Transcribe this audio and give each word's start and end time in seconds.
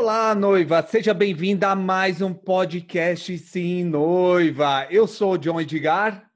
Olá, 0.00 0.32
noiva, 0.32 0.80
seja 0.86 1.12
bem-vinda 1.12 1.70
a 1.70 1.74
mais 1.74 2.22
um 2.22 2.32
podcast 2.32 3.36
Sim 3.36 3.82
Noiva. 3.82 4.86
Eu 4.88 5.08
sou 5.08 5.32
o 5.32 5.36
John 5.36 5.60
Edgar. 5.60 6.30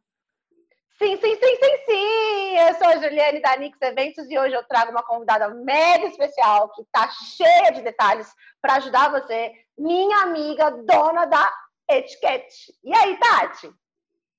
Sim, 0.98 1.16
sim, 1.16 1.36
sim, 1.36 1.56
sim, 1.62 1.76
sim. 1.86 2.58
Eu 2.58 2.74
sou 2.74 2.88
a 2.88 2.96
Juliane 2.96 3.40
da 3.40 3.56
Nix 3.56 3.80
Eventos 3.80 4.28
e 4.28 4.36
hoje 4.36 4.52
eu 4.52 4.64
trago 4.64 4.90
uma 4.90 5.04
convidada 5.04 5.48
mega 5.54 6.08
especial 6.08 6.70
que 6.70 6.82
está 6.82 7.08
cheia 7.08 7.70
de 7.70 7.82
detalhes 7.82 8.26
para 8.60 8.74
ajudar 8.74 9.12
você, 9.12 9.52
minha 9.78 10.24
amiga, 10.24 10.68
dona 10.84 11.26
da 11.26 11.48
etiquete. 11.88 12.74
E 12.82 12.92
aí, 12.92 13.16
Tati? 13.16 13.72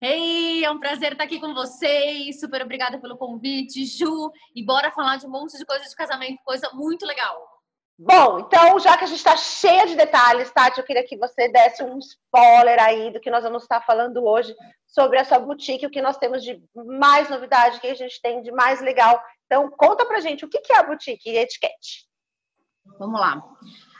Ei, 0.02 0.66
é 0.66 0.70
um 0.70 0.82
prazer 0.82 1.14
estar 1.14 1.24
aqui 1.24 1.40
com 1.40 1.54
vocês. 1.54 2.42
Super 2.42 2.62
obrigada 2.62 3.00
pelo 3.00 3.16
convite, 3.16 3.86
Ju. 3.86 4.34
E 4.54 4.62
bora 4.66 4.92
falar 4.92 5.16
de 5.16 5.26
um 5.26 5.30
monte 5.30 5.58
de 5.58 5.66
coisa 5.66 5.88
de 5.88 5.96
casamento, 5.96 6.44
coisa 6.44 6.70
muito 6.74 7.06
legal. 7.06 7.53
Bom, 7.98 8.40
então, 8.40 8.80
já 8.80 8.98
que 8.98 9.04
a 9.04 9.08
gente 9.08 9.18
está 9.18 9.38
cheia 9.38 9.86
de 9.86 9.96
detalhes, 9.96 10.52
Tati, 10.52 10.80
eu 10.80 10.86
queria 10.86 11.06
que 11.06 11.16
você 11.16 11.48
desse 11.50 11.84
um 11.84 12.00
spoiler 12.00 12.82
aí 12.82 13.12
do 13.12 13.20
que 13.20 13.30
nós 13.30 13.44
vamos 13.44 13.64
estar 13.64 13.82
falando 13.82 14.24
hoje 14.26 14.56
sobre 14.88 15.20
a 15.20 15.26
sua 15.26 15.40
boutique, 15.40 15.86
o 15.86 15.92
que 15.92 16.02
nós 16.02 16.18
temos 16.18 16.44
de 16.44 16.62
mais 16.76 17.30
novidade, 17.30 17.78
o 17.78 17.82
que 17.82 17.88
a 17.88 17.96
gente 17.96 18.20
tem 18.22 18.42
de 18.42 18.52
mais 18.52 18.82
legal. 18.82 19.22
Então, 19.46 19.70
conta 19.70 20.06
pra 20.06 20.20
gente 20.20 20.44
o 20.44 20.50
que 20.50 20.60
é 20.74 20.78
a 20.78 20.84
boutique 20.84 21.30
e 21.30 21.38
a 21.38 21.44
etiquete. 21.44 22.08
Vamos 22.98 23.20
lá. 23.20 23.42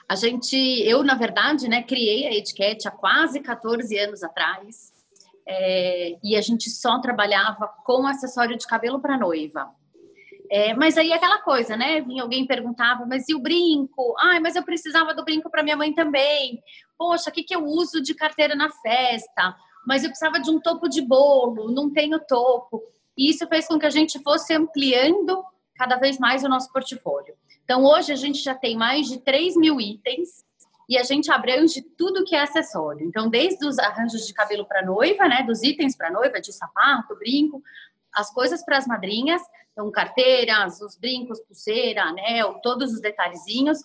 A 0.10 0.16
gente, 0.16 0.56
eu, 0.84 1.04
na 1.04 1.16
verdade, 1.16 1.68
né, 1.70 1.84
criei 1.84 2.28
a 2.28 2.34
etiquete 2.34 2.88
há 2.88 2.92
quase 2.92 3.40
14 3.40 3.98
anos 3.98 4.24
atrás. 4.24 4.92
É, 5.48 6.18
e 6.24 6.36
a 6.36 6.42
gente 6.42 6.70
só 6.70 7.00
trabalhava 7.00 7.68
com 7.86 8.08
acessório 8.08 8.58
de 8.58 8.66
cabelo 8.66 9.00
para 9.00 9.18
noiva. 9.18 9.70
É, 10.56 10.72
mas 10.76 11.00
aí 11.00 11.12
aquela 11.12 11.40
coisa, 11.40 11.76
né? 11.76 12.00
Vinha 12.02 12.22
alguém 12.22 12.46
perguntava, 12.46 13.08
mas 13.08 13.28
e 13.28 13.34
o 13.34 13.40
brinco? 13.40 14.14
Ai, 14.20 14.40
mas 14.40 14.56
eu 14.56 14.62
precisava 14.62 15.12
do 15.12 15.24
brinco 15.26 15.50
para 15.50 15.64
minha 15.64 15.76
mãe 15.76 15.92
também. 15.92 16.62
Poxa, 16.96 17.32
o 17.32 17.34
que, 17.34 17.42
que 17.42 17.56
eu 17.56 17.66
uso 17.66 18.00
de 18.00 18.14
carteira 18.14 18.54
na 18.54 18.70
festa? 18.70 19.56
Mas 19.84 20.04
eu 20.04 20.12
precisava 20.12 20.40
de 20.40 20.52
um 20.52 20.60
topo 20.60 20.88
de 20.88 21.02
bolo, 21.02 21.72
não 21.72 21.92
tenho 21.92 22.20
topo. 22.20 22.84
E 23.18 23.32
isso 23.32 23.48
fez 23.48 23.68
com 23.68 23.80
que 23.80 23.88
a 23.88 23.90
gente 23.90 24.22
fosse 24.22 24.54
ampliando 24.54 25.44
cada 25.76 25.96
vez 25.96 26.20
mais 26.20 26.44
o 26.44 26.50
nosso 26.50 26.72
portfólio. 26.72 27.34
Então, 27.64 27.84
hoje 27.84 28.14
a 28.14 28.16
gente 28.16 28.38
já 28.38 28.54
tem 28.54 28.78
mais 28.78 29.08
de 29.08 29.18
3 29.22 29.58
mil 29.58 29.82
itens 29.82 30.46
e 30.88 31.00
a 31.00 31.04
gente 31.04 31.32
abrange 31.32 31.82
tudo 31.98 32.24
que 32.24 32.36
é 32.36 32.42
acessório. 32.44 33.08
Então, 33.08 33.28
desde 33.28 33.66
os 33.66 33.80
arranjos 33.80 34.28
de 34.28 34.34
cabelo 34.36 34.66
para 34.66 34.86
noiva, 34.86 35.28
né, 35.28 35.42
dos 35.42 35.64
itens 35.64 35.98
para 35.98 36.12
noiva, 36.12 36.40
de 36.40 36.54
sapato, 36.54 37.16
brinco, 37.16 37.64
as 38.14 38.32
coisas 38.34 38.64
para 38.64 38.78
as 38.78 38.88
madrinhas, 38.88 39.42
então 39.72 39.90
carteiras, 39.92 40.82
os 40.82 40.96
brincos, 40.98 41.40
pulseira, 41.42 42.04
anel, 42.04 42.60
todos 42.62 42.94
os 42.94 43.02
detalhezinhos. 43.02 43.80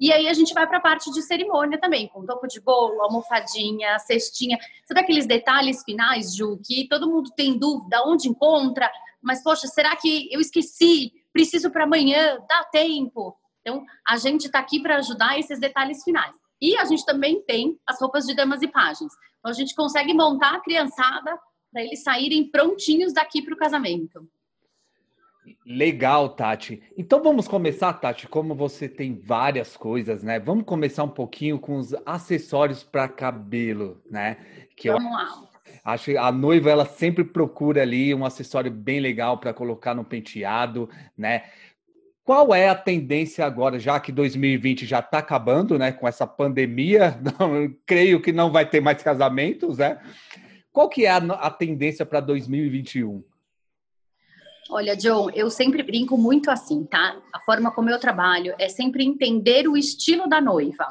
E 0.00 0.12
aí 0.12 0.28
a 0.28 0.34
gente 0.34 0.52
vai 0.52 0.66
para 0.66 0.78
a 0.78 0.80
parte 0.80 1.10
de 1.12 1.22
cerimônia 1.22 1.78
também, 1.78 2.08
com 2.08 2.26
topo 2.26 2.46
de 2.46 2.60
bolo, 2.60 3.00
almofadinha, 3.02 3.98
cestinha. 4.00 4.58
Sabe 4.86 5.00
aqueles 5.00 5.26
detalhes 5.26 5.82
finais, 5.84 6.34
Ju, 6.34 6.58
que 6.64 6.88
todo 6.88 7.08
mundo 7.08 7.30
tem 7.36 7.56
dúvida 7.56 8.02
onde 8.04 8.28
encontra, 8.28 8.90
mas 9.22 9.42
poxa, 9.42 9.66
será 9.66 9.94
que 9.96 10.28
eu 10.32 10.40
esqueci? 10.40 11.12
Preciso 11.32 11.70
para 11.70 11.84
amanhã, 11.84 12.38
dá 12.48 12.64
tempo. 12.64 13.36
Então, 13.60 13.84
a 14.06 14.16
gente 14.16 14.46
está 14.46 14.58
aqui 14.58 14.80
para 14.80 14.96
ajudar 14.96 15.38
esses 15.38 15.58
detalhes 15.58 16.02
finais. 16.02 16.34
E 16.60 16.76
a 16.76 16.84
gente 16.84 17.04
também 17.04 17.42
tem 17.42 17.78
as 17.86 18.00
roupas 18.00 18.26
de 18.26 18.34
damas 18.34 18.62
e 18.62 18.68
páginas. 18.68 19.12
Então, 19.38 19.50
a 19.50 19.54
gente 19.54 19.74
consegue 19.74 20.12
montar 20.12 20.54
a 20.54 20.60
criançada 20.60 21.38
para 21.74 21.82
eles 21.82 22.04
saírem 22.04 22.44
prontinhos 22.44 23.12
daqui 23.12 23.42
para 23.42 23.52
o 23.52 23.56
casamento. 23.56 24.28
Legal, 25.66 26.28
Tati. 26.28 26.80
Então 26.96 27.20
vamos 27.20 27.48
começar, 27.48 27.92
Tati, 27.94 28.28
como 28.28 28.54
você 28.54 28.88
tem 28.88 29.20
várias 29.20 29.76
coisas, 29.76 30.22
né? 30.22 30.38
Vamos 30.38 30.64
começar 30.64 31.02
um 31.02 31.08
pouquinho 31.08 31.58
com 31.58 31.76
os 31.76 31.92
acessórios 32.06 32.84
para 32.84 33.08
cabelo, 33.08 34.00
né? 34.08 34.36
Que 34.76 34.88
vamos 34.88 35.04
eu 35.04 35.10
lá. 35.10 35.50
Acho 35.84 36.12
que 36.12 36.16
a 36.16 36.30
noiva 36.30 36.70
ela 36.70 36.86
sempre 36.86 37.24
procura 37.24 37.82
ali 37.82 38.14
um 38.14 38.24
acessório 38.24 38.70
bem 38.70 39.00
legal 39.00 39.38
para 39.38 39.52
colocar 39.52 39.94
no 39.94 40.04
penteado, 40.04 40.88
né? 41.18 41.42
Qual 42.22 42.54
é 42.54 42.68
a 42.68 42.74
tendência 42.74 43.44
agora, 43.44 43.78
já 43.78 43.98
que 43.98 44.12
2020 44.12 44.86
já 44.86 45.00
está 45.00 45.18
acabando, 45.18 45.76
né? 45.76 45.90
Com 45.90 46.06
essa 46.06 46.26
pandemia, 46.26 47.18
não, 47.38 47.74
creio 47.84 48.22
que 48.22 48.32
não 48.32 48.52
vai 48.52 48.64
ter 48.64 48.80
mais 48.80 49.02
casamentos, 49.02 49.78
né? 49.78 49.98
Qual 50.74 50.88
que 50.88 51.06
é 51.06 51.10
a, 51.10 51.18
a 51.18 51.50
tendência 51.52 52.04
para 52.04 52.18
2021? 52.18 53.22
Olha, 54.68 54.96
John, 54.96 55.30
eu 55.30 55.48
sempre 55.48 55.84
brinco 55.84 56.18
muito 56.18 56.50
assim, 56.50 56.84
tá? 56.84 57.16
A 57.32 57.38
forma 57.38 57.70
como 57.70 57.90
eu 57.90 58.00
trabalho 58.00 58.56
é 58.58 58.68
sempre 58.68 59.04
entender 59.04 59.68
o 59.68 59.76
estilo 59.76 60.28
da 60.28 60.40
noiva. 60.40 60.88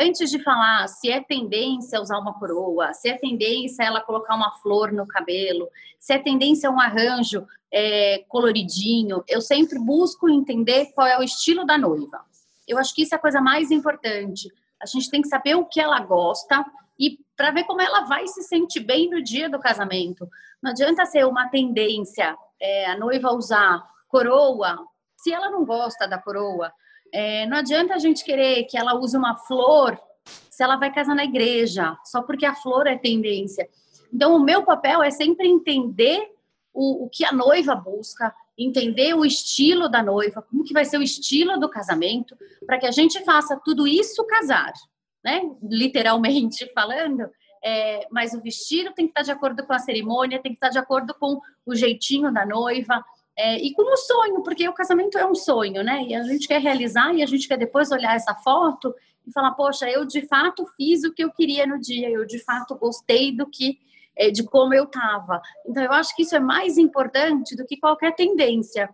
Antes 0.00 0.30
de 0.30 0.42
falar 0.42 0.88
se 0.88 1.10
é 1.10 1.20
tendência 1.20 2.00
usar 2.00 2.18
uma 2.18 2.38
coroa, 2.38 2.94
se 2.94 3.10
é 3.10 3.18
tendência 3.18 3.82
ela 3.82 4.00
colocar 4.00 4.34
uma 4.34 4.52
flor 4.62 4.90
no 4.90 5.06
cabelo, 5.06 5.68
se 6.00 6.14
é 6.14 6.18
tendência 6.18 6.70
um 6.70 6.80
arranjo 6.80 7.46
é, 7.70 8.24
coloridinho, 8.28 9.22
eu 9.28 9.42
sempre 9.42 9.78
busco 9.78 10.26
entender 10.26 10.86
qual 10.94 11.06
é 11.06 11.18
o 11.18 11.22
estilo 11.22 11.66
da 11.66 11.76
noiva. 11.76 12.24
Eu 12.66 12.78
acho 12.78 12.94
que 12.94 13.02
isso 13.02 13.14
é 13.14 13.18
a 13.18 13.20
coisa 13.20 13.42
mais 13.42 13.70
importante. 13.70 14.50
A 14.80 14.86
gente 14.86 15.10
tem 15.10 15.20
que 15.20 15.28
saber 15.28 15.54
o 15.54 15.66
que 15.66 15.80
ela 15.80 16.00
gosta 16.00 16.64
e 16.98 17.25
para 17.36 17.50
ver 17.50 17.64
como 17.64 17.80
ela 17.80 18.02
vai 18.02 18.26
se 18.26 18.42
sentir 18.42 18.80
bem 18.80 19.10
no 19.10 19.22
dia 19.22 19.48
do 19.48 19.58
casamento. 19.58 20.28
Não 20.62 20.70
adianta 20.70 21.04
ser 21.04 21.26
uma 21.26 21.48
tendência 21.48 22.36
é, 22.60 22.86
a 22.86 22.98
noiva 22.98 23.32
usar 23.32 23.84
coroa, 24.08 24.78
se 25.16 25.32
ela 25.32 25.50
não 25.50 25.64
gosta 25.64 26.06
da 26.06 26.18
coroa, 26.18 26.72
é, 27.12 27.46
não 27.46 27.58
adianta 27.58 27.94
a 27.94 27.98
gente 27.98 28.24
querer 28.24 28.64
que 28.64 28.78
ela 28.78 28.94
use 28.94 29.16
uma 29.16 29.36
flor 29.36 29.98
se 30.50 30.62
ela 30.62 30.76
vai 30.76 30.92
casar 30.92 31.14
na 31.14 31.24
igreja, 31.24 31.96
só 32.04 32.22
porque 32.22 32.46
a 32.46 32.54
flor 32.54 32.86
é 32.86 32.96
tendência. 32.96 33.68
Então, 34.12 34.34
o 34.34 34.40
meu 34.40 34.64
papel 34.64 35.02
é 35.02 35.10
sempre 35.10 35.46
entender 35.46 36.32
o, 36.72 37.04
o 37.04 37.08
que 37.08 37.24
a 37.24 37.32
noiva 37.32 37.74
busca, 37.74 38.34
entender 38.56 39.14
o 39.14 39.24
estilo 39.24 39.88
da 39.88 40.02
noiva, 40.02 40.42
como 40.42 40.64
que 40.64 40.72
vai 40.72 40.84
ser 40.84 40.98
o 40.98 41.02
estilo 41.02 41.60
do 41.60 41.68
casamento, 41.68 42.36
para 42.66 42.78
que 42.78 42.86
a 42.86 42.90
gente 42.90 43.22
faça 43.24 43.60
tudo 43.64 43.86
isso 43.86 44.24
casar 44.26 44.72
né? 45.26 45.42
Literalmente 45.60 46.70
falando. 46.72 47.28
É, 47.64 48.06
mas 48.12 48.32
o 48.32 48.40
vestido 48.40 48.92
tem 48.94 49.06
que 49.06 49.10
estar 49.10 49.22
de 49.22 49.32
acordo 49.32 49.66
com 49.66 49.72
a 49.72 49.78
cerimônia, 49.80 50.40
tem 50.40 50.52
que 50.52 50.56
estar 50.56 50.68
de 50.68 50.78
acordo 50.78 51.12
com 51.14 51.40
o 51.66 51.74
jeitinho 51.74 52.32
da 52.32 52.46
noiva 52.46 53.04
é, 53.36 53.58
e 53.58 53.72
com 53.72 53.82
o 53.82 53.96
sonho, 53.96 54.42
porque 54.44 54.68
o 54.68 54.72
casamento 54.72 55.18
é 55.18 55.26
um 55.26 55.34
sonho, 55.34 55.82
né? 55.82 56.04
E 56.04 56.14
a 56.14 56.22
gente 56.22 56.46
quer 56.46 56.60
realizar 56.60 57.12
e 57.12 57.24
a 57.24 57.26
gente 57.26 57.48
quer 57.48 57.58
depois 57.58 57.90
olhar 57.90 58.14
essa 58.14 58.36
foto 58.36 58.94
e 59.26 59.32
falar, 59.32 59.50
poxa, 59.52 59.90
eu 59.90 60.04
de 60.04 60.22
fato 60.28 60.64
fiz 60.76 61.02
o 61.02 61.12
que 61.12 61.24
eu 61.24 61.32
queria 61.32 61.66
no 61.66 61.80
dia, 61.80 62.08
eu 62.08 62.24
de 62.24 62.38
fato 62.38 62.76
gostei 62.76 63.32
do 63.32 63.46
que 63.50 63.80
é, 64.14 64.30
de 64.30 64.44
como 64.44 64.72
eu 64.72 64.84
estava. 64.84 65.42
Então 65.66 65.82
eu 65.82 65.92
acho 65.92 66.14
que 66.14 66.22
isso 66.22 66.36
é 66.36 66.40
mais 66.40 66.78
importante 66.78 67.56
do 67.56 67.66
que 67.66 67.76
qualquer 67.76 68.14
tendência. 68.14 68.88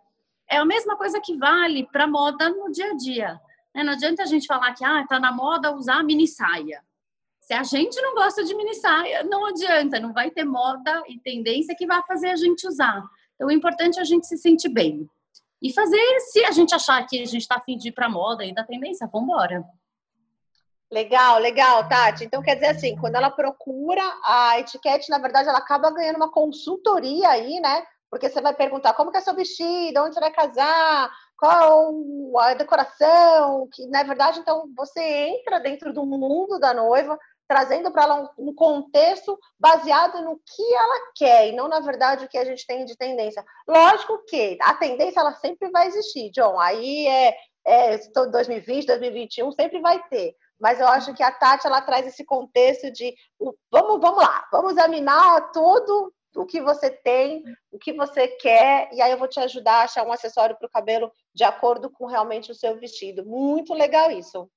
É 0.48 0.56
a 0.56 0.64
mesma 0.64 0.96
coisa 0.96 1.20
que 1.20 1.36
vale 1.36 1.86
para 1.92 2.06
moda 2.06 2.48
no 2.48 2.72
dia 2.72 2.90
a 2.90 2.96
dia. 2.96 3.40
Né? 3.74 3.82
Não 3.82 3.92
adianta 3.92 4.22
a 4.22 4.26
gente 4.26 4.46
falar 4.46 4.72
que 4.74 4.84
ah, 4.84 5.04
tá 5.06 5.18
na 5.18 5.32
moda 5.32 5.74
usar 5.74 6.02
mini 6.02 6.26
saia. 6.28 6.82
Se 7.40 7.54
a 7.54 7.62
gente 7.64 8.00
não 8.00 8.14
gosta 8.14 8.44
de 8.44 8.54
mini 8.54 8.74
saia, 8.74 9.24
não 9.24 9.46
adianta, 9.46 9.98
não 9.98 10.12
vai 10.12 10.30
ter 10.30 10.44
moda 10.44 11.02
e 11.08 11.18
tendência 11.18 11.74
que 11.74 11.86
vai 11.86 12.02
fazer 12.06 12.30
a 12.30 12.36
gente 12.36 12.66
usar. 12.66 13.02
Então, 13.34 13.48
o 13.48 13.50
importante 13.50 13.98
é 13.98 14.02
a 14.02 14.04
gente 14.04 14.26
se 14.26 14.36
sentir 14.36 14.68
bem. 14.68 15.08
E 15.60 15.72
fazer, 15.72 16.20
se 16.30 16.44
a 16.44 16.50
gente 16.50 16.74
achar 16.74 17.04
que 17.06 17.20
a 17.20 17.24
gente 17.24 17.42
está 17.42 17.56
afim 17.56 17.76
de 17.76 17.88
ir 17.88 17.92
para 17.92 18.08
moda 18.08 18.44
e 18.44 18.54
da 18.54 18.64
tendência, 18.64 19.08
vamos 19.12 19.28
embora. 19.28 19.64
Legal, 20.90 21.38
legal, 21.38 21.88
Tati. 21.88 22.24
Então, 22.24 22.42
quer 22.42 22.56
dizer 22.56 22.66
assim, 22.66 22.96
quando 22.96 23.14
ela 23.14 23.30
procura 23.30 24.02
a 24.24 24.60
etiquete, 24.60 25.08
na 25.08 25.18
verdade, 25.18 25.48
ela 25.48 25.58
acaba 25.58 25.90
ganhando 25.90 26.16
uma 26.16 26.30
consultoria 26.30 27.28
aí, 27.30 27.60
né? 27.60 27.82
Porque 28.10 28.28
você 28.28 28.42
vai 28.42 28.52
perguntar 28.52 28.92
como 28.92 29.10
que 29.10 29.16
é 29.16 29.20
seu 29.20 29.34
vestido, 29.34 30.02
onde 30.02 30.14
você 30.14 30.20
vai 30.20 30.30
casar, 30.30 31.10
qual 31.42 31.92
a 32.38 32.54
decoração, 32.54 33.68
que 33.72 33.84
na 33.88 34.04
verdade, 34.04 34.38
então, 34.38 34.70
você 34.76 35.02
entra 35.02 35.58
dentro 35.58 35.92
do 35.92 36.06
mundo 36.06 36.56
da 36.60 36.72
noiva, 36.72 37.18
trazendo 37.48 37.90
para 37.90 38.04
ela 38.04 38.30
um, 38.38 38.54
contexto 38.54 39.36
baseado 39.58 40.22
no 40.22 40.36
que 40.36 40.74
ela 40.74 41.12
quer 41.16 41.48
e 41.48 41.52
não, 41.52 41.66
na 41.66 41.80
verdade, 41.80 42.24
o 42.24 42.28
que 42.28 42.38
a 42.38 42.44
gente 42.44 42.64
tem 42.64 42.84
de 42.84 42.96
tendência. 42.96 43.44
Lógico 43.66 44.24
que 44.28 44.56
a 44.62 44.74
tendência 44.74 45.18
ela 45.18 45.34
sempre 45.34 45.68
vai 45.72 45.88
existir, 45.88 46.30
John. 46.30 46.60
Aí 46.60 47.08
é, 47.08 47.34
é 47.66 47.98
2020, 48.14 48.86
2021, 48.86 49.50
sempre 49.50 49.80
vai 49.80 50.00
ter. 50.04 50.36
Mas 50.60 50.78
eu 50.78 50.86
acho 50.86 51.12
que 51.12 51.24
a 51.24 51.32
Tati 51.32 51.66
ela 51.66 51.82
traz 51.82 52.06
esse 52.06 52.24
contexto 52.24 52.88
de 52.92 53.12
vamos, 53.68 54.00
vamos 54.00 54.22
lá, 54.22 54.46
vamos 54.52 54.74
examinar 54.74 55.50
tudo 55.50 56.14
o 56.34 56.46
que 56.46 56.60
você 56.60 56.90
tem, 56.90 57.42
o 57.70 57.78
que 57.78 57.92
você 57.92 58.28
quer, 58.28 58.88
e 58.92 59.00
aí 59.00 59.12
eu 59.12 59.18
vou 59.18 59.28
te 59.28 59.38
ajudar 59.40 59.80
a 59.80 59.84
achar 59.84 60.06
um 60.06 60.12
acessório 60.12 60.56
para 60.56 60.66
o 60.66 60.70
cabelo 60.70 61.10
de 61.34 61.44
acordo 61.44 61.90
com 61.90 62.06
realmente 62.06 62.50
o 62.50 62.54
seu 62.54 62.78
vestido. 62.78 63.24
Muito 63.24 63.74
legal 63.74 64.10
isso. 64.10 64.48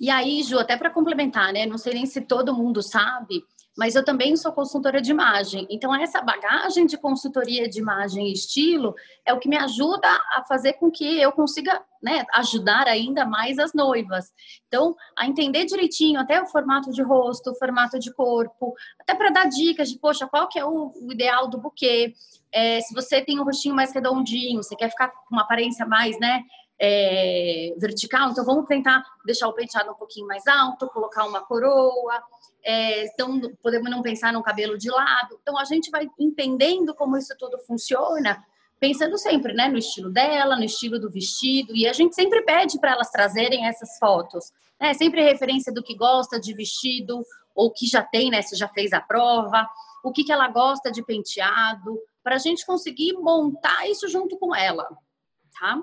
E 0.00 0.10
aí, 0.10 0.42
Ju, 0.42 0.58
até 0.58 0.76
para 0.76 0.90
complementar, 0.90 1.52
né? 1.52 1.66
Não 1.66 1.78
sei 1.78 1.94
nem 1.94 2.06
se 2.06 2.22
todo 2.22 2.54
mundo 2.54 2.82
sabe, 2.82 3.42
mas 3.78 3.94
eu 3.94 4.04
também 4.04 4.36
sou 4.36 4.50
consultora 4.50 5.00
de 5.00 5.12
imagem. 5.12 5.64
Então, 5.70 5.94
essa 5.94 6.20
bagagem 6.20 6.84
de 6.84 6.98
consultoria 6.98 7.68
de 7.68 7.78
imagem 7.78 8.26
e 8.26 8.32
estilo 8.32 8.92
é 9.24 9.32
o 9.32 9.38
que 9.38 9.48
me 9.48 9.56
ajuda 9.56 10.08
a 10.08 10.42
fazer 10.48 10.72
com 10.72 10.90
que 10.90 11.20
eu 11.20 11.30
consiga 11.30 11.80
né, 12.02 12.24
ajudar 12.34 12.88
ainda 12.88 13.24
mais 13.24 13.56
as 13.56 13.72
noivas. 13.72 14.32
Então, 14.66 14.96
a 15.16 15.28
entender 15.28 15.64
direitinho 15.64 16.18
até 16.18 16.42
o 16.42 16.46
formato 16.46 16.90
de 16.90 17.02
rosto, 17.02 17.52
o 17.52 17.54
formato 17.54 18.00
de 18.00 18.12
corpo, 18.12 18.74
até 18.98 19.14
para 19.14 19.30
dar 19.30 19.48
dicas 19.48 19.88
de, 19.88 19.98
poxa, 20.00 20.26
qual 20.26 20.48
que 20.48 20.58
é 20.58 20.64
o, 20.64 20.92
o 21.00 21.12
ideal 21.12 21.46
do 21.46 21.58
buquê. 21.58 22.14
É, 22.50 22.80
se 22.80 22.92
você 22.92 23.22
tem 23.22 23.38
um 23.38 23.44
rostinho 23.44 23.76
mais 23.76 23.94
redondinho, 23.94 24.60
você 24.60 24.74
quer 24.74 24.90
ficar 24.90 25.06
com 25.06 25.36
uma 25.36 25.42
aparência 25.42 25.86
mais, 25.86 26.18
né, 26.18 26.42
é, 26.80 27.74
vertical, 27.78 28.30
então 28.30 28.44
vamos 28.44 28.66
tentar 28.66 29.04
deixar 29.24 29.46
o 29.46 29.52
penteado 29.52 29.92
um 29.92 29.94
pouquinho 29.94 30.26
mais 30.26 30.46
alto, 30.48 30.88
colocar 30.88 31.24
uma 31.24 31.40
coroa. 31.40 32.22
É, 32.64 33.06
então, 33.06 33.40
podemos 33.62 33.90
não 33.90 34.02
pensar 34.02 34.32
no 34.32 34.42
cabelo 34.42 34.76
de 34.76 34.90
lado. 34.90 35.38
Então, 35.40 35.58
a 35.58 35.64
gente 35.64 35.90
vai 35.90 36.08
entendendo 36.18 36.94
como 36.94 37.16
isso 37.16 37.34
tudo 37.38 37.58
funciona, 37.58 38.44
pensando 38.78 39.16
sempre 39.16 39.52
né, 39.52 39.68
no 39.68 39.78
estilo 39.78 40.10
dela, 40.10 40.56
no 40.56 40.64
estilo 40.64 40.98
do 40.98 41.10
vestido, 41.10 41.74
e 41.74 41.86
a 41.86 41.92
gente 41.92 42.14
sempre 42.14 42.42
pede 42.42 42.78
para 42.78 42.92
elas 42.92 43.10
trazerem 43.10 43.66
essas 43.66 43.98
fotos. 43.98 44.52
Né? 44.80 44.94
Sempre 44.94 45.22
referência 45.22 45.72
do 45.72 45.82
que 45.82 45.94
gosta 45.94 46.38
de 46.38 46.52
vestido, 46.52 47.24
ou 47.54 47.72
que 47.72 47.86
já 47.86 48.02
tem, 48.02 48.30
né? 48.30 48.40
Se 48.40 48.54
já 48.54 48.68
fez 48.68 48.92
a 48.92 49.00
prova, 49.00 49.68
o 50.04 50.12
que, 50.12 50.22
que 50.22 50.30
ela 50.30 50.48
gosta 50.48 50.92
de 50.92 51.02
penteado, 51.02 51.98
para 52.22 52.36
a 52.36 52.38
gente 52.38 52.64
conseguir 52.64 53.14
montar 53.14 53.88
isso 53.88 54.08
junto 54.08 54.36
com 54.36 54.54
ela, 54.54 54.86
tá? 55.58 55.82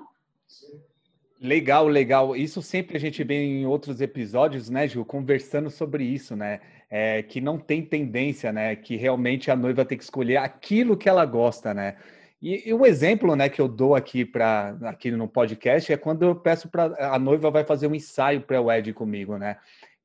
Legal, 1.40 1.86
legal. 1.86 2.34
Isso 2.34 2.62
sempre 2.62 2.96
a 2.96 3.00
gente 3.00 3.22
vê 3.22 3.34
em 3.34 3.66
outros 3.66 4.00
episódios, 4.00 4.70
né, 4.70 4.88
Ju, 4.88 5.04
conversando 5.04 5.70
sobre 5.70 6.02
isso, 6.04 6.34
né? 6.34 6.60
É, 6.88 7.22
que 7.22 7.40
não 7.40 7.58
tem 7.58 7.82
tendência, 7.82 8.52
né? 8.52 8.74
Que 8.74 8.96
realmente 8.96 9.50
a 9.50 9.56
noiva 9.56 9.84
tem 9.84 9.98
que 9.98 10.04
escolher 10.04 10.38
aquilo 10.38 10.96
que 10.96 11.08
ela 11.08 11.26
gosta, 11.26 11.74
né? 11.74 11.96
E, 12.40 12.68
e 12.70 12.74
um 12.74 12.86
exemplo, 12.86 13.34
né, 13.36 13.48
que 13.48 13.60
eu 13.60 13.68
dou 13.68 13.94
aqui 13.94 14.24
para 14.24 14.76
aqui 14.84 15.10
no 15.10 15.26
podcast 15.28 15.92
é 15.92 15.96
quando 15.96 16.22
eu 16.22 16.34
peço 16.34 16.68
para 16.68 16.94
a 17.14 17.18
noiva 17.18 17.50
vai 17.50 17.64
fazer 17.64 17.86
um 17.86 17.94
ensaio 17.94 18.42
pré-wed 18.42 18.92
comigo, 18.94 19.36
né? 19.36 19.58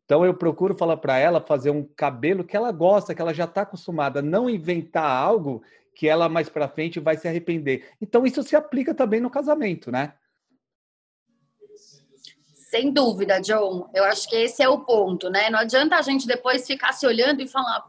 Então 0.05 0.25
eu 0.25 0.33
procuro 0.33 0.75
falar 0.77 0.97
para 0.97 1.17
ela 1.17 1.39
fazer 1.39 1.69
um 1.71 1.83
cabelo 1.95 2.43
que 2.43 2.57
ela 2.57 2.71
gosta, 2.71 3.15
que 3.15 3.21
ela 3.21 3.33
já 3.33 3.45
está 3.45 3.61
acostumada, 3.61 4.21
não 4.21 4.49
inventar 4.49 5.05
algo 5.05 5.61
que 5.95 6.07
ela 6.07 6.27
mais 6.27 6.49
para 6.49 6.67
frente 6.67 6.99
vai 6.99 7.15
se 7.15 7.27
arrepender. 7.27 7.85
Então 8.01 8.25
isso 8.25 8.43
se 8.43 8.55
aplica 8.55 8.93
também 8.93 9.21
no 9.21 9.29
casamento, 9.29 9.91
né? 9.91 10.13
Sem 12.71 12.89
dúvida, 12.89 13.41
John. 13.41 13.89
Eu 13.93 14.05
acho 14.05 14.29
que 14.29 14.35
esse 14.37 14.63
é 14.63 14.69
o 14.69 14.79
ponto, 14.79 15.29
né? 15.29 15.49
Não 15.49 15.59
adianta 15.59 15.97
a 15.97 16.01
gente 16.01 16.25
depois 16.25 16.65
ficar 16.65 16.93
se 16.93 17.05
olhando 17.05 17.41
e 17.41 17.47
falar, 17.47 17.83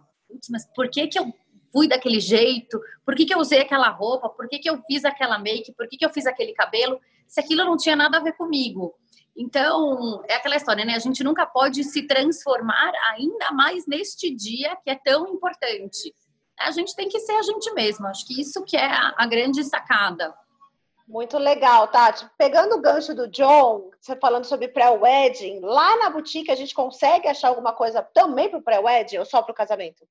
mas 0.51 0.67
por 0.75 0.91
que 0.91 1.07
que 1.07 1.17
eu 1.17 1.33
fui 1.73 1.87
daquele 1.87 2.19
jeito? 2.19 2.81
Por 3.07 3.15
que 3.15 3.25
que 3.25 3.33
eu 3.33 3.39
usei 3.39 3.61
aquela 3.61 3.91
roupa? 3.91 4.29
Por 4.29 4.49
que 4.49 4.59
que 4.59 4.69
eu 4.69 4.83
fiz 4.83 5.05
aquela 5.05 5.39
make? 5.39 5.73
Por 5.75 5.87
que 5.89 5.97
que 5.97 6.05
eu 6.05 6.11
fiz 6.11 6.27
aquele 6.27 6.53
cabelo? 6.53 7.01
Se 7.29 7.39
aquilo 7.39 7.65
não 7.65 7.77
tinha 7.77 7.95
nada 7.95 8.17
a 8.17 8.21
ver 8.21 8.33
comigo. 8.33 8.93
Então, 9.37 10.21
é 10.29 10.35
aquela 10.35 10.57
história, 10.57 10.85
né? 10.85 10.97
A 10.97 10.99
gente 10.99 11.23
nunca 11.23 11.47
pode 11.47 11.85
se 11.85 12.05
transformar 12.05 12.93
ainda 13.13 13.53
mais 13.53 13.87
neste 13.87 14.35
dia 14.35 14.77
que 14.83 14.91
é 14.91 14.97
tão 14.97 15.29
importante. 15.29 16.13
A 16.59 16.73
gente 16.73 16.97
tem 16.97 17.09
que 17.09 17.21
ser 17.21 17.35
a 17.35 17.43
gente 17.43 17.73
mesmo. 17.73 18.09
Acho 18.09 18.27
que 18.27 18.41
isso 18.41 18.65
que 18.65 18.77
é 18.77 18.91
a 18.91 19.27
grande 19.29 19.63
sacada. 19.63 20.35
Muito 21.07 21.37
legal, 21.37 21.89
Tati. 21.89 22.27
Pegando 22.39 22.77
o 22.77 22.81
gancho 22.81 23.15
do 23.15 23.29
John, 23.29 23.91
você 24.01 24.17
falando 24.17 24.45
sobre 24.45 24.69
pré-wedding, 24.69 25.61
lá 25.61 25.97
na 25.99 26.11
boutique 26.11 26.51
a 26.51 26.55
gente 26.55 26.75
consegue 26.75 27.29
achar 27.29 27.49
alguma 27.49 27.73
coisa 27.73 28.03
também 28.03 28.49
para 28.49 28.59
o 28.59 28.63
pré-wedding 28.63 29.19
ou 29.19 29.25
só 29.25 29.43
para 29.43 29.53
o 29.53 29.55
casamento? 29.55 30.07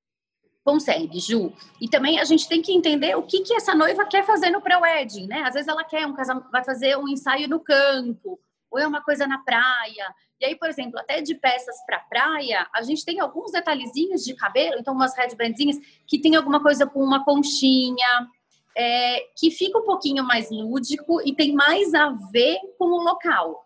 Consegue, 0.63 1.19
Ju. 1.19 1.51
E 1.79 1.89
também 1.89 2.19
a 2.19 2.23
gente 2.23 2.47
tem 2.47 2.61
que 2.61 2.71
entender 2.71 3.15
o 3.15 3.23
que, 3.23 3.41
que 3.41 3.53
essa 3.53 3.73
noiva 3.73 4.05
quer 4.05 4.23
fazer 4.23 4.51
no 4.51 4.61
pré-wedding, 4.61 5.27
né? 5.27 5.41
Às 5.41 5.53
vezes 5.53 5.67
ela 5.67 5.83
quer 5.83 6.05
um 6.05 6.13
casamento, 6.13 6.51
vai 6.51 6.63
fazer 6.63 6.95
um 6.97 7.07
ensaio 7.07 7.47
no 7.47 7.59
campo, 7.59 8.39
ou 8.69 8.79
é 8.79 8.85
uma 8.85 9.03
coisa 9.03 9.25
na 9.25 9.39
praia. 9.39 10.15
E 10.39 10.45
aí, 10.45 10.55
por 10.55 10.69
exemplo, 10.69 10.99
até 10.99 11.21
de 11.21 11.35
peças 11.35 11.75
para 11.85 11.99
praia, 11.99 12.67
a 12.73 12.81
gente 12.83 13.03
tem 13.03 13.19
alguns 13.19 13.51
detalhezinhos 13.51 14.23
de 14.23 14.35
cabelo, 14.35 14.77
então 14.79 14.93
umas 14.93 15.15
headbandzinhas 15.15 15.77
que 16.07 16.19
tem 16.19 16.35
alguma 16.35 16.61
coisa 16.61 16.85
com 16.85 17.03
uma 17.03 17.23
conchinha, 17.25 18.27
é, 18.77 19.21
que 19.37 19.51
fica 19.51 19.77
um 19.77 19.83
pouquinho 19.83 20.23
mais 20.23 20.49
lúdico 20.49 21.21
e 21.25 21.35
tem 21.35 21.53
mais 21.53 21.93
a 21.93 22.09
ver 22.31 22.59
com 22.77 22.85
o 22.85 23.03
local. 23.03 23.65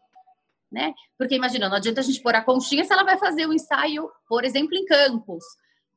Né? 0.71 0.93
Porque 1.17 1.35
imagina, 1.35 1.69
não 1.69 1.77
adianta 1.77 2.01
a 2.01 2.03
gente 2.03 2.21
pôr 2.21 2.35
a 2.35 2.41
conchinha 2.41 2.83
se 2.83 2.91
ela 2.91 3.03
vai 3.03 3.17
fazer 3.17 3.47
um 3.47 3.53
ensaio, 3.53 4.09
por 4.27 4.43
exemplo, 4.43 4.75
em 4.75 4.85
Campos. 4.85 5.43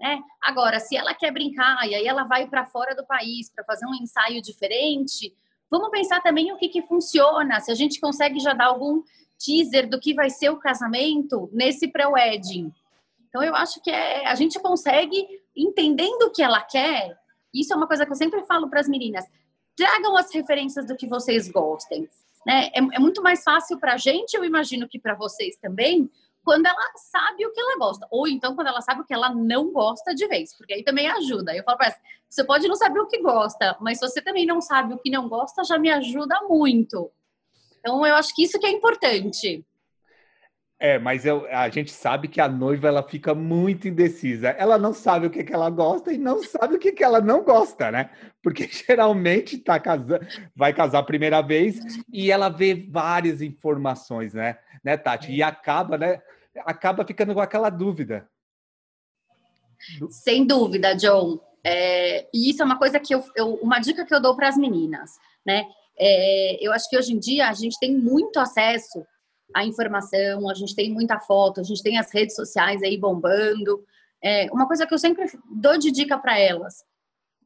Né? 0.01 0.21
Agora, 0.43 0.79
se 0.79 0.97
ela 0.97 1.15
quer 1.15 1.33
brincar 1.33 1.89
e 1.89 1.95
aí 1.95 2.07
ela 2.07 2.25
vai 2.25 2.47
para 2.47 2.67
fora 2.67 2.95
do 2.95 3.05
país 3.07 3.51
para 3.53 3.65
fazer 3.65 3.87
um 3.87 3.95
ensaio 3.95 4.41
diferente, 4.41 5.35
vamos 5.71 5.91
pensar 5.91 6.21
também 6.23 6.53
o 6.53 6.57
que, 6.57 6.69
que 6.69 6.83
funciona, 6.83 7.61
se 7.61 7.73
a 7.73 7.75
gente 7.75 8.01
consegue 8.01 8.39
já 8.39 8.53
dar 8.53 8.67
algum 8.67 9.03
teaser 9.39 9.89
do 9.89 10.01
que 10.01 10.15
vai 10.15 10.31
ser 10.31 10.51
o 10.51 10.59
casamento 10.59 11.49
nesse 11.53 11.89
pré-wedding. 11.89 12.73
Então, 13.29 13.43
eu 13.43 13.55
acho 13.55 13.81
que 13.81 13.91
é, 13.91 14.27
a 14.27 14.35
gente 14.35 14.59
consegue, 14.59 15.27
entendendo 15.55 16.23
o 16.23 16.31
que 16.31 16.43
ela 16.43 16.61
quer, 16.63 17.17
isso 17.53 17.73
é 17.73 17.77
uma 17.77 17.87
coisa 17.87 18.05
que 18.05 18.13
eu 18.13 18.17
sempre 18.17 18.43
falo 18.45 18.69
para 18.69 18.81
as 18.81 18.89
meninas. 18.89 19.25
Tragam 19.77 20.17
as 20.17 20.33
referências 20.33 20.87
do 20.87 20.97
que 20.97 21.07
vocês 21.07 21.51
gostem. 21.51 22.09
Né? 22.47 22.71
É, 22.75 22.79
é 22.79 22.99
muito 22.99 23.23
mais 23.23 23.43
fácil 23.43 23.79
para 23.79 23.95
a 23.95 23.97
gente, 23.97 24.35
eu 24.35 24.45
imagino 24.45 24.89
que 24.89 24.99
para 24.99 25.15
vocês 25.15 25.57
também, 25.57 26.11
quando 26.45 26.67
ela 26.67 26.93
sabe 26.97 27.47
o 27.47 27.53
que 27.53 27.61
ela 27.61 27.77
gosta. 27.77 28.07
Ou 28.11 28.27
então 28.27 28.55
quando 28.55 28.69
ela 28.69 28.81
sabe 28.81 29.03
o 29.03 29.05
que 29.05 29.13
ela 29.13 29.35
não 29.35 29.71
gosta 29.73 30.15
de 30.15 30.27
vez, 30.27 30.57
porque 30.57 30.73
aí 30.73 30.83
também 30.83 31.09
ajuda. 31.09 31.55
Eu 31.55 31.63
falo 31.63 31.77
para 31.77 31.89
ela, 31.89 31.97
você 32.29 32.45
pode 32.45 32.67
não 32.67 32.75
saber 32.75 33.01
o 33.01 33.07
que 33.07 33.21
gosta, 33.21 33.77
mas 33.81 33.99
se 33.99 34.09
você 34.09 34.23
também 34.23 34.47
não 34.47 34.61
sabe 34.61 34.95
o 34.95 34.99
que 34.99 35.11
não 35.11 35.29
gosta, 35.29 35.65
já 35.65 35.79
me 35.79 35.91
ajuda 35.91 36.41
muito. 36.49 37.11
Então 37.81 38.05
eu 38.07 38.15
acho 38.15 38.35
que 38.35 38.45
isso 38.45 38.59
que 38.59 38.67
é 38.67 38.71
importante. 38.71 39.65
É, 40.81 40.97
mas 40.97 41.27
eu, 41.27 41.45
a 41.51 41.69
gente 41.69 41.91
sabe 41.91 42.29
que 42.29 42.41
a 42.41 42.49
noiva 42.49 42.87
ela 42.87 43.03
fica 43.03 43.35
muito 43.35 43.89
indecisa. 43.89 44.51
Ela 44.51 44.79
não 44.79 44.95
sabe 44.95 45.27
o 45.27 45.31
que, 45.31 45.43
que 45.43 45.53
ela 45.53 45.69
gosta 45.71 46.13
e 46.13 46.19
não 46.19 46.41
sabe 46.41 46.77
o 46.77 46.79
que, 46.79 46.93
que 46.93 47.03
ela 47.03 47.21
não 47.21 47.43
gosta, 47.43 47.91
né? 47.91 48.11
Porque 48.41 48.69
geralmente 48.87 49.59
tá 49.59 49.81
casando, 49.81 50.25
vai 50.55 50.73
casar 50.73 51.01
a 51.01 51.05
primeira 51.05 51.43
vez 51.43 51.81
e 52.13 52.31
ela 52.31 52.49
vê 52.49 52.75
várias 52.89 53.43
informações, 53.43 54.35
né? 54.35 54.59
Né, 54.85 54.97
Tati? 54.97 55.33
E 55.33 55.43
acaba, 55.43 55.99
né? 55.99 56.23
Acaba 56.59 57.05
ficando 57.05 57.35
com 57.35 57.41
aquela 57.41 57.71
dúvida. 57.71 58.29
Sem 60.11 60.47
dúvida, 60.47 60.95
John. 60.95 61.41
É, 61.65 62.29
e 62.33 62.51
isso 62.51 62.63
é 62.63 62.65
uma 62.65 62.79
coisa 62.79 63.01
que 63.01 63.13
eu, 63.13 63.25
eu 63.35 63.55
uma 63.55 63.81
dica 63.81 64.07
que 64.07 64.15
eu 64.15 64.23
dou 64.23 64.37
para 64.37 64.49
as 64.49 64.57
meninas, 64.57 65.19
né? 65.45 65.65
É, 65.99 66.65
eu 66.65 66.73
acho 66.73 66.89
que 66.89 66.97
hoje 66.97 67.13
em 67.13 67.19
dia 67.19 67.49
a 67.49 67.53
gente 67.53 67.77
tem 67.81 67.97
muito 67.97 68.39
acesso 68.39 69.05
a 69.55 69.65
informação, 69.65 70.49
a 70.49 70.55
gente 70.55 70.75
tem 70.75 70.93
muita 70.93 71.19
foto, 71.19 71.61
a 71.61 71.65
gente 71.65 71.83
tem 71.83 71.99
as 71.99 72.13
redes 72.13 72.37
sociais 72.37 72.83
aí 72.83 72.99
bombando. 72.99 73.85
É, 74.23 74.49
uma 74.53 74.67
coisa 74.67 74.87
que 74.87 74.93
eu 74.93 74.99
sempre 74.99 75.27
dou 75.51 75.79
de 75.79 75.91
dica 75.91 76.19
para 76.19 76.39
elas: 76.39 76.85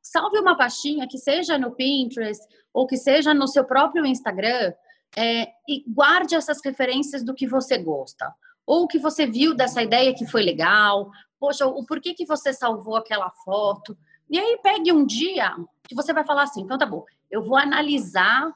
salve 0.01 0.39
uma 0.39 0.57
pastinha 0.57 1.07
que 1.07 1.19
seja 1.19 1.59
no 1.59 1.73
Pinterest 1.73 2.43
ou 2.73 2.87
que 2.87 2.97
seja 2.97 3.33
no 3.33 3.47
seu 3.47 3.65
próprio 3.65 4.05
Instagram 4.05 4.73
é, 5.17 5.49
e 5.69 5.85
guarde 5.87 6.35
essas 6.35 6.61
referências 6.65 7.23
do 7.23 7.35
que 7.35 7.47
você 7.47 7.79
gosta. 7.79 8.33
Ou 8.67 8.85
o 8.85 8.89
que 8.89 8.99
você 8.99 9.27
viu 9.27 9.55
dessa 9.55 9.83
ideia 9.83 10.15
que 10.15 10.27
foi 10.27 10.43
legal, 10.43 11.11
poxa, 11.39 11.67
o 11.67 11.85
porquê 11.85 12.15
que 12.15 12.25
você 12.25 12.53
salvou 12.53 12.97
aquela 12.97 13.31
foto. 13.45 13.97
E 14.31 14.39
aí 14.39 14.59
pegue 14.63 14.93
um 14.93 15.05
dia 15.05 15.55
que 15.83 15.95
você 15.95 16.13
vai 16.13 16.25
falar 16.25 16.45
assim, 16.45 16.63
então 16.63 16.79
tá 16.79 16.87
bom, 16.87 17.05
eu 17.31 17.43
vou 17.43 17.59
analisar 17.59 18.55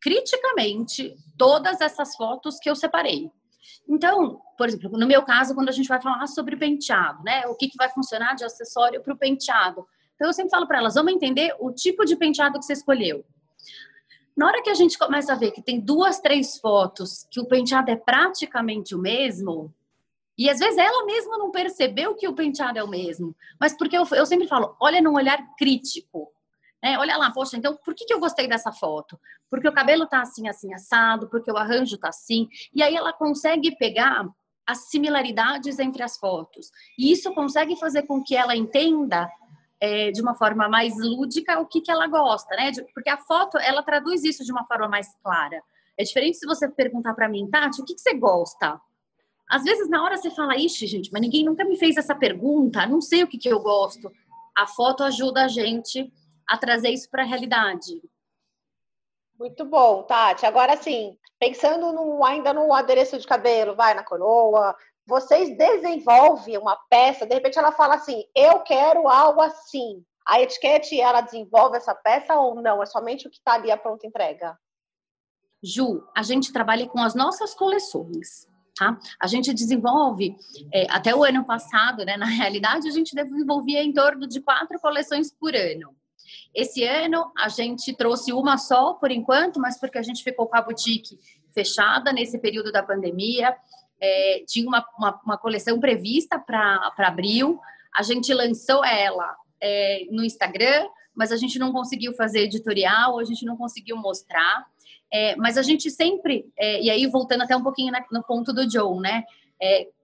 criticamente 0.00 1.16
todas 1.36 1.80
essas 1.80 2.14
fotos 2.16 2.58
que 2.58 2.68
eu 2.68 2.76
separei. 2.76 3.30
Então, 3.88 4.40
por 4.56 4.68
exemplo, 4.68 4.98
no 4.98 5.06
meu 5.06 5.22
caso, 5.22 5.54
quando 5.54 5.68
a 5.68 5.72
gente 5.72 5.88
vai 5.88 6.00
falar 6.00 6.26
sobre 6.26 6.56
penteado, 6.56 7.22
né? 7.22 7.46
O 7.46 7.54
que, 7.54 7.68
que 7.68 7.76
vai 7.76 7.88
funcionar 7.88 8.34
de 8.34 8.44
acessório 8.44 9.02
para 9.02 9.14
o 9.14 9.18
penteado. 9.18 9.86
Então, 10.14 10.28
eu 10.28 10.32
sempre 10.32 10.50
falo 10.50 10.66
para 10.66 10.78
elas, 10.78 10.94
vamos 10.94 11.12
entender 11.12 11.54
o 11.58 11.72
tipo 11.72 12.04
de 12.04 12.16
penteado 12.16 12.58
que 12.58 12.64
você 12.64 12.72
escolheu. 12.72 13.24
Na 14.36 14.46
hora 14.46 14.62
que 14.62 14.70
a 14.70 14.74
gente 14.74 14.98
começa 14.98 15.32
a 15.32 15.36
ver 15.36 15.50
que 15.50 15.62
tem 15.62 15.80
duas, 15.80 16.20
três 16.20 16.58
fotos 16.58 17.26
que 17.30 17.40
o 17.40 17.46
penteado 17.46 17.90
é 17.90 17.96
praticamente 17.96 18.94
o 18.94 18.98
mesmo, 18.98 19.74
e 20.38 20.48
às 20.48 20.60
vezes 20.60 20.78
ela 20.78 21.04
mesma 21.04 21.36
não 21.36 21.50
percebeu 21.50 22.14
que 22.14 22.28
o 22.28 22.34
penteado 22.34 22.78
é 22.78 22.82
o 22.82 22.88
mesmo, 22.88 23.34
mas 23.60 23.76
porque 23.76 23.98
eu, 23.98 24.06
eu 24.12 24.24
sempre 24.24 24.46
falo, 24.46 24.76
olha 24.80 25.02
num 25.02 25.14
olhar 25.14 25.44
crítico. 25.56 26.32
É, 26.82 26.96
olha 26.96 27.16
lá, 27.16 27.30
poxa, 27.32 27.56
então 27.56 27.76
por 27.84 27.94
que, 27.94 28.04
que 28.04 28.14
eu 28.14 28.20
gostei 28.20 28.46
dessa 28.46 28.70
foto? 28.70 29.18
Porque 29.50 29.68
o 29.68 29.72
cabelo 29.72 30.06
tá 30.06 30.20
assim, 30.20 30.48
assim, 30.48 30.72
assado, 30.72 31.28
porque 31.28 31.50
o 31.50 31.56
arranjo 31.56 31.98
tá 31.98 32.08
assim. 32.08 32.48
E 32.74 32.82
aí 32.82 32.94
ela 32.94 33.12
consegue 33.12 33.76
pegar 33.76 34.28
as 34.66 34.88
similaridades 34.90 35.78
entre 35.78 36.02
as 36.02 36.18
fotos. 36.18 36.70
E 36.98 37.10
isso 37.10 37.32
consegue 37.34 37.74
fazer 37.76 38.02
com 38.02 38.22
que 38.22 38.36
ela 38.36 38.54
entenda 38.54 39.28
é, 39.80 40.10
de 40.10 40.20
uma 40.20 40.34
forma 40.34 40.68
mais 40.68 40.96
lúdica 40.98 41.58
o 41.58 41.66
que, 41.66 41.80
que 41.80 41.90
ela 41.90 42.06
gosta, 42.06 42.54
né? 42.54 42.70
Porque 42.94 43.08
a 43.08 43.16
foto, 43.16 43.58
ela 43.58 43.82
traduz 43.82 44.22
isso 44.24 44.44
de 44.44 44.52
uma 44.52 44.64
forma 44.66 44.88
mais 44.88 45.08
clara. 45.22 45.62
É 45.96 46.04
diferente 46.04 46.38
se 46.38 46.46
você 46.46 46.68
perguntar 46.68 47.14
para 47.14 47.28
mim, 47.28 47.48
Tati, 47.50 47.80
o 47.80 47.84
que, 47.84 47.94
que 47.94 48.00
você 48.00 48.14
gosta? 48.14 48.80
Às 49.50 49.64
vezes, 49.64 49.88
na 49.88 50.04
hora 50.04 50.16
você 50.16 50.30
fala, 50.30 50.56
ixi, 50.56 50.86
gente, 50.86 51.10
mas 51.10 51.22
ninguém 51.22 51.44
nunca 51.44 51.64
me 51.64 51.76
fez 51.76 51.96
essa 51.96 52.14
pergunta, 52.14 52.86
não 52.86 53.00
sei 53.00 53.22
o 53.22 53.26
que, 53.26 53.38
que 53.38 53.48
eu 53.48 53.60
gosto. 53.60 54.12
A 54.56 54.66
foto 54.66 55.02
ajuda 55.02 55.44
a 55.44 55.48
gente 55.48 56.12
a 56.48 56.56
trazer 56.56 56.90
isso 56.90 57.08
para 57.10 57.22
a 57.22 57.26
realidade. 57.26 58.00
Muito 59.38 59.64
bom, 59.64 60.02
Tati. 60.02 60.44
Agora, 60.46 60.76
sim, 60.76 61.16
pensando 61.38 61.92
no, 61.92 62.24
ainda 62.24 62.52
no 62.52 62.72
adereço 62.74 63.18
de 63.18 63.26
cabelo, 63.26 63.76
vai 63.76 63.94
na 63.94 64.02
coroa, 64.02 64.74
vocês 65.06 65.56
desenvolvem 65.56 66.58
uma 66.58 66.76
peça, 66.90 67.24
de 67.24 67.34
repente 67.34 67.58
ela 67.58 67.72
fala 67.72 67.94
assim, 67.94 68.24
eu 68.34 68.60
quero 68.60 69.08
algo 69.08 69.40
assim. 69.40 70.04
A 70.26 70.42
etiquete, 70.42 71.00
ela 71.00 71.22
desenvolve 71.22 71.78
essa 71.78 71.94
peça 71.94 72.34
ou 72.34 72.60
não? 72.60 72.82
É 72.82 72.86
somente 72.86 73.26
o 73.26 73.30
que 73.30 73.38
está 73.38 73.54
ali 73.54 73.70
a 73.70 73.78
pronta 73.78 74.06
entrega? 74.06 74.58
Ju, 75.62 76.06
a 76.14 76.22
gente 76.22 76.52
trabalha 76.52 76.86
com 76.86 77.00
as 77.00 77.14
nossas 77.14 77.54
coleções. 77.54 78.46
Tá? 78.78 78.96
A 79.20 79.26
gente 79.26 79.52
desenvolve, 79.54 80.36
é, 80.72 80.86
até 80.90 81.14
o 81.14 81.24
ano 81.24 81.44
passado, 81.44 82.04
né, 82.04 82.16
na 82.16 82.26
realidade, 82.26 82.86
a 82.86 82.92
gente 82.92 83.14
desenvolvia 83.14 83.82
em 83.82 83.92
torno 83.92 84.28
de 84.28 84.40
quatro 84.40 84.78
coleções 84.78 85.32
por 85.32 85.54
ano. 85.56 85.96
Esse 86.54 86.84
ano 86.84 87.30
a 87.36 87.48
gente 87.48 87.94
trouxe 87.94 88.32
uma 88.32 88.56
só 88.56 88.94
por 88.94 89.10
enquanto, 89.10 89.60
mas 89.60 89.78
porque 89.78 89.98
a 89.98 90.02
gente 90.02 90.24
ficou 90.24 90.46
com 90.46 90.56
a 90.56 90.62
boutique 90.62 91.18
fechada 91.52 92.12
nesse 92.12 92.38
período 92.38 92.72
da 92.72 92.82
pandemia. 92.82 93.54
É, 94.00 94.44
tinha 94.46 94.66
uma, 94.66 94.84
uma, 94.96 95.20
uma, 95.24 95.38
coleção 95.38 95.80
prevista 95.80 96.38
para 96.38 96.92
abril, 96.98 97.58
a 97.94 98.02
gente 98.02 98.32
lançou 98.32 98.84
ela 98.84 99.36
é, 99.60 100.06
no 100.10 100.24
Instagram, 100.24 100.86
mas 101.14 101.32
a 101.32 101.36
gente 101.36 101.58
não 101.58 101.72
conseguiu 101.72 102.14
fazer 102.14 102.42
editorial, 102.42 103.18
a 103.18 103.24
gente 103.24 103.44
não 103.44 103.56
conseguiu 103.56 103.96
mostrar. 103.96 104.66
É, 105.12 105.34
mas 105.36 105.56
a 105.56 105.62
gente 105.62 105.90
sempre, 105.90 106.46
é, 106.56 106.80
e 106.82 106.90
aí 106.90 107.06
voltando 107.06 107.42
até 107.42 107.56
um 107.56 107.62
pouquinho 107.62 107.90
na, 107.90 108.04
no 108.12 108.22
ponto 108.22 108.52
do 108.52 108.66
John, 108.66 109.00
né? 109.00 109.24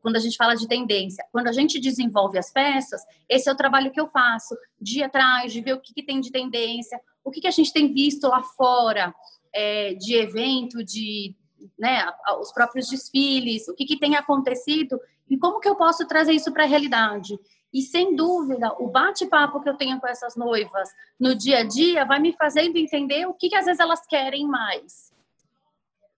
Quando 0.04 0.16
a 0.16 0.20
gente 0.20 0.36
fala 0.36 0.54
de 0.54 0.68
tendência, 0.68 1.24
quando 1.32 1.48
a 1.48 1.52
gente 1.52 1.80
desenvolve 1.80 2.36
as 2.36 2.52
peças, 2.52 3.00
esse 3.26 3.48
é 3.48 3.52
o 3.52 3.56
trabalho 3.56 3.90
que 3.90 3.98
eu 3.98 4.06
faço, 4.06 4.54
dia 4.78 5.06
atrás, 5.06 5.50
de 5.50 5.62
ver 5.62 5.72
o 5.72 5.80
que, 5.80 5.94
que 5.94 6.02
tem 6.02 6.20
de 6.20 6.30
tendência, 6.30 7.00
o 7.24 7.30
que, 7.30 7.40
que 7.40 7.46
a 7.46 7.50
gente 7.50 7.72
tem 7.72 7.90
visto 7.90 8.28
lá 8.28 8.42
fora 8.42 9.14
é, 9.50 9.94
de 9.94 10.14
evento, 10.14 10.84
de 10.84 11.34
né, 11.78 12.04
os 12.38 12.52
próprios 12.52 12.86
desfiles, 12.90 13.66
o 13.66 13.74
que, 13.74 13.86
que 13.86 13.98
tem 13.98 14.14
acontecido 14.14 15.00
e 15.30 15.38
como 15.38 15.58
que 15.58 15.70
eu 15.70 15.74
posso 15.74 16.06
trazer 16.06 16.32
isso 16.32 16.52
para 16.52 16.64
a 16.64 16.66
realidade. 16.66 17.40
E 17.72 17.80
sem 17.80 18.14
dúvida, 18.14 18.74
o 18.78 18.88
bate-papo 18.88 19.58
que 19.62 19.70
eu 19.70 19.74
tenho 19.74 19.98
com 19.98 20.06
essas 20.06 20.36
noivas 20.36 20.90
no 21.18 21.34
dia 21.34 21.60
a 21.60 21.64
dia 21.64 22.04
vai 22.04 22.20
me 22.20 22.34
fazendo 22.34 22.76
entender 22.76 23.26
o 23.26 23.32
que, 23.32 23.48
que 23.48 23.56
às 23.56 23.64
vezes 23.64 23.80
elas 23.80 24.06
querem 24.06 24.46
mais. 24.46 25.14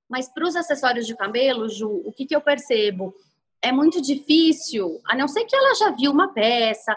Mas 0.09 0.29
para 0.29 0.45
os 0.45 0.57
acessórios 0.57 1.07
de 1.07 1.17
cabelo, 1.17 1.69
Ju, 1.69 2.03
o 2.05 2.13
que, 2.13 2.27
que 2.27 2.35
eu 2.35 2.41
percebo? 2.41 3.15
É 3.67 3.73
muito 3.73 4.01
difícil, 4.01 5.01
a 5.07 5.17
não 5.17 5.27
ser 5.29 5.45
que 5.45 5.57
ela 5.57 5.75
já 5.75 5.91
viu 5.91 6.13
uma 6.13 6.33
peça, 6.33 6.97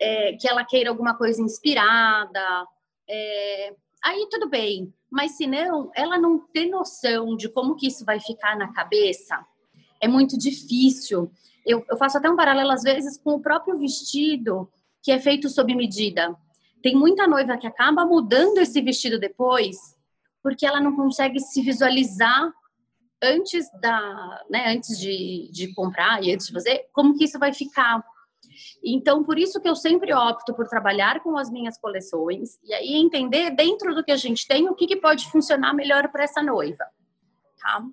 é, 0.00 0.32
que 0.34 0.48
ela 0.48 0.64
queira 0.64 0.90
alguma 0.90 1.14
coisa 1.14 1.40
inspirada, 1.40 2.66
é, 3.08 3.74
aí 4.04 4.26
tudo 4.30 4.48
bem. 4.48 4.92
Mas 5.10 5.36
se 5.36 5.46
não, 5.46 5.90
ela 5.94 6.18
não 6.18 6.38
tem 6.38 6.70
noção 6.70 7.36
de 7.36 7.48
como 7.48 7.76
que 7.76 7.86
isso 7.86 8.04
vai 8.04 8.20
ficar 8.20 8.56
na 8.56 8.72
cabeça, 8.72 9.44
é 10.00 10.06
muito 10.06 10.38
difícil 10.38 11.30
eu, 11.68 11.84
eu 11.90 11.98
faço 11.98 12.16
até 12.16 12.30
um 12.30 12.36
paralelo 12.36 12.70
às 12.70 12.82
vezes 12.82 13.18
com 13.18 13.34
o 13.34 13.40
próprio 13.40 13.78
vestido 13.78 14.70
que 15.02 15.12
é 15.12 15.18
feito 15.18 15.50
sob 15.50 15.74
medida. 15.74 16.34
Tem 16.82 16.96
muita 16.96 17.26
noiva 17.26 17.58
que 17.58 17.66
acaba 17.66 18.06
mudando 18.06 18.56
esse 18.56 18.80
vestido 18.80 19.20
depois 19.20 19.76
porque 20.42 20.64
ela 20.64 20.80
não 20.80 20.96
consegue 20.96 21.38
se 21.40 21.60
visualizar 21.60 22.50
antes 23.22 23.68
da, 23.80 24.44
né, 24.48 24.72
antes 24.74 24.98
de, 24.98 25.50
de 25.52 25.74
comprar 25.74 26.22
e 26.22 26.32
antes 26.32 26.46
de 26.46 26.52
fazer, 26.52 26.86
como 26.92 27.16
que 27.16 27.24
isso 27.24 27.38
vai 27.38 27.52
ficar. 27.52 28.04
Então, 28.82 29.24
por 29.24 29.38
isso 29.38 29.60
que 29.60 29.68
eu 29.68 29.74
sempre 29.74 30.12
opto 30.14 30.54
por 30.54 30.66
trabalhar 30.68 31.20
com 31.22 31.36
as 31.36 31.50
minhas 31.50 31.78
coleções 31.78 32.58
e 32.62 32.72
aí 32.72 32.94
entender 32.94 33.50
dentro 33.50 33.94
do 33.94 34.04
que 34.04 34.12
a 34.12 34.16
gente 34.16 34.46
tem 34.46 34.68
o 34.68 34.74
que, 34.74 34.86
que 34.86 34.96
pode 34.96 35.30
funcionar 35.30 35.72
melhor 35.74 36.08
para 36.08 36.24
essa 36.24 36.42
noiva. 36.42 36.84
Tá? 37.60 37.84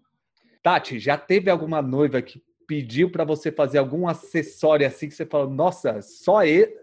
Tati, 0.62 1.00
já 1.00 1.18
teve 1.18 1.50
alguma 1.50 1.82
noiva 1.82 2.22
que 2.22 2.44
pediu 2.68 3.12
para 3.12 3.24
você 3.24 3.52
fazer 3.52 3.78
algum 3.78 4.08
acessório 4.08 4.88
assim 4.88 5.08
que 5.08 5.16
você 5.16 5.26
falou, 5.26 5.50
nossa, 5.50 6.02
só 6.02 6.44
ele. 6.44 6.76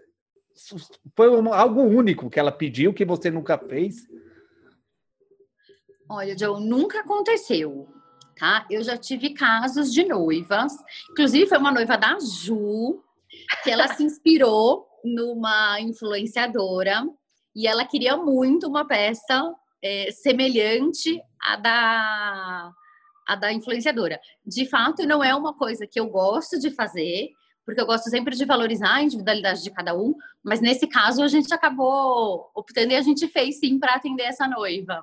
Foi 1.15 1.27
algo 1.51 1.81
único 1.81 2.29
que 2.29 2.39
ela 2.39 2.51
pediu 2.51 2.93
que 2.93 3.03
você 3.03 3.31
nunca 3.31 3.57
fez? 3.57 4.07
Olha, 6.07 6.37
Joe, 6.37 6.63
nunca 6.63 6.99
aconteceu, 6.99 7.87
tá? 8.43 8.65
Eu 8.69 8.83
já 8.83 8.97
tive 8.97 9.29
casos 9.29 9.93
de 9.93 10.03
noivas, 10.03 10.73
inclusive 11.09 11.47
foi 11.47 11.57
uma 11.57 11.71
noiva 11.71 11.97
da 11.97 12.17
Ju, 12.19 13.01
que 13.63 13.71
ela 13.71 13.87
se 13.87 14.03
inspirou 14.03 14.85
numa 15.01 15.79
influenciadora 15.79 17.07
e 17.55 17.65
ela 17.65 17.85
queria 17.85 18.17
muito 18.17 18.67
uma 18.67 18.85
peça 18.85 19.49
é, 19.81 20.11
semelhante 20.11 21.21
à 21.41 21.55
da 21.55 22.73
a 23.25 23.35
da 23.37 23.53
influenciadora. 23.53 24.19
De 24.45 24.65
fato, 24.65 25.07
não 25.07 25.23
é 25.23 25.33
uma 25.33 25.53
coisa 25.57 25.87
que 25.87 25.97
eu 25.97 26.07
gosto 26.07 26.59
de 26.59 26.69
fazer, 26.69 27.29
porque 27.65 27.79
eu 27.79 27.85
gosto 27.85 28.09
sempre 28.09 28.35
de 28.35 28.43
valorizar 28.43 28.95
a 28.95 29.01
individualidade 29.01 29.63
de 29.63 29.71
cada 29.71 29.95
um, 29.95 30.13
mas 30.43 30.59
nesse 30.59 30.85
caso 30.85 31.23
a 31.23 31.29
gente 31.29 31.53
acabou 31.53 32.51
optando 32.53 32.91
e 32.91 32.97
a 32.97 33.01
gente 33.01 33.25
fez 33.29 33.59
sim 33.59 33.79
para 33.79 33.95
atender 33.95 34.23
essa 34.23 34.45
noiva. 34.49 35.01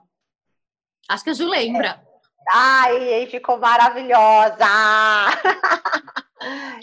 Acho 1.09 1.25
que 1.25 1.31
a 1.31 1.33
Ju 1.33 1.49
lembra. 1.49 2.10
Ai, 2.49 3.27
ficou 3.27 3.59
maravilhosa! 3.59 4.67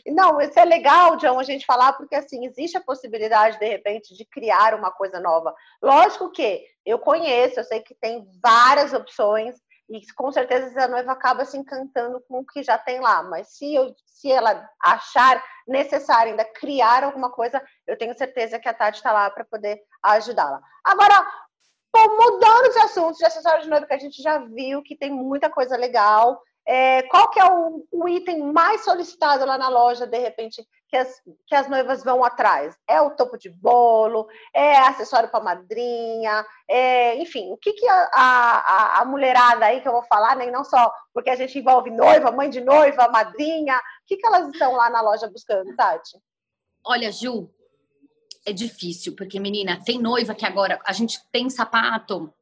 Não, 0.05 0.39
isso 0.39 0.59
é 0.59 0.65
legal, 0.65 1.17
John, 1.17 1.39
a 1.39 1.43
gente 1.43 1.65
falar, 1.65 1.93
porque 1.93 2.15
assim, 2.15 2.45
existe 2.45 2.77
a 2.77 2.81
possibilidade, 2.81 3.57
de 3.59 3.65
repente, 3.67 4.15
de 4.15 4.23
criar 4.23 4.75
uma 4.75 4.91
coisa 4.91 5.19
nova. 5.19 5.53
Lógico 5.81 6.31
que 6.31 6.63
eu 6.85 6.99
conheço, 6.99 7.59
eu 7.59 7.63
sei 7.63 7.81
que 7.81 7.95
tem 7.95 8.25
várias 8.41 8.93
opções, 8.93 9.55
e 9.89 10.01
com 10.13 10.31
certeza 10.31 10.83
a 10.83 10.87
noiva 10.87 11.13
acaba 11.13 11.45
se 11.45 11.57
encantando 11.57 12.21
com 12.27 12.39
o 12.39 12.45
que 12.45 12.61
já 12.61 12.77
tem 12.77 12.99
lá. 12.99 13.23
Mas 13.23 13.55
se, 13.55 13.73
eu, 13.73 13.95
se 14.05 14.29
ela 14.29 14.69
achar 14.83 15.41
necessário 15.67 16.31
ainda 16.31 16.43
criar 16.43 17.03
alguma 17.03 17.31
coisa, 17.31 17.63
eu 17.85 17.97
tenho 17.97 18.17
certeza 18.17 18.59
que 18.59 18.67
a 18.67 18.73
Tati 18.73 18.97
está 18.97 19.13
lá 19.13 19.29
para 19.29 19.45
poder 19.45 19.81
ajudá-la. 20.03 20.61
Agora, 20.83 21.25
mudando 21.95 22.71
de 22.71 22.79
assunto, 22.79 23.17
de 23.17 23.25
acessório 23.25 23.63
de 23.63 23.69
noiva, 23.69 23.85
que 23.85 23.93
a 23.93 23.99
gente 23.99 24.21
já 24.21 24.37
viu 24.39 24.81
que 24.83 24.95
tem 24.95 25.11
muita 25.11 25.49
coisa 25.49 25.75
legal. 25.77 26.41
É, 26.69 27.03
qual 27.03 27.29
que 27.29 27.39
é 27.39 27.45
o, 27.45 27.87
o, 27.89 28.09
item 28.09 28.51
mais 28.51 28.83
solicitado 28.83 29.45
lá 29.45 29.57
na 29.57 29.69
loja, 29.69 30.05
de 30.05 30.17
repente, 30.17 30.67
que 30.89 30.97
as, 30.97 31.21
que 31.45 31.55
as 31.55 31.69
noivas 31.69 32.03
vão 32.03 32.25
atrás? 32.25 32.75
É 32.85 32.99
o 32.99 33.11
topo 33.11 33.37
de 33.37 33.49
bolo? 33.49 34.27
É 34.53 34.77
acessório 34.79 35.29
para 35.29 35.41
madrinha? 35.41 36.45
É, 36.67 37.15
enfim, 37.21 37.53
o 37.53 37.57
que, 37.57 37.71
que 37.71 37.87
a, 37.87 38.09
a, 38.11 39.01
a, 39.01 39.05
mulherada 39.05 39.65
aí 39.65 39.79
que 39.79 39.87
eu 39.87 39.93
vou 39.93 40.03
falar, 40.03 40.35
né, 40.35 40.51
não 40.51 40.65
só 40.65 40.91
porque 41.13 41.29
a 41.29 41.37
gente 41.37 41.57
envolve 41.57 41.89
noiva, 41.89 42.31
mãe 42.31 42.49
de 42.49 42.59
noiva, 42.59 43.07
madrinha, 43.07 43.77
o 43.77 43.81
que, 44.05 44.17
que 44.17 44.27
elas 44.27 44.49
estão 44.49 44.73
lá 44.73 44.89
na 44.89 44.99
loja 44.99 45.29
buscando, 45.29 45.73
Tati? 45.73 46.17
Olha, 46.85 47.13
Ju, 47.13 47.49
é 48.47 48.53
difícil, 48.53 49.15
porque, 49.15 49.39
menina, 49.39 49.79
tem 49.83 49.99
noiva 49.99 50.33
que 50.33 50.45
agora 50.45 50.79
a 50.85 50.93
gente 50.93 51.19
tem 51.31 51.49
sapato 51.49 52.33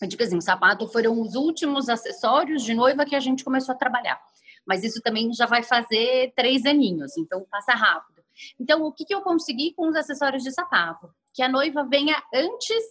eu 0.00 0.06
digo 0.06 0.22
assim, 0.22 0.40
sapato 0.40 0.86
foram 0.88 1.20
os 1.20 1.34
últimos 1.34 1.88
acessórios 1.88 2.62
de 2.62 2.72
noiva 2.72 3.04
que 3.04 3.16
a 3.16 3.20
gente 3.20 3.42
começou 3.42 3.74
a 3.74 3.78
trabalhar. 3.78 4.20
Mas 4.64 4.84
isso 4.84 5.00
também 5.02 5.32
já 5.32 5.46
vai 5.46 5.62
fazer 5.62 6.32
três 6.36 6.64
aninhos, 6.64 7.16
então 7.16 7.44
passa 7.50 7.72
rápido. 7.72 8.22
Então, 8.60 8.84
o 8.84 8.92
que, 8.92 9.04
que 9.04 9.14
eu 9.14 9.22
consegui 9.22 9.72
com 9.72 9.88
os 9.88 9.96
acessórios 9.96 10.44
de 10.44 10.52
sapato? 10.52 11.10
Que 11.34 11.42
a 11.42 11.48
noiva 11.48 11.84
venha 11.84 12.22
antes, 12.32 12.84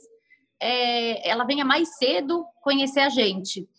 é, 0.59 1.29
ela 1.29 1.45
venha 1.45 1.63
mais 1.63 1.95
cedo 1.97 2.45
conhecer 2.61 2.99
a 2.99 3.09
gente. 3.09 3.69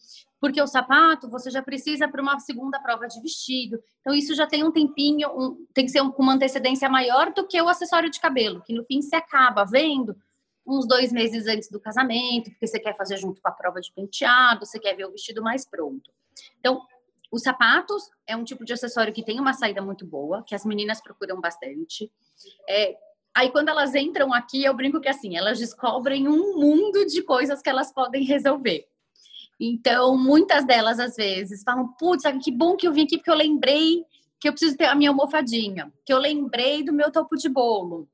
Porque 0.40 0.60
o 0.62 0.66
sapato 0.66 1.28
você 1.28 1.50
já 1.50 1.62
precisa 1.62 2.06
para 2.06 2.22
uma 2.22 2.38
segunda 2.38 2.78
prova 2.78 3.08
de 3.08 3.20
vestido. 3.20 3.82
Então, 4.00 4.14
isso 4.14 4.34
já 4.34 4.46
tem 4.46 4.62
um 4.62 4.70
tempinho, 4.70 5.28
um, 5.30 5.66
tem 5.74 5.84
que 5.84 5.90
ser 5.90 6.00
com 6.00 6.22
uma 6.22 6.34
antecedência 6.34 6.88
maior 6.88 7.32
do 7.32 7.46
que 7.46 7.60
o 7.60 7.68
acessório 7.68 8.10
de 8.10 8.20
cabelo, 8.20 8.62
que 8.62 8.72
no 8.72 8.84
fim 8.84 9.02
se 9.02 9.16
acaba 9.16 9.64
vendo 9.64 10.16
uns 10.66 10.86
dois 10.86 11.10
meses 11.10 11.46
antes 11.46 11.70
do 11.70 11.80
casamento, 11.80 12.50
porque 12.50 12.66
você 12.66 12.78
quer 12.78 12.94
fazer 12.94 13.16
junto 13.16 13.40
com 13.40 13.48
a 13.48 13.52
prova 13.52 13.80
de 13.80 13.90
penteado, 13.90 14.66
você 14.66 14.78
quer 14.78 14.94
ver 14.94 15.06
o 15.06 15.10
vestido 15.10 15.42
mais 15.42 15.64
pronto. 15.64 16.12
Então, 16.60 16.82
os 17.30 17.42
sapatos 17.42 18.10
é 18.26 18.36
um 18.36 18.44
tipo 18.44 18.64
de 18.64 18.72
acessório 18.72 19.12
que 19.12 19.24
tem 19.24 19.40
uma 19.40 19.52
saída 19.52 19.82
muito 19.82 20.06
boa, 20.06 20.42
que 20.42 20.54
as 20.54 20.64
meninas 20.64 21.00
procuram 21.00 21.40
bastante. 21.40 22.10
É, 22.68 22.96
aí, 23.34 23.50
quando 23.50 23.70
elas 23.70 23.94
entram 23.94 24.32
aqui, 24.32 24.64
eu 24.64 24.74
brinco 24.74 25.00
que 25.00 25.08
assim, 25.08 25.36
elas 25.36 25.58
descobrem 25.58 26.28
um 26.28 26.58
mundo 26.58 27.06
de 27.06 27.22
coisas 27.22 27.62
que 27.62 27.68
elas 27.68 27.92
podem 27.92 28.24
resolver. 28.24 28.86
Então, 29.60 30.16
muitas 30.16 30.64
delas, 30.64 31.00
às 31.00 31.16
vezes, 31.16 31.62
falam: 31.62 31.88
Putz, 31.98 32.24
que 32.42 32.52
bom 32.52 32.76
que 32.76 32.86
eu 32.86 32.92
vim 32.92 33.04
aqui, 33.04 33.16
porque 33.16 33.30
eu 33.30 33.34
lembrei 33.34 34.04
que 34.40 34.48
eu 34.48 34.52
preciso 34.52 34.76
ter 34.76 34.86
a 34.86 34.94
minha 34.94 35.10
almofadinha, 35.10 35.92
que 36.04 36.12
eu 36.12 36.18
lembrei 36.18 36.84
do 36.84 36.92
meu 36.92 37.10
topo 37.10 37.36
de 37.36 37.48
bolo, 37.48 38.08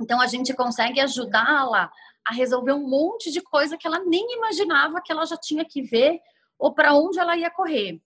então 0.00 0.20
a 0.20 0.26
gente 0.26 0.54
consegue 0.54 1.00
ajudá-la 1.00 1.90
a 2.24 2.32
resolver 2.32 2.72
um 2.72 2.88
monte 2.88 3.30
de 3.30 3.40
coisa 3.40 3.76
que 3.76 3.86
ela 3.86 3.98
nem 4.04 4.36
imaginava 4.36 5.00
que 5.00 5.10
ela 5.10 5.24
já 5.24 5.36
tinha 5.36 5.64
que 5.64 5.82
ver 5.82 6.20
ou 6.58 6.72
para 6.72 6.94
onde 6.94 7.18
ela 7.18 7.36
ia 7.36 7.50
correr. 7.50 8.00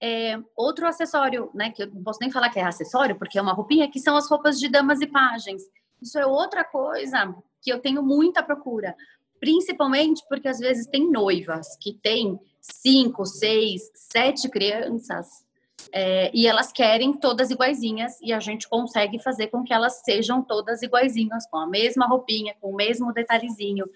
É, 0.00 0.38
outro 0.56 0.86
acessório, 0.86 1.50
né, 1.54 1.70
que 1.70 1.82
eu 1.82 1.86
não 1.88 2.02
posso 2.02 2.18
nem 2.20 2.30
falar 2.30 2.50
que 2.50 2.58
é 2.58 2.64
acessório, 2.64 3.16
porque 3.16 3.38
é 3.38 3.42
uma 3.42 3.52
roupinha, 3.52 3.90
que 3.90 3.98
são 3.98 4.16
as 4.16 4.28
roupas 4.28 4.58
de 4.58 4.68
damas 4.68 5.00
e 5.00 5.06
pagens. 5.06 5.62
Isso 6.00 6.18
é 6.18 6.26
outra 6.26 6.64
coisa 6.64 7.34
que 7.60 7.72
eu 7.72 7.80
tenho 7.80 8.02
muita 8.02 8.42
procura, 8.42 8.94
principalmente 9.40 10.22
porque 10.28 10.48
às 10.48 10.58
vezes 10.58 10.86
tem 10.86 11.10
noivas 11.10 11.76
que 11.80 11.92
têm 11.92 12.38
cinco, 12.60 13.24
seis, 13.24 13.90
sete 13.94 14.48
crianças 14.48 15.46
é, 15.92 16.30
e 16.34 16.46
elas 16.46 16.72
querem 16.72 17.14
todas 17.14 17.50
iguaizinhas 17.50 18.20
e 18.20 18.32
a 18.32 18.40
gente 18.40 18.68
consegue 18.68 19.18
fazer 19.18 19.48
com 19.48 19.64
que 19.64 19.72
elas 19.72 20.02
sejam 20.04 20.42
todas 20.42 20.82
iguaizinhas, 20.82 21.46
com 21.48 21.56
a 21.56 21.66
mesma 21.66 22.06
roupinha, 22.06 22.54
com 22.60 22.70
o 22.70 22.76
mesmo 22.76 23.12
detalhezinho. 23.12 23.86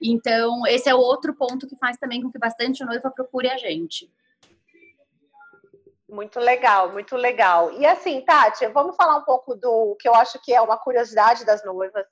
Então, 0.00 0.66
esse 0.66 0.88
é 0.88 0.94
outro 0.94 1.34
ponto 1.34 1.66
que 1.66 1.76
faz 1.76 1.96
também 1.96 2.22
com 2.22 2.30
que 2.30 2.38
bastante 2.38 2.84
noiva 2.84 3.10
procure 3.10 3.48
a 3.48 3.56
gente. 3.56 4.10
Muito 6.08 6.40
legal, 6.40 6.92
muito 6.92 7.16
legal. 7.16 7.72
E 7.72 7.86
assim, 7.86 8.20
Tati, 8.22 8.66
vamos 8.68 8.96
falar 8.96 9.16
um 9.16 9.22
pouco 9.22 9.54
do 9.54 9.96
que 9.98 10.08
eu 10.08 10.14
acho 10.14 10.40
que 10.42 10.52
é 10.52 10.60
uma 10.60 10.76
curiosidade 10.76 11.44
das 11.44 11.64
noivas. 11.64 12.04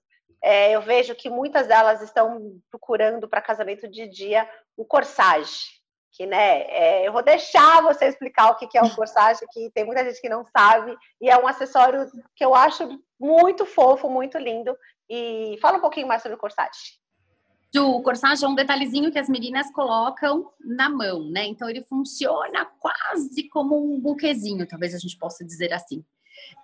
É, 0.42 0.72
eu 0.72 0.80
vejo 0.82 1.14
que 1.14 1.28
muitas 1.28 1.66
delas 1.66 2.00
estão 2.02 2.60
procurando 2.70 3.28
para 3.28 3.40
casamento 3.40 3.88
de 3.88 4.06
dia 4.08 4.48
o 4.76 4.84
corsage 4.84 5.78
que 6.18 6.26
né, 6.26 6.62
é, 6.62 7.06
eu 7.06 7.12
vou 7.12 7.22
deixar 7.22 7.80
você 7.80 8.06
explicar 8.06 8.50
o 8.50 8.56
que, 8.56 8.76
é 8.76 8.82
o 8.82 8.92
corsage, 8.92 9.46
que 9.52 9.70
tem 9.70 9.84
muita 9.84 10.02
gente 10.04 10.20
que 10.20 10.28
não 10.28 10.44
sabe, 10.44 10.96
e 11.20 11.30
é 11.30 11.38
um 11.38 11.46
acessório 11.46 12.10
que 12.34 12.44
eu 12.44 12.56
acho 12.56 13.00
muito 13.20 13.64
fofo, 13.64 14.10
muito 14.10 14.36
lindo. 14.36 14.76
E 15.08 15.56
fala 15.62 15.78
um 15.78 15.80
pouquinho 15.80 16.08
mais 16.08 16.20
sobre 16.20 16.34
o 16.34 16.40
corsage. 16.40 16.98
O 17.76 18.02
corsage 18.02 18.44
é 18.44 18.48
um 18.48 18.54
detalhezinho 18.56 19.12
que 19.12 19.18
as 19.18 19.28
meninas 19.28 19.70
colocam 19.70 20.50
na 20.58 20.88
mão, 20.88 21.30
né? 21.30 21.44
Então 21.44 21.70
ele 21.70 21.82
funciona 21.82 22.64
quase 22.80 23.48
como 23.48 23.76
um 23.76 24.00
buquezinho, 24.00 24.66
talvez 24.66 24.94
a 24.94 24.98
gente 24.98 25.16
possa 25.16 25.44
dizer 25.44 25.72
assim. 25.72 26.04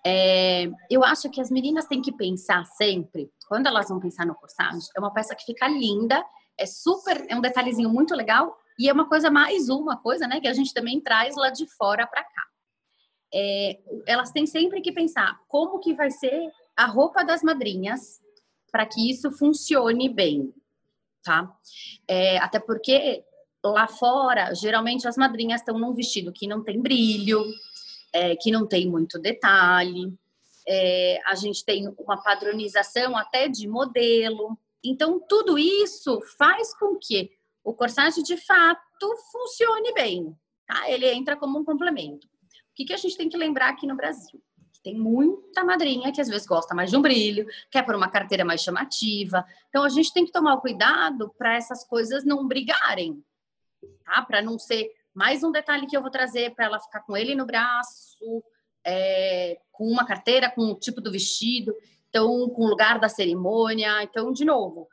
É, 0.07 0.69
eu 0.91 1.03
acho 1.05 1.31
que 1.31 1.41
as 1.41 1.51
meninas 1.51 1.87
têm 1.87 2.03
que 2.03 2.13
pensar 2.13 2.65
sempre, 2.67 3.31
quando 3.49 3.67
elas 3.67 3.89
vão 3.89 3.99
pensar 3.99 4.27
no 4.27 4.35
corsage, 4.35 4.89
é 4.97 5.01
uma 5.01 5.13
peça 5.13 5.35
que 5.35 5.45
fica 5.45 5.67
linda, 5.69 6.25
é 6.59 6.67
super, 6.67 7.25
é 7.29 7.35
um 7.35 7.41
detalhezinho 7.41 7.89
muito 7.89 8.15
legal 8.15 8.57
e 8.79 8.89
é 8.89 8.93
uma 8.93 9.09
coisa 9.09 9.31
mais 9.31 9.69
uma 9.69 9.97
coisa, 9.97 10.27
né, 10.27 10.41
que 10.41 10.49
a 10.49 10.53
gente 10.53 10.75
também 10.75 11.01
traz 11.01 11.37
lá 11.37 11.51
de 11.51 11.67
fora 11.67 12.07
para 12.07 12.23
cá. 12.23 12.45
É, 13.33 13.81
elas 14.07 14.31
têm 14.31 14.47
sempre 14.47 14.81
que 14.81 14.93
pensar 14.93 15.41
como 15.49 15.81
que 15.81 15.95
vai 15.95 16.11
ser 16.11 16.53
a 16.77 16.87
roupa 16.87 17.25
das 17.25 17.43
madrinhas 17.43 18.21
para 18.71 18.87
que 18.87 19.11
isso 19.11 19.31
funcione 19.31 20.09
bem, 20.09 20.53
tá? 21.23 21.53
É, 22.07 22.39
até 22.39 22.61
porque 22.61 23.25
lá 23.65 23.89
fora, 23.89 24.55
geralmente 24.55 25.09
as 25.09 25.17
madrinhas 25.17 25.61
estão 25.61 25.79
num 25.79 25.95
vestido 25.95 26.33
que 26.33 26.47
não 26.47 26.63
tem 26.63 26.81
brilho, 26.81 27.45
é, 28.15 28.37
que 28.37 28.53
não 28.53 28.65
tem 28.65 28.89
muito 28.89 29.19
detalhe. 29.19 30.17
É, 30.67 31.21
a 31.27 31.35
gente 31.35 31.65
tem 31.65 31.93
uma 31.99 32.23
padronização 32.23 33.17
até 33.17 33.49
de 33.49 33.67
modelo. 33.67 34.57
Então, 34.83 35.21
tudo 35.29 35.59
isso 35.59 36.21
faz 36.39 36.73
com 36.79 36.97
que 36.97 37.33
o 37.65 37.75
corsage 37.75 38.23
de 38.23 38.37
fato 38.37 39.17
funcione 39.33 39.93
bem, 39.95 40.35
tá? 40.67 40.89
Ele 40.89 41.11
entra 41.11 41.37
como 41.37 41.59
um 41.59 41.65
complemento. 41.65 42.27
O 42.27 42.75
que, 42.77 42.85
que 42.85 42.93
a 42.93 42.97
gente 42.97 43.17
tem 43.17 43.29
que 43.29 43.37
lembrar 43.37 43.71
aqui 43.71 43.87
no 43.87 43.97
Brasil? 43.97 44.41
Tem 44.83 44.95
muita 44.95 45.65
madrinha 45.65 46.13
que 46.13 46.21
às 46.21 46.29
vezes 46.29 46.47
gosta 46.47 46.75
mais 46.75 46.91
de 46.91 46.97
um 46.97 47.03
brilho, 47.03 47.47
quer 47.71 47.83
por 47.83 47.95
uma 47.95 48.11
carteira 48.11 48.45
mais 48.45 48.63
chamativa. 48.63 49.45
Então 49.71 49.83
a 49.83 49.89
gente 49.89 50.13
tem 50.13 50.27
que 50.27 50.33
tomar 50.33 50.59
cuidado 50.59 51.35
para 51.39 51.57
essas 51.57 51.85
coisas 51.85 52.23
não 52.23 52.47
brigarem, 52.47 53.25
tá? 54.05 54.23
Para 54.23 54.43
não 54.43 54.59
ser 54.59 54.93
mais 55.15 55.45
um 55.45 55.53
detalhe 55.53 55.87
que 55.87 55.97
eu 55.97 56.03
vou 56.03 56.11
trazer 56.11 56.55
para 56.55 56.65
ela 56.67 56.81
ficar 56.81 57.01
com 57.01 57.17
ele 57.17 57.35
no 57.35 57.47
braço, 57.47 58.43
é, 58.85 59.59
com 59.71 59.87
uma 59.87 60.05
carteira, 60.05 60.51
com 60.51 60.63
o 60.63 60.75
tipo 60.75 61.01
do 61.01 61.13
vestido, 61.13 61.75
então 62.09 62.49
com 62.51 62.63
o 62.63 62.69
lugar 62.69 62.99
da 62.99 63.09
cerimônia. 63.09 64.03
Então, 64.03 64.33
de 64.33 64.45
novo, 64.45 64.89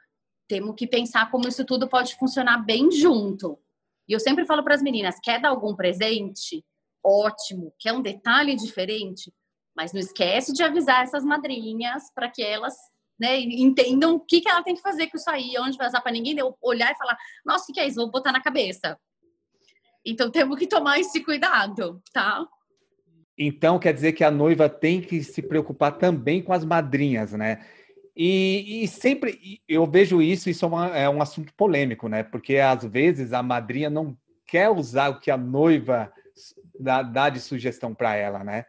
temos 0.48 0.76
que 0.76 0.86
pensar 0.86 1.32
como 1.32 1.48
isso 1.48 1.66
tudo 1.66 1.90
pode 1.90 2.16
funcionar 2.16 2.60
bem 2.60 2.92
junto. 2.92 3.60
E 4.08 4.14
eu 4.14 4.20
sempre 4.20 4.46
falo 4.46 4.64
para 4.64 4.76
as 4.76 4.82
meninas: 4.82 5.20
quer 5.22 5.42
dar 5.42 5.50
algum 5.50 5.76
presente? 5.76 6.64
Ótimo, 7.04 7.74
quer 7.80 7.94
um 7.94 8.02
detalhe 8.02 8.56
diferente? 8.56 9.34
Mas 9.76 9.92
não 9.92 10.00
esquece 10.00 10.54
de 10.54 10.62
avisar 10.62 11.04
essas 11.04 11.24
madrinhas 11.24 12.12
para 12.14 12.30
que 12.30 12.44
elas 12.44 12.76
né, 13.20 13.40
entendam 13.40 14.16
o 14.16 14.20
que, 14.20 14.42
que 14.42 14.50
ela 14.50 14.62
tem 14.62 14.76
que 14.76 14.82
fazer 14.82 15.08
com 15.08 15.18
isso 15.18 15.30
aí, 15.30 15.54
onde 15.60 15.78
vai 15.78 15.88
usar 15.88 16.02
para 16.02 16.12
ninguém 16.12 16.36
olhar 16.62 16.92
e 16.92 16.98
falar: 16.98 17.18
nossa, 17.46 17.64
o 17.64 17.68
que, 17.68 17.74
que 17.74 17.80
é 17.80 17.88
isso? 17.88 17.96
Vou 17.96 18.12
botar 18.12 18.32
na 18.32 18.42
cabeça. 18.42 19.00
Então 20.06 20.32
temos 20.32 20.58
que 20.58 20.68
tomar 20.68 21.00
esse 21.00 21.24
cuidado, 21.24 22.02
tá? 22.14 22.46
Então 23.38 23.80
quer 23.80 23.94
dizer 23.94 24.14
que 24.14 24.24
a 24.24 24.32
noiva 24.32 24.70
tem 24.70 25.02
que 25.02 25.24
se 25.24 25.42
preocupar 25.42 25.98
também 25.98 26.42
com 26.42 26.54
as 26.54 26.66
madrinhas, 26.66 27.34
né? 27.34 27.66
E, 28.16 28.84
e, 28.84 28.88
sempre 28.88 29.62
eu 29.68 29.86
vejo 29.86 30.22
isso, 30.22 30.50
isso 30.50 30.66
é, 30.66 30.68
uma, 30.68 30.98
é, 30.98 31.10
um 31.10 31.22
assunto 31.22 31.54
polêmico, 31.54 32.10
né? 32.10 32.24
Porque 32.24 32.58
às 32.58 32.84
vezes 32.84 33.32
a 33.32 33.42
madrinha 33.42 33.90
não 33.90 34.18
quer 34.46 34.70
usar 34.70 35.10
o 35.10 35.20
que 35.20 35.32
a 35.32 35.38
noiva 35.38 36.12
dá, 36.80 37.02
dá 37.02 37.30
de 37.30 37.40
sugestão 37.40 37.96
para 37.96 38.16
ela, 38.16 38.44
né? 38.44 38.66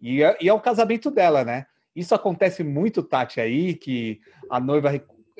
E 0.00 0.22
é, 0.22 0.36
e 0.40 0.48
é, 0.48 0.52
o 0.52 0.60
casamento 0.60 1.10
dela, 1.10 1.42
né? 1.44 1.66
Isso 1.94 2.14
acontece 2.14 2.62
muito, 2.64 3.02
Tati, 3.02 3.40
aí, 3.40 3.74
que 3.74 4.20
a 4.50 4.58
noiva 4.58 4.90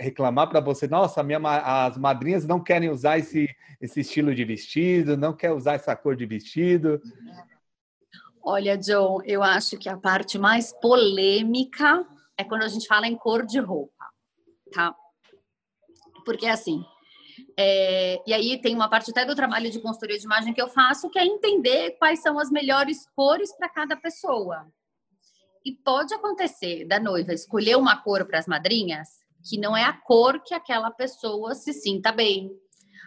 reclamar 0.02 0.48
para 0.48 0.60
você, 0.60 0.86
nossa, 0.86 1.22
minha, 1.22 1.38
as 1.38 1.96
madrinhas 1.96 2.46
não 2.46 2.62
querem 2.62 2.90
usar 2.90 3.18
esse, 3.18 3.48
esse 3.80 4.00
estilo 4.00 4.34
de 4.34 4.44
vestido, 4.44 5.16
não 5.16 5.32
quer 5.32 5.52
usar 5.52 5.74
essa 5.74 5.94
cor 5.96 6.16
de 6.16 6.26
vestido. 6.26 7.00
Olha, 8.42 8.76
John, 8.76 9.20
eu 9.24 9.42
acho 9.42 9.78
que 9.78 9.88
a 9.88 9.96
parte 9.96 10.38
mais 10.38 10.72
polêmica 10.72 12.04
é 12.36 12.42
quando 12.42 12.64
a 12.64 12.68
gente 12.68 12.86
fala 12.86 13.06
em 13.06 13.16
cor 13.16 13.46
de 13.46 13.60
roupa, 13.60 14.04
tá? 14.72 14.94
Porque 16.24 16.46
assim, 16.46 16.84
é, 17.56 18.20
e 18.26 18.34
aí 18.34 18.60
tem 18.60 18.74
uma 18.74 18.90
parte 18.90 19.10
até 19.10 19.24
do 19.24 19.36
trabalho 19.36 19.70
de 19.70 19.80
consultoria 19.80 20.18
de 20.18 20.24
imagem 20.24 20.52
que 20.52 20.60
eu 20.60 20.68
faço, 20.68 21.08
que 21.08 21.18
é 21.18 21.24
entender 21.24 21.92
quais 21.92 22.20
são 22.20 22.38
as 22.38 22.50
melhores 22.50 23.06
cores 23.14 23.54
para 23.56 23.68
cada 23.68 23.96
pessoa. 23.96 24.66
E 25.64 25.72
pode 25.72 26.12
acontecer 26.12 26.84
da 26.84 26.98
noiva 26.98 27.32
escolher 27.32 27.76
uma 27.76 27.96
cor 27.96 28.24
para 28.26 28.40
as 28.40 28.48
madrinhas 28.48 29.21
que 29.44 29.58
não 29.58 29.76
é 29.76 29.84
a 29.84 29.92
cor 29.92 30.40
que 30.42 30.54
aquela 30.54 30.90
pessoa 30.90 31.54
se 31.54 31.72
sinta 31.72 32.12
bem, 32.12 32.50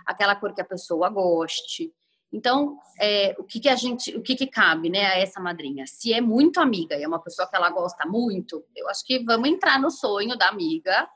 aquela 0.06 0.36
cor 0.36 0.54
que 0.54 0.62
a 0.62 0.65
pessoa 0.65 1.10
goste. 1.10 1.93
Então, 2.32 2.78
é, 3.00 3.34
o 3.39 3.43
que, 3.43 3.60
que 3.62 3.69
a 3.69 3.76
gente, 3.76 4.15
o 4.15 4.21
que, 4.21 4.36
que 4.36 4.48
cabe, 4.48 4.89
né, 4.89 5.06
a 5.06 5.19
essa 5.19 5.39
madrinha? 5.39 5.86
Se 5.88 6.12
é 6.12 6.19
muito 6.19 6.60
amiga 6.60 6.98
e 6.98 7.04
é 7.04 7.08
uma 7.08 7.21
pessoa 7.21 7.48
que 7.48 7.56
ela 7.56 7.69
gosta 7.69 8.06
muito, 8.06 8.63
eu 8.76 8.89
acho 8.89 9.06
que 9.06 9.24
vamos 9.24 9.48
entrar 9.48 9.80
no 9.80 9.89
sonho 9.89 10.38
da 10.38 10.50
amiga. 10.50 11.08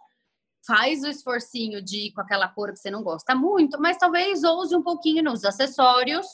Faz 0.66 1.04
o 1.04 1.08
esforcinho 1.08 1.82
de 1.82 2.08
ir 2.08 2.12
com 2.14 2.22
aquela 2.22 2.48
cor 2.48 2.72
que 2.72 2.80
você 2.80 2.90
não 2.90 3.04
gosta 3.04 3.36
muito, 3.36 3.80
mas 3.82 3.98
talvez 3.98 4.44
ouse 4.44 4.76
um 4.76 4.84
pouquinho 4.84 5.24
nos 5.24 5.44
acessórios 5.44 6.26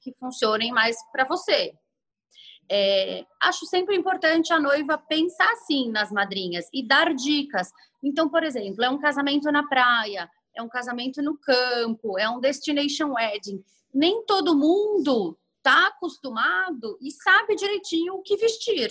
que 0.00 0.12
funcionem 0.18 0.70
mais 0.70 0.96
para 1.12 1.24
você. 1.24 1.72
É, 2.68 3.24
acho 3.40 3.64
sempre 3.66 3.96
importante 3.96 4.52
a 4.52 4.58
noiva 4.58 4.98
pensar 4.98 5.50
assim 5.52 5.90
nas 5.90 6.10
madrinhas 6.10 6.66
e 6.72 6.86
dar 6.86 7.14
dicas. 7.14 7.70
Então, 8.06 8.28
por 8.28 8.42
exemplo, 8.42 8.84
é 8.84 8.90
um 8.90 8.98
casamento 8.98 9.50
na 9.50 9.66
praia, 9.66 10.30
é 10.54 10.62
um 10.62 10.68
casamento 10.68 11.20
no 11.20 11.36
campo, 11.36 12.18
é 12.18 12.28
um 12.28 12.40
destination 12.40 13.12
wedding 13.12 13.62
nem 13.96 14.22
todo 14.26 14.56
mundo 14.56 15.38
está 15.56 15.88
acostumado 15.88 16.98
e 17.00 17.10
sabe 17.10 17.56
direitinho 17.56 18.14
o 18.14 18.22
que 18.22 18.36
vestir. 18.36 18.90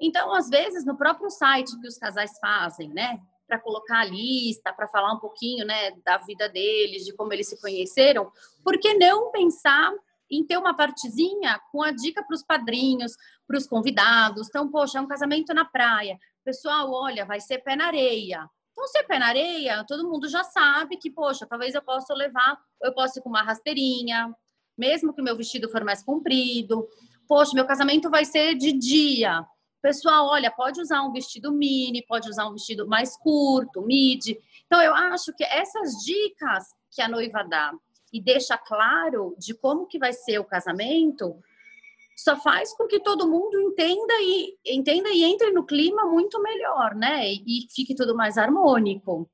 Então, 0.00 0.32
às 0.32 0.48
vezes, 0.48 0.86
no 0.86 0.96
próprio 0.96 1.28
site 1.28 1.78
que 1.78 1.86
os 1.86 1.98
casais 1.98 2.32
fazem, 2.40 2.88
né, 2.88 3.20
para 3.46 3.60
colocar 3.60 4.00
a 4.00 4.04
lista, 4.04 4.72
para 4.72 4.88
falar 4.88 5.12
um 5.12 5.18
pouquinho, 5.18 5.66
né, 5.66 5.90
da 6.04 6.16
vida 6.16 6.48
deles, 6.48 7.04
de 7.04 7.12
como 7.12 7.32
eles 7.32 7.48
se 7.48 7.60
conheceram, 7.60 8.32
por 8.64 8.78
que 8.78 8.94
não 8.94 9.30
pensar 9.30 9.92
em 10.30 10.44
ter 10.44 10.56
uma 10.56 10.74
partezinha 10.74 11.60
com 11.70 11.82
a 11.82 11.90
dica 11.90 12.22
para 12.22 12.34
os 12.34 12.42
padrinhos, 12.42 13.12
para 13.46 13.58
os 13.58 13.66
convidados? 13.66 14.48
Então, 14.48 14.70
poxa, 14.70 14.98
é 14.98 15.00
um 15.02 15.08
casamento 15.08 15.52
na 15.52 15.64
praia. 15.64 16.18
Pessoal, 16.44 16.90
olha, 16.90 17.24
vai 17.24 17.40
ser 17.40 17.58
pé 17.58 17.76
na 17.76 17.86
areia. 17.86 18.48
Então, 18.72 18.86
se 18.88 18.98
é 18.98 19.02
pé 19.02 19.18
na 19.18 19.26
areia, 19.26 19.84
todo 19.86 20.08
mundo 20.08 20.28
já 20.28 20.42
sabe 20.42 20.96
que, 20.96 21.10
poxa, 21.10 21.46
talvez 21.46 21.74
eu 21.74 21.82
possa 21.82 22.14
levar, 22.14 22.58
eu 22.82 22.94
posso 22.94 23.18
ir 23.18 23.22
com 23.22 23.28
uma 23.28 23.42
rasteirinha, 23.42 24.34
mesmo 24.76 25.12
que 25.12 25.20
meu 25.20 25.36
vestido 25.36 25.68
for 25.68 25.84
mais 25.84 26.02
comprido. 26.02 26.88
Poxa, 27.28 27.52
meu 27.54 27.66
casamento 27.66 28.08
vai 28.08 28.24
ser 28.24 28.54
de 28.54 28.72
dia. 28.72 29.44
Pessoal, 29.82 30.26
olha, 30.26 30.50
pode 30.50 30.80
usar 30.80 31.02
um 31.02 31.12
vestido 31.12 31.52
mini, 31.52 32.02
pode 32.06 32.28
usar 32.28 32.46
um 32.46 32.52
vestido 32.52 32.86
mais 32.88 33.16
curto, 33.16 33.82
midi. 33.82 34.38
Então, 34.66 34.80
eu 34.80 34.94
acho 34.94 35.34
que 35.34 35.44
essas 35.44 36.02
dicas 36.02 36.74
que 36.90 37.02
a 37.02 37.08
noiva 37.08 37.42
dá 37.42 37.72
e 38.12 38.20
deixa 38.20 38.56
claro 38.56 39.34
de 39.38 39.54
como 39.54 39.86
que 39.86 39.98
vai 39.98 40.12
ser 40.12 40.38
o 40.38 40.44
casamento, 40.44 41.36
só 42.22 42.36
faz 42.36 42.72
com 42.74 42.86
que 42.86 43.00
todo 43.00 43.28
mundo 43.28 43.58
entenda 43.60 44.14
e 44.20 44.58
entenda 44.66 45.08
e 45.10 45.24
entre 45.24 45.50
no 45.50 45.64
clima 45.64 46.04
muito 46.04 46.40
melhor, 46.40 46.94
né? 46.94 47.26
E 47.26 47.66
fique 47.74 47.94
tudo 47.94 48.14
mais 48.14 48.36
harmônico. 48.36 49.28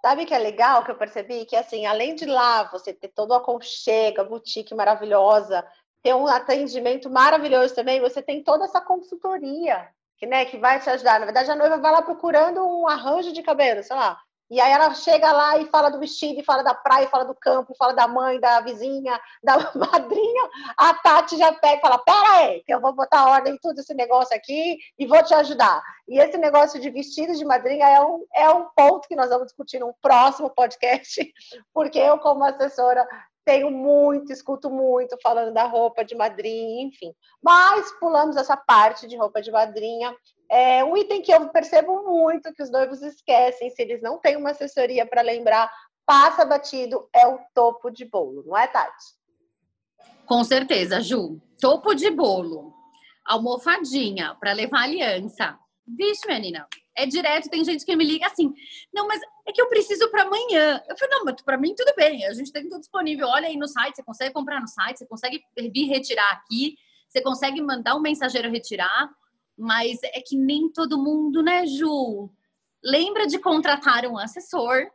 Sabe 0.00 0.26
que 0.26 0.34
é 0.34 0.38
legal 0.38 0.84
que 0.84 0.90
eu 0.90 0.96
percebi? 0.96 1.46
Que 1.46 1.56
assim, 1.56 1.86
além 1.86 2.14
de 2.14 2.26
lá 2.26 2.64
você 2.70 2.92
ter 2.92 3.08
todo 3.08 3.30
o 3.30 3.34
aconchego, 3.34 4.20
a 4.20 4.24
boutique 4.24 4.74
maravilhosa, 4.74 5.66
ter 6.02 6.14
um 6.14 6.26
atendimento 6.26 7.08
maravilhoso 7.08 7.74
também, 7.74 8.00
você 8.00 8.22
tem 8.22 8.44
toda 8.44 8.66
essa 8.66 8.80
consultoria 8.80 9.88
que, 10.18 10.26
né, 10.26 10.44
que 10.44 10.58
vai 10.58 10.78
te 10.80 10.90
ajudar. 10.90 11.18
Na 11.18 11.24
verdade, 11.24 11.50
a 11.50 11.56
noiva 11.56 11.78
vai 11.78 11.90
lá 11.90 12.02
procurando 12.02 12.62
um 12.62 12.86
arranjo 12.86 13.32
de 13.32 13.42
cabelo, 13.42 13.82
sei 13.82 13.96
lá, 13.96 14.20
e 14.54 14.60
aí 14.60 14.70
ela 14.70 14.94
chega 14.94 15.32
lá 15.32 15.58
e 15.58 15.66
fala 15.66 15.90
do 15.90 15.98
vestido, 15.98 16.38
e 16.38 16.44
fala 16.44 16.62
da 16.62 16.72
praia, 16.72 17.08
fala 17.08 17.24
do 17.24 17.34
campo, 17.34 17.74
fala 17.76 17.92
da 17.92 18.06
mãe, 18.06 18.38
da 18.38 18.60
vizinha, 18.60 19.20
da 19.42 19.56
madrinha. 19.74 20.48
A 20.76 20.94
Tati 20.94 21.36
já 21.36 21.52
pega 21.52 21.78
e 21.78 21.80
fala: 21.80 21.98
Pera 21.98 22.36
aí, 22.36 22.62
que 22.62 22.72
eu 22.72 22.80
vou 22.80 22.92
botar 22.92 23.26
ordem 23.26 23.54
em 23.54 23.58
tudo 23.58 23.80
esse 23.80 23.92
negócio 23.94 24.36
aqui 24.36 24.78
e 24.96 25.06
vou 25.06 25.20
te 25.24 25.34
ajudar. 25.34 25.82
E 26.06 26.20
esse 26.20 26.38
negócio 26.38 26.80
de 26.80 26.88
vestido 26.88 27.34
de 27.34 27.44
madrinha 27.44 27.84
é 27.84 28.00
um, 28.00 28.24
é 28.32 28.48
um 28.48 28.66
ponto 28.76 29.08
que 29.08 29.16
nós 29.16 29.28
vamos 29.28 29.46
discutir 29.46 29.80
no 29.80 29.92
próximo 30.00 30.48
podcast, 30.50 31.20
porque 31.74 31.98
eu, 31.98 32.16
como 32.18 32.44
assessora, 32.44 33.04
tenho 33.44 33.70
muito, 33.70 34.32
escuto 34.32 34.70
muito 34.70 35.16
falando 35.22 35.52
da 35.52 35.64
roupa 35.64 36.04
de 36.04 36.14
madrinha, 36.14 36.82
enfim. 36.82 37.12
Mas 37.42 37.92
pulamos 37.98 38.36
essa 38.36 38.56
parte 38.56 39.06
de 39.06 39.16
roupa 39.16 39.42
de 39.42 39.50
madrinha. 39.50 40.14
É 40.50 40.84
um 40.84 40.96
item 40.96 41.22
que 41.22 41.32
eu 41.32 41.48
percebo 41.48 42.02
muito 42.04 42.52
que 42.52 42.62
os 42.62 42.70
noivos 42.70 43.02
esquecem, 43.02 43.70
se 43.70 43.82
eles 43.82 44.02
não 44.02 44.18
têm 44.18 44.36
uma 44.36 44.50
assessoria 44.50 45.06
para 45.06 45.22
lembrar, 45.22 45.70
passa 46.06 46.44
batido, 46.44 47.08
é 47.12 47.26
o 47.26 47.38
topo 47.54 47.90
de 47.90 48.04
bolo, 48.04 48.44
não 48.46 48.56
é, 48.56 48.66
Tati? 48.66 49.14
Com 50.26 50.42
certeza, 50.44 51.00
Ju. 51.00 51.40
Topo 51.60 51.94
de 51.94 52.10
bolo, 52.10 52.72
almofadinha 53.24 54.34
para 54.38 54.52
levar 54.52 54.82
aliança. 54.84 55.58
Vixe, 55.86 56.26
menina, 56.26 56.66
é 56.96 57.06
direto. 57.06 57.50
Tem 57.50 57.64
gente 57.64 57.84
que 57.84 57.96
me 57.96 58.04
liga 58.04 58.26
assim: 58.26 58.52
não, 58.92 59.06
mas 59.06 59.20
é 59.46 59.52
que 59.52 59.60
eu 59.60 59.68
preciso 59.68 60.10
para 60.10 60.22
amanhã. 60.22 60.82
Eu 60.88 60.96
falei: 60.96 61.16
não, 61.16 61.24
mas 61.24 61.42
para 61.42 61.58
mim 61.58 61.74
tudo 61.74 61.92
bem, 61.96 62.24
a 62.26 62.32
gente 62.32 62.52
tem 62.52 62.68
tudo 62.68 62.80
disponível. 62.80 63.28
Olha 63.28 63.48
aí 63.48 63.56
no 63.56 63.68
site, 63.68 63.96
você 63.96 64.02
consegue 64.02 64.32
comprar 64.32 64.60
no 64.60 64.68
site, 64.68 64.98
você 64.98 65.06
consegue 65.06 65.42
vir 65.56 65.86
retirar 65.86 66.30
aqui, 66.32 66.76
você 67.08 67.20
consegue 67.20 67.60
mandar 67.60 67.96
um 67.96 68.00
mensageiro 68.00 68.50
retirar, 68.50 69.10
mas 69.56 70.02
é 70.02 70.20
que 70.20 70.36
nem 70.36 70.70
todo 70.70 71.02
mundo, 71.02 71.42
né, 71.42 71.66
Ju? 71.66 72.30
Lembra 72.82 73.26
de 73.26 73.38
contratar 73.38 74.04
um 74.06 74.18
assessor, 74.18 74.86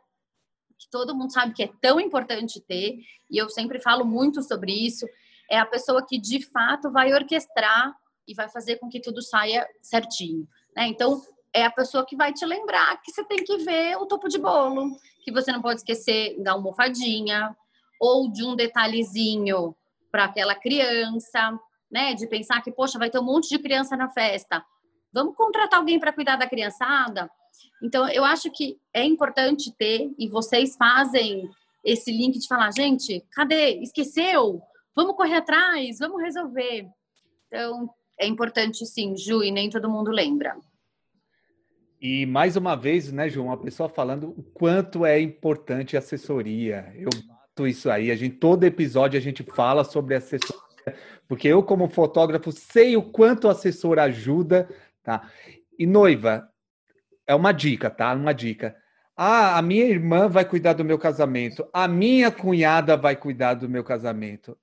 que 0.78 0.88
todo 0.90 1.14
mundo 1.14 1.32
sabe 1.32 1.52
que 1.54 1.62
é 1.62 1.70
tão 1.80 2.00
importante 2.00 2.60
ter, 2.60 2.98
e 3.30 3.36
eu 3.36 3.48
sempre 3.48 3.80
falo 3.80 4.04
muito 4.04 4.42
sobre 4.42 4.72
isso. 4.72 5.06
É 5.50 5.58
a 5.58 5.66
pessoa 5.66 6.06
que 6.06 6.18
de 6.18 6.44
fato 6.46 6.90
vai 6.90 7.12
orquestrar 7.12 7.92
e 8.26 8.34
vai 8.34 8.48
fazer 8.48 8.76
com 8.76 8.88
que 8.88 9.00
tudo 9.00 9.20
saia 9.20 9.66
certinho. 9.82 10.46
Né? 10.76 10.86
Então, 10.86 11.20
é 11.54 11.64
a 11.64 11.70
pessoa 11.70 12.06
que 12.06 12.16
vai 12.16 12.32
te 12.32 12.44
lembrar 12.44 13.00
que 13.02 13.12
você 13.12 13.24
tem 13.24 13.44
que 13.44 13.58
ver 13.58 13.96
o 13.96 14.06
topo 14.06 14.28
de 14.28 14.38
bolo, 14.38 14.96
que 15.24 15.32
você 15.32 15.52
não 15.52 15.60
pode 15.60 15.80
esquecer 15.80 16.40
da 16.42 16.52
almofadinha 16.52 17.56
ou 18.00 18.30
de 18.30 18.44
um 18.44 18.56
detalhezinho 18.56 19.74
para 20.10 20.24
aquela 20.24 20.54
criança, 20.54 21.58
né? 21.90 22.14
De 22.14 22.26
pensar 22.26 22.62
que, 22.62 22.70
poxa, 22.70 22.98
vai 22.98 23.10
ter 23.10 23.18
um 23.18 23.24
monte 23.24 23.48
de 23.48 23.58
criança 23.58 23.96
na 23.96 24.08
festa. 24.08 24.64
Vamos 25.12 25.36
contratar 25.36 25.80
alguém 25.80 25.98
para 25.98 26.12
cuidar 26.12 26.36
da 26.36 26.48
criançada? 26.48 27.30
Então, 27.82 28.08
eu 28.08 28.24
acho 28.24 28.50
que 28.50 28.78
é 28.92 29.04
importante 29.04 29.72
ter, 29.76 30.10
e 30.18 30.28
vocês 30.28 30.76
fazem 30.76 31.50
esse 31.84 32.12
link 32.12 32.38
de 32.38 32.46
falar, 32.46 32.72
gente, 32.72 33.24
cadê? 33.32 33.80
Esqueceu? 33.80 34.62
Vamos 34.94 35.16
correr 35.16 35.36
atrás, 35.36 35.98
vamos 35.98 36.22
resolver. 36.22 36.88
Então, 37.46 37.90
é 38.18 38.26
importante 38.26 38.84
sim, 38.86 39.16
Ju, 39.16 39.42
e 39.42 39.50
nem 39.50 39.70
todo 39.70 39.90
mundo 39.90 40.10
lembra. 40.10 40.56
E 42.00 42.24
mais 42.24 42.56
uma 42.56 42.74
vez, 42.74 43.12
né, 43.12 43.28
João, 43.28 43.48
uma 43.48 43.58
pessoa 43.58 43.86
falando 43.86 44.30
o 44.30 44.42
quanto 44.42 45.04
é 45.04 45.20
importante 45.20 45.96
a 45.96 45.98
assessoria. 45.98 46.90
Eu 46.96 47.10
bato 47.28 47.66
isso 47.66 47.90
aí. 47.90 48.10
A 48.10 48.16
gente 48.16 48.36
todo 48.36 48.64
episódio 48.64 49.18
a 49.18 49.22
gente 49.22 49.42
fala 49.42 49.84
sobre 49.84 50.14
assessoria, 50.14 50.96
porque 51.28 51.46
eu 51.46 51.62
como 51.62 51.90
fotógrafo 51.90 52.50
sei 52.52 52.96
o 52.96 53.02
quanto 53.02 53.44
o 53.44 53.50
assessor 53.50 53.98
ajuda, 53.98 54.66
tá? 55.02 55.30
E 55.78 55.86
noiva, 55.86 56.48
é 57.26 57.34
uma 57.34 57.52
dica, 57.52 57.90
tá? 57.90 58.14
Uma 58.14 58.32
dica. 58.32 58.74
Ah, 59.14 59.58
a 59.58 59.62
minha 59.62 59.84
irmã 59.84 60.26
vai 60.26 60.46
cuidar 60.46 60.72
do 60.72 60.84
meu 60.84 60.98
casamento. 60.98 61.68
A 61.70 61.86
minha 61.86 62.30
cunhada 62.30 62.96
vai 62.96 63.14
cuidar 63.14 63.52
do 63.52 63.68
meu 63.68 63.84
casamento. 63.84 64.56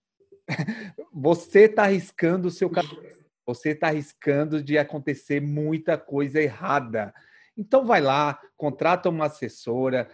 Você 1.13 1.65
está 1.65 1.83
arriscando 1.83 2.47
o 2.47 2.51
seu 2.51 2.67
casamento. 2.67 3.17
Você 3.45 3.69
está 3.69 3.87
arriscando 3.87 4.61
de 4.61 4.77
acontecer 4.77 5.39
muita 5.39 5.97
coisa 5.97 6.41
errada. 6.41 7.13
Então 7.57 7.85
vai 7.85 8.01
lá, 8.01 8.39
contrata 8.55 9.09
uma 9.09 9.25
assessora, 9.25 10.07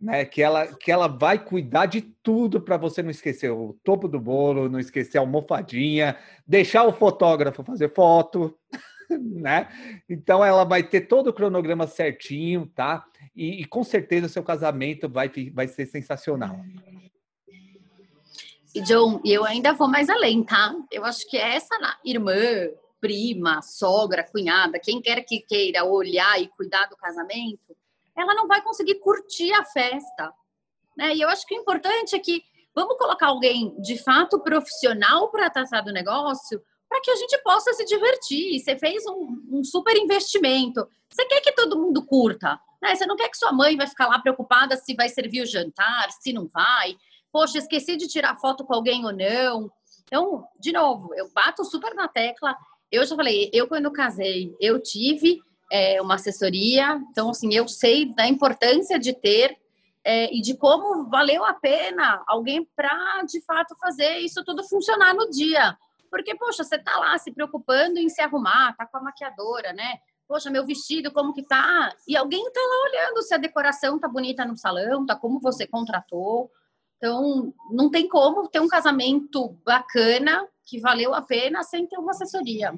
né, 0.00 0.24
que 0.24 0.42
ela 0.42 0.66
que 0.66 0.92
ela 0.92 1.08
vai 1.08 1.42
cuidar 1.42 1.86
de 1.86 2.02
tudo 2.02 2.60
para 2.60 2.76
você 2.76 3.02
não 3.02 3.10
esquecer 3.10 3.50
o 3.50 3.76
topo 3.82 4.06
do 4.06 4.20
bolo, 4.20 4.68
não 4.68 4.78
esquecer 4.78 5.18
a 5.18 5.20
almofadinha, 5.22 6.16
deixar 6.46 6.84
o 6.84 6.92
fotógrafo 6.92 7.64
fazer 7.64 7.92
foto, 7.94 8.56
né? 9.10 9.68
Então 10.08 10.44
ela 10.44 10.64
vai 10.64 10.82
ter 10.82 11.02
todo 11.02 11.28
o 11.28 11.32
cronograma 11.32 11.86
certinho, 11.86 12.66
tá? 12.74 13.04
E, 13.34 13.62
e 13.62 13.64
com 13.64 13.82
certeza 13.82 14.26
o 14.26 14.30
seu 14.30 14.42
casamento 14.42 15.08
vai 15.08 15.30
vai 15.52 15.68
ser 15.68 15.86
sensacional. 15.86 16.60
E 18.74 18.80
John, 18.82 19.20
eu 19.24 19.44
ainda 19.44 19.72
vou 19.72 19.88
mais 19.88 20.10
além, 20.10 20.42
tá? 20.42 20.74
Eu 20.90 21.04
acho 21.04 21.30
que 21.30 21.36
essa 21.36 21.76
irmã, 22.04 22.34
prima, 23.04 23.60
sogra, 23.60 24.24
cunhada, 24.24 24.78
quem 24.78 24.98
quer 24.98 25.20
que 25.24 25.38
queira 25.40 25.84
olhar 25.84 26.40
e 26.40 26.48
cuidar 26.48 26.86
do 26.86 26.96
casamento, 26.96 27.76
ela 28.16 28.34
não 28.34 28.46
vai 28.48 28.62
conseguir 28.62 28.94
curtir 28.94 29.52
a 29.52 29.62
festa. 29.62 30.32
Né? 30.96 31.14
E 31.14 31.20
eu 31.20 31.28
acho 31.28 31.46
que 31.46 31.54
o 31.54 31.60
importante 31.60 32.16
é 32.16 32.18
que 32.18 32.42
vamos 32.74 32.96
colocar 32.96 33.26
alguém 33.26 33.78
de 33.82 33.98
fato 33.98 34.40
profissional 34.40 35.28
para 35.30 35.50
tratar 35.50 35.82
do 35.82 35.92
negócio, 35.92 36.62
para 36.88 36.98
que 37.02 37.10
a 37.10 37.16
gente 37.16 37.36
possa 37.42 37.74
se 37.74 37.84
divertir. 37.84 38.58
Você 38.58 38.78
fez 38.78 39.04
um, 39.06 39.58
um, 39.58 39.62
super 39.62 39.94
investimento. 39.98 40.88
Você 41.10 41.26
quer 41.26 41.42
que 41.42 41.52
todo 41.52 41.78
mundo 41.78 42.06
curta. 42.06 42.58
Né? 42.80 42.94
Você 42.94 43.04
não 43.04 43.16
quer 43.16 43.28
que 43.28 43.36
sua 43.36 43.52
mãe 43.52 43.76
vai 43.76 43.86
ficar 43.86 44.06
lá 44.06 44.18
preocupada 44.18 44.78
se 44.78 44.94
vai 44.94 45.10
servir 45.10 45.42
o 45.42 45.46
jantar, 45.46 46.10
se 46.10 46.32
não 46.32 46.46
vai. 46.46 46.96
Poxa, 47.30 47.58
esqueci 47.58 47.98
de 47.98 48.08
tirar 48.08 48.40
foto 48.40 48.64
com 48.64 48.72
alguém 48.72 49.04
ou 49.04 49.12
não. 49.12 49.70
Então, 50.04 50.46
de 50.58 50.72
novo, 50.72 51.14
eu 51.14 51.30
bato 51.34 51.66
super 51.66 51.94
na 51.94 52.08
tecla 52.08 52.56
eu 52.94 53.06
já 53.06 53.16
falei, 53.16 53.50
eu 53.52 53.66
quando 53.66 53.90
casei, 53.92 54.54
eu 54.60 54.80
tive 54.80 55.40
é, 55.70 56.00
uma 56.00 56.14
assessoria, 56.14 57.00
então 57.10 57.30
assim, 57.30 57.54
eu 57.54 57.66
sei 57.66 58.06
da 58.14 58.26
importância 58.26 58.98
de 58.98 59.12
ter 59.12 59.56
é, 60.04 60.32
e 60.34 60.40
de 60.40 60.56
como 60.56 61.08
valeu 61.08 61.44
a 61.44 61.54
pena 61.54 62.22
alguém 62.26 62.68
para 62.76 63.22
de 63.22 63.40
fato 63.40 63.74
fazer 63.80 64.18
isso 64.18 64.44
tudo 64.44 64.62
funcionar 64.62 65.14
no 65.14 65.30
dia. 65.30 65.76
Porque, 66.10 66.36
poxa, 66.36 66.62
você 66.62 66.78
tá 66.78 66.96
lá 66.98 67.18
se 67.18 67.32
preocupando 67.32 67.98
em 67.98 68.08
se 68.08 68.20
arrumar, 68.20 68.76
tá 68.76 68.86
com 68.86 68.98
a 68.98 69.02
maquiadora, 69.02 69.72
né? 69.72 69.98
Poxa, 70.28 70.48
meu 70.48 70.64
vestido, 70.64 71.10
como 71.10 71.32
que 71.32 71.42
tá? 71.42 71.92
E 72.06 72.16
alguém 72.16 72.44
tá 72.52 72.60
lá 72.60 72.88
olhando 72.88 73.22
se 73.22 73.34
a 73.34 73.38
decoração 73.38 73.98
tá 73.98 74.06
bonita 74.06 74.44
no 74.44 74.56
salão, 74.56 75.04
tá 75.04 75.16
como 75.16 75.40
você 75.40 75.66
contratou. 75.66 76.50
Então, 77.04 77.52
não 77.70 77.90
tem 77.90 78.08
como 78.08 78.48
ter 78.48 78.60
um 78.60 78.66
casamento 78.66 79.50
bacana 79.62 80.48
que 80.64 80.80
valeu 80.80 81.12
a 81.12 81.20
pena 81.20 81.62
sem 81.62 81.86
ter 81.86 81.98
uma 81.98 82.12
assessoria. 82.12 82.72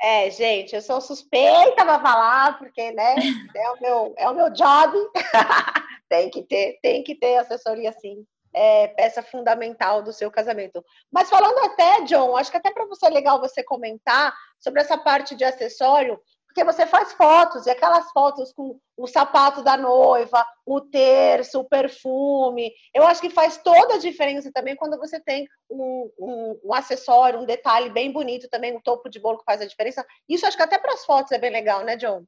É, 0.00 0.28
gente, 0.28 0.74
eu 0.74 0.82
sou 0.82 1.00
suspeita 1.00 1.84
para 1.84 2.00
falar, 2.00 2.58
porque 2.58 2.90
né, 2.90 3.14
é 3.54 3.70
o 3.70 3.80
meu, 3.80 4.14
é 4.18 4.28
o 4.28 4.34
meu 4.34 4.50
job. 4.50 4.98
tem 6.10 6.30
que 6.30 6.42
ter, 6.42 6.80
tem 6.82 7.04
que 7.04 7.14
ter 7.14 7.36
assessoria 7.36 7.92
sim. 7.92 8.26
É 8.52 8.88
peça 8.88 9.22
fundamental 9.22 10.02
do 10.02 10.12
seu 10.12 10.28
casamento. 10.28 10.84
Mas 11.08 11.30
falando 11.30 11.58
até, 11.60 12.00
John, 12.02 12.36
acho 12.36 12.50
que 12.50 12.56
até 12.56 12.72
para 12.72 12.86
você 12.86 13.06
é 13.06 13.10
legal 13.10 13.38
você 13.38 13.62
comentar 13.62 14.34
sobre 14.58 14.80
essa 14.80 14.98
parte 14.98 15.36
de 15.36 15.44
acessório, 15.44 16.20
porque 16.52 16.64
você 16.64 16.84
faz 16.86 17.14
fotos, 17.14 17.66
e 17.66 17.70
aquelas 17.70 18.12
fotos 18.12 18.52
com 18.52 18.78
o 18.96 19.06
sapato 19.06 19.64
da 19.64 19.76
noiva, 19.76 20.46
o 20.66 20.80
terço, 20.82 21.58
o 21.58 21.64
perfume. 21.64 22.70
Eu 22.94 23.04
acho 23.04 23.22
que 23.22 23.30
faz 23.30 23.56
toda 23.56 23.94
a 23.94 23.98
diferença 23.98 24.50
também 24.52 24.76
quando 24.76 24.98
você 24.98 25.18
tem 25.18 25.48
um, 25.70 26.10
um, 26.18 26.60
um 26.64 26.74
acessório, 26.74 27.40
um 27.40 27.46
detalhe 27.46 27.88
bem 27.88 28.12
bonito 28.12 28.48
também, 28.50 28.76
um 28.76 28.80
topo 28.80 29.08
de 29.08 29.18
bolo 29.18 29.38
que 29.38 29.44
faz 29.44 29.62
a 29.62 29.66
diferença. 29.66 30.04
Isso 30.28 30.46
acho 30.46 30.56
que 30.56 30.62
até 30.62 30.78
para 30.78 30.92
as 30.92 31.04
fotos 31.06 31.32
é 31.32 31.38
bem 31.38 31.50
legal, 31.50 31.84
né, 31.84 31.96
John? 31.96 32.22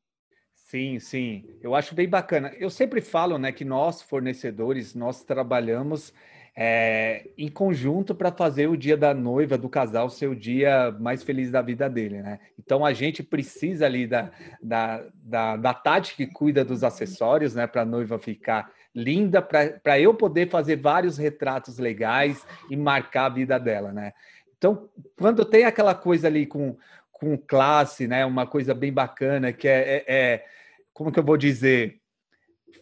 Sim, 0.54 0.98
sim. 0.98 1.44
Eu 1.60 1.74
acho 1.74 1.94
bem 1.94 2.08
bacana. 2.08 2.50
Eu 2.58 2.70
sempre 2.70 3.02
falo, 3.02 3.37
né, 3.38 3.52
que 3.52 3.64
nós 3.64 4.00
fornecedores, 4.00 4.94
nós 4.94 5.22
trabalhamos 5.22 6.12
é, 6.57 7.29
em 7.37 7.49
conjunto 7.49 8.14
para 8.14 8.31
fazer 8.31 8.69
o 8.69 8.77
dia 8.77 8.97
da 8.97 9.12
noiva, 9.12 9.59
do 9.59 9.69
casal, 9.69 10.09
ser 10.09 10.29
o 10.29 10.37
dia 10.37 10.95
mais 11.01 11.23
feliz 11.23 11.51
da 11.51 11.61
vida 11.61 11.88
dele, 11.90 12.23
né? 12.23 12.38
Então 12.59 12.85
a 12.85 12.93
gente 12.93 13.23
precisa 13.23 13.87
ali 13.87 14.07
da, 14.07 14.31
da, 14.62 15.05
da, 15.14 15.57
da 15.57 15.75
Tati 15.75 16.14
que 16.14 16.27
cuida 16.27 16.64
dos 16.64 16.85
acessórios, 16.85 17.55
né? 17.55 17.67
Para 17.67 17.83
a 17.83 17.87
noiva 17.87 18.19
ficar 18.19 18.71
linda, 18.95 19.43
para 19.43 19.99
eu 19.99 20.14
poder 20.14 20.49
fazer 20.49 20.77
vários 20.77 21.19
retratos 21.19 21.79
legais 21.79 22.47
e 22.71 22.77
marcar 22.77 23.27
a 23.27 23.31
vida 23.31 23.59
dela, 23.59 23.93
né? 23.93 24.12
Então, 24.57 24.88
quando 25.19 25.45
tem 25.45 25.64
aquela 25.64 25.95
coisa 25.95 26.29
ali 26.29 26.47
com, 26.47 26.77
com 27.11 27.37
classe, 27.37 28.07
né? 28.07 28.25
Uma 28.25 28.47
coisa 28.47 28.73
bem 28.73 28.93
bacana, 28.93 29.53
que 29.53 29.67
é, 29.67 29.97
é, 29.97 30.05
é 30.07 30.45
como 30.93 31.11
que 31.11 31.19
eu 31.19 31.25
vou 31.25 31.37
dizer? 31.37 32.01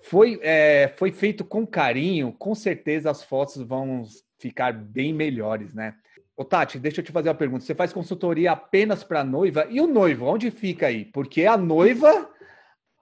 Foi, 0.03 0.39
é, 0.43 0.93
foi 0.97 1.13
feito 1.13 1.45
com 1.45 1.67
carinho, 1.67 2.33
com 2.33 2.55
certeza 2.55 3.11
as 3.11 3.23
fotos 3.23 3.63
vão 3.63 4.05
ficar 4.39 4.73
bem 4.73 5.13
melhores, 5.13 5.73
né? 5.73 5.95
Ô, 6.37 6.45
Tati, 6.45 6.79
deixa 6.79 7.01
eu 7.01 7.05
te 7.05 7.13
fazer 7.13 7.29
uma 7.29 7.35
pergunta. 7.35 7.65
Você 7.65 7.75
faz 7.75 7.93
consultoria 7.93 8.53
apenas 8.53 9.05
para 9.05 9.23
noiva 9.23 9.67
e 9.69 9.81
o 9.81 9.87
noivo, 9.87 10.27
onde 10.27 10.51
fica 10.51 10.87
aí? 10.87 11.05
Porque 11.05 11.47
a 11.47 11.57
noiva, 11.57 12.29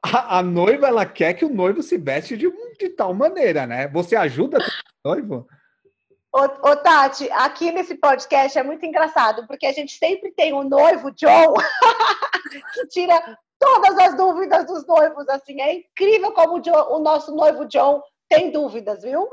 a, 0.02 0.38
a, 0.38 0.42
noiva, 0.42 0.88
ela 0.88 1.06
quer 1.06 1.34
que 1.34 1.44
o 1.44 1.54
noivo 1.54 1.82
se 1.82 1.96
veste 1.96 2.36
de, 2.36 2.50
de 2.78 2.88
tal 2.90 3.14
maneira, 3.14 3.66
né? 3.66 3.88
Você 3.88 4.16
ajuda 4.16 4.58
o 4.58 5.08
noivo? 5.08 5.46
Ô, 6.32 6.42
ô, 6.42 6.76
Tati, 6.76 7.30
aqui 7.32 7.72
nesse 7.72 7.94
podcast 7.96 8.58
é 8.58 8.62
muito 8.62 8.84
engraçado, 8.84 9.46
porque 9.46 9.66
a 9.66 9.72
gente 9.72 9.92
sempre 9.92 10.32
tem 10.32 10.52
um 10.52 10.62
noivo, 10.62 11.10
John, 11.12 11.54
que 12.74 12.86
tira 12.88 13.20
todas 13.60 13.96
as 13.98 14.16
dúvidas 14.16 14.66
dos 14.66 14.86
noivos, 14.86 15.28
assim. 15.28 15.60
É 15.60 15.74
incrível 15.74 16.32
como 16.32 16.56
o, 16.56 16.60
John, 16.60 16.96
o 16.96 16.98
nosso 16.98 17.32
noivo 17.36 17.66
John 17.66 18.02
tem 18.28 18.50
dúvidas, 18.50 19.02
viu? 19.02 19.28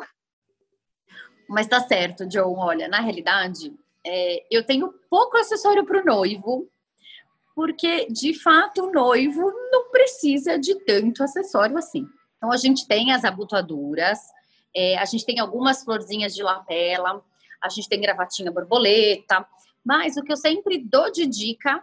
Mas 1.47 1.65
tá 1.65 1.79
certo, 1.79 2.27
John. 2.27 2.57
Olha, 2.59 2.89
na 2.89 2.99
realidade, 2.99 3.73
é, 4.05 4.45
eu 4.51 4.65
tenho 4.65 4.93
pouco 5.09 5.37
acessório 5.37 5.85
para 5.85 6.01
o 6.01 6.05
noivo, 6.05 6.69
porque 7.55 8.07
de 8.07 8.33
fato 8.37 8.85
o 8.85 8.91
noivo 8.91 9.51
não 9.71 9.89
precisa 9.89 10.59
de 10.59 10.75
tanto 10.83 11.23
acessório 11.23 11.77
assim. 11.77 12.05
Então 12.35 12.51
a 12.51 12.57
gente 12.57 12.85
tem 12.85 13.13
as 13.13 13.23
abotoaduras, 13.23 14.19
é, 14.75 14.97
a 14.97 15.05
gente 15.05 15.25
tem 15.25 15.39
algumas 15.39 15.83
florzinhas 15.83 16.35
de 16.35 16.43
lapela, 16.43 17.23
a 17.61 17.69
gente 17.69 17.87
tem 17.87 17.99
gravatinha 17.99 18.51
borboleta, 18.51 19.47
mas 19.83 20.17
o 20.17 20.23
que 20.23 20.31
eu 20.31 20.37
sempre 20.37 20.77
dou 20.77 21.09
de 21.11 21.25
dica 21.25 21.81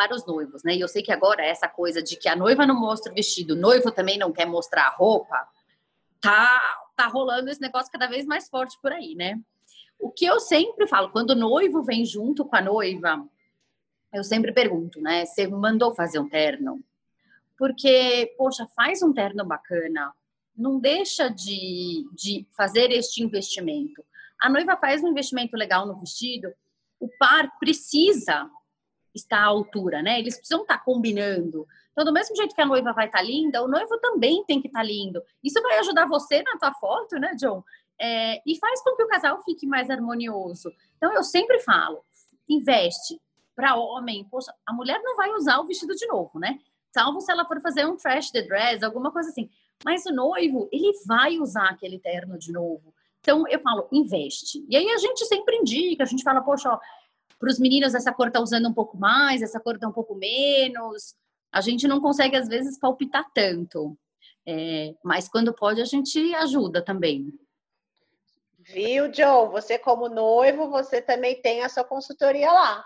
para 0.00 0.14
os 0.14 0.24
noivos, 0.24 0.62
né? 0.64 0.74
E 0.74 0.80
eu 0.80 0.88
sei 0.88 1.02
que 1.02 1.12
agora 1.12 1.44
essa 1.44 1.68
coisa 1.68 2.02
de 2.02 2.16
que 2.16 2.26
a 2.26 2.34
noiva 2.34 2.66
não 2.66 2.74
mostra 2.74 3.12
o 3.12 3.14
vestido, 3.14 3.52
o 3.52 3.56
noivo 3.56 3.92
também 3.92 4.16
não 4.16 4.32
quer 4.32 4.46
mostrar 4.46 4.86
a 4.86 4.96
roupa, 4.96 5.46
tá 6.22 6.58
tá 6.96 7.06
rolando 7.06 7.50
esse 7.50 7.60
negócio 7.60 7.92
cada 7.92 8.06
vez 8.06 8.24
mais 8.24 8.48
forte 8.48 8.78
por 8.80 8.92
aí, 8.92 9.14
né? 9.14 9.38
O 9.98 10.10
que 10.10 10.24
eu 10.24 10.40
sempre 10.40 10.86
falo, 10.86 11.10
quando 11.10 11.30
o 11.30 11.34
noivo 11.34 11.82
vem 11.82 12.02
junto 12.06 12.46
com 12.46 12.56
a 12.56 12.62
noiva, 12.62 13.22
eu 14.10 14.24
sempre 14.24 14.52
pergunto, 14.52 15.02
né? 15.02 15.26
Você 15.26 15.46
mandou 15.46 15.94
fazer 15.94 16.18
um 16.18 16.30
terno? 16.30 16.82
Porque, 17.58 18.34
poxa, 18.38 18.66
faz 18.74 19.02
um 19.02 19.12
terno 19.12 19.44
bacana, 19.44 20.14
não 20.56 20.80
deixa 20.80 21.28
de, 21.28 22.06
de 22.14 22.46
fazer 22.56 22.90
este 22.90 23.22
investimento. 23.22 24.02
A 24.40 24.48
noiva 24.48 24.78
faz 24.78 25.04
um 25.04 25.08
investimento 25.08 25.58
legal 25.58 25.86
no 25.86 26.00
vestido, 26.00 26.50
o 26.98 27.06
par 27.18 27.58
precisa 27.58 28.50
estar 29.14 29.40
à 29.40 29.46
altura, 29.46 30.02
né? 30.02 30.18
Eles 30.18 30.36
precisam 30.36 30.62
estar 30.62 30.78
combinando. 30.84 31.66
Então, 31.92 32.04
do 32.04 32.12
mesmo 32.12 32.36
jeito 32.36 32.54
que 32.54 32.60
a 32.60 32.66
noiva 32.66 32.92
vai 32.92 33.06
estar 33.06 33.22
linda, 33.22 33.62
o 33.62 33.68
noivo 33.68 33.98
também 33.98 34.44
tem 34.44 34.60
que 34.60 34.68
estar 34.68 34.82
lindo. 34.82 35.22
Isso 35.42 35.60
vai 35.62 35.78
ajudar 35.78 36.06
você 36.06 36.42
na 36.42 36.56
tua 36.56 36.72
foto, 36.72 37.16
né, 37.16 37.34
John? 37.34 37.62
é, 38.00 38.40
e 38.46 38.56
faz 38.58 38.82
com 38.82 38.96
que 38.96 39.02
o 39.02 39.08
casal 39.08 39.42
fique 39.44 39.66
mais 39.66 39.90
harmonioso. 39.90 40.72
Então, 40.96 41.12
eu 41.12 41.22
sempre 41.22 41.60
falo, 41.60 42.02
investe 42.48 43.20
para 43.54 43.76
homem. 43.76 44.26
Poxa, 44.30 44.52
a 44.66 44.72
mulher 44.72 45.00
não 45.02 45.14
vai 45.16 45.30
usar 45.32 45.58
o 45.60 45.66
vestido 45.66 45.94
de 45.94 46.06
novo, 46.06 46.38
né? 46.38 46.58
Salvo 46.90 47.20
se 47.20 47.30
ela 47.30 47.44
for 47.44 47.60
fazer 47.60 47.86
um 47.86 47.96
trash 47.96 48.30
the 48.30 48.42
dress, 48.42 48.82
alguma 48.82 49.12
coisa 49.12 49.28
assim. 49.28 49.50
Mas 49.84 50.06
o 50.06 50.12
noivo, 50.12 50.68
ele 50.72 50.90
vai 51.06 51.38
usar 51.38 51.68
aquele 51.68 51.98
terno 51.98 52.38
de 52.38 52.50
novo. 52.50 52.94
Então, 53.20 53.46
eu 53.48 53.60
falo, 53.60 53.86
investe. 53.92 54.64
E 54.66 54.74
aí 54.74 54.88
a 54.90 54.96
gente 54.96 55.26
sempre 55.26 55.56
indica, 55.58 56.02
a 56.02 56.06
gente 56.06 56.22
fala, 56.22 56.40
poxa, 56.40 56.70
para 57.40 57.50
os 57.50 57.58
meninos 57.58 57.94
essa 57.94 58.12
cor 58.12 58.30
tá 58.30 58.38
usando 58.38 58.68
um 58.68 58.74
pouco 58.74 58.98
mais, 58.98 59.40
essa 59.40 59.58
cor 59.58 59.78
tá 59.78 59.88
um 59.88 59.92
pouco 59.92 60.14
menos. 60.14 61.16
A 61.50 61.62
gente 61.62 61.88
não 61.88 62.00
consegue, 62.00 62.36
às 62.36 62.46
vezes, 62.46 62.78
palpitar 62.78 63.24
tanto. 63.34 63.96
É, 64.46 64.94
mas 65.02 65.26
quando 65.26 65.54
pode, 65.54 65.80
a 65.80 65.86
gente 65.86 66.34
ajuda 66.34 66.84
também. 66.84 67.32
Viu, 68.58 69.12
Joe? 69.12 69.48
Você, 69.48 69.78
como 69.78 70.08
noivo, 70.08 70.68
você 70.68 71.00
também 71.00 71.40
tem 71.40 71.62
a 71.62 71.68
sua 71.70 71.82
consultoria 71.82 72.52
lá. 72.52 72.84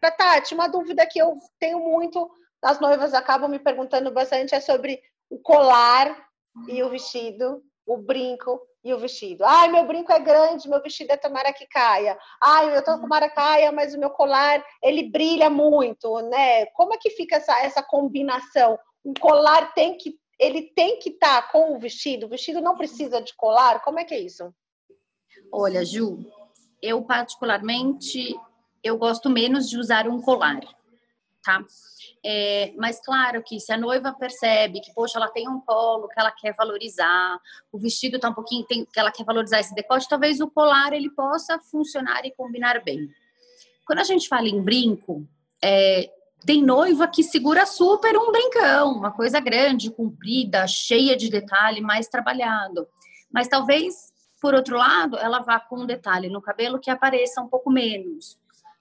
Tati, 0.00 0.54
uma 0.54 0.68
dúvida 0.68 1.06
que 1.06 1.18
eu 1.18 1.38
tenho 1.58 1.78
muito, 1.80 2.30
as 2.62 2.80
noivas 2.80 3.14
acabam 3.14 3.50
me 3.50 3.58
perguntando 3.58 4.10
bastante, 4.10 4.54
é 4.54 4.60
sobre 4.60 5.00
o 5.30 5.38
colar 5.38 6.28
e 6.68 6.82
o 6.82 6.90
vestido, 6.90 7.62
o 7.86 7.96
brinco 7.96 8.60
e 8.84 8.92
o 8.92 8.98
vestido. 8.98 9.44
Ai, 9.44 9.70
meu 9.70 9.86
brinco 9.86 10.12
é 10.12 10.20
grande, 10.20 10.68
meu 10.68 10.82
vestido 10.82 11.10
é 11.10 11.16
tomara 11.16 11.52
que 11.52 11.66
caia. 11.66 12.18
Ai, 12.40 12.76
eu 12.76 12.84
tô 12.84 12.98
com 12.98 13.06
maracaia, 13.06 13.72
mas 13.72 13.94
o 13.94 13.98
meu 13.98 14.10
colar, 14.10 14.62
ele 14.82 15.08
brilha 15.08 15.48
muito, 15.48 16.20
né? 16.28 16.66
Como 16.66 16.92
é 16.92 16.98
que 16.98 17.08
fica 17.10 17.36
essa, 17.36 17.58
essa 17.60 17.82
combinação? 17.82 18.78
O 19.02 19.14
colar 19.18 19.72
tem 19.72 19.96
que 19.96 20.18
ele 20.38 20.62
tem 20.62 20.98
que 20.98 21.10
estar 21.10 21.42
tá 21.42 21.48
com 21.48 21.74
o 21.74 21.78
vestido? 21.78 22.26
O 22.26 22.28
vestido 22.28 22.60
não 22.60 22.76
precisa 22.76 23.22
de 23.22 23.34
colar? 23.36 23.80
Como 23.82 24.00
é 24.00 24.04
que 24.04 24.12
é 24.12 24.20
isso? 24.20 24.52
Olha, 25.50 25.84
Ju, 25.84 26.18
eu 26.82 27.02
particularmente 27.02 28.36
eu 28.82 28.98
gosto 28.98 29.30
menos 29.30 29.70
de 29.70 29.78
usar 29.78 30.06
um 30.08 30.20
colar, 30.20 30.60
tá? 31.44 31.64
É, 32.24 32.72
mas 32.76 33.00
claro 33.04 33.42
que 33.42 33.60
se 33.60 33.70
a 33.72 33.76
noiva 33.76 34.12
percebe 34.12 34.80
que, 34.80 34.92
poxa, 34.94 35.18
ela 35.18 35.28
tem 35.28 35.48
um 35.48 35.60
colo 35.60 36.08
que 36.08 36.18
ela 36.18 36.30
quer 36.32 36.54
valorizar, 36.54 37.38
o 37.70 37.78
vestido 37.78 38.18
tá 38.18 38.30
um 38.30 38.34
pouquinho 38.34 38.64
tem, 38.64 38.84
que 38.84 38.98
ela 38.98 39.12
quer 39.12 39.24
valorizar 39.24 39.60
esse 39.60 39.74
decote, 39.74 40.08
talvez 40.08 40.40
o 40.40 40.50
colar 40.50 40.92
ele 40.92 41.10
possa 41.10 41.58
funcionar 41.58 42.24
e 42.24 42.34
combinar 42.34 42.82
bem. 42.82 43.08
Quando 43.86 43.98
a 43.98 44.04
gente 44.04 44.26
fala 44.26 44.48
em 44.48 44.62
brinco, 44.62 45.26
é, 45.62 46.10
tem 46.46 46.62
noiva 46.62 47.06
que 47.06 47.22
segura 47.22 47.66
super 47.66 48.16
um 48.16 48.32
brincão, 48.32 48.92
uma 48.92 49.12
coisa 49.12 49.38
grande, 49.40 49.90
comprida, 49.90 50.66
cheia 50.66 51.16
de 51.16 51.28
detalhe, 51.28 51.80
mais 51.80 52.08
trabalhado. 52.08 52.86
Mas 53.30 53.48
talvez, 53.48 54.12
por 54.40 54.54
outro 54.54 54.76
lado, 54.76 55.16
ela 55.18 55.40
vá 55.40 55.60
com 55.60 55.80
um 55.80 55.86
detalhe 55.86 56.28
no 56.28 56.40
cabelo 56.40 56.78
que 56.78 56.90
apareça 56.90 57.40
um 57.42 57.48
pouco 57.48 57.70
menos. 57.70 58.38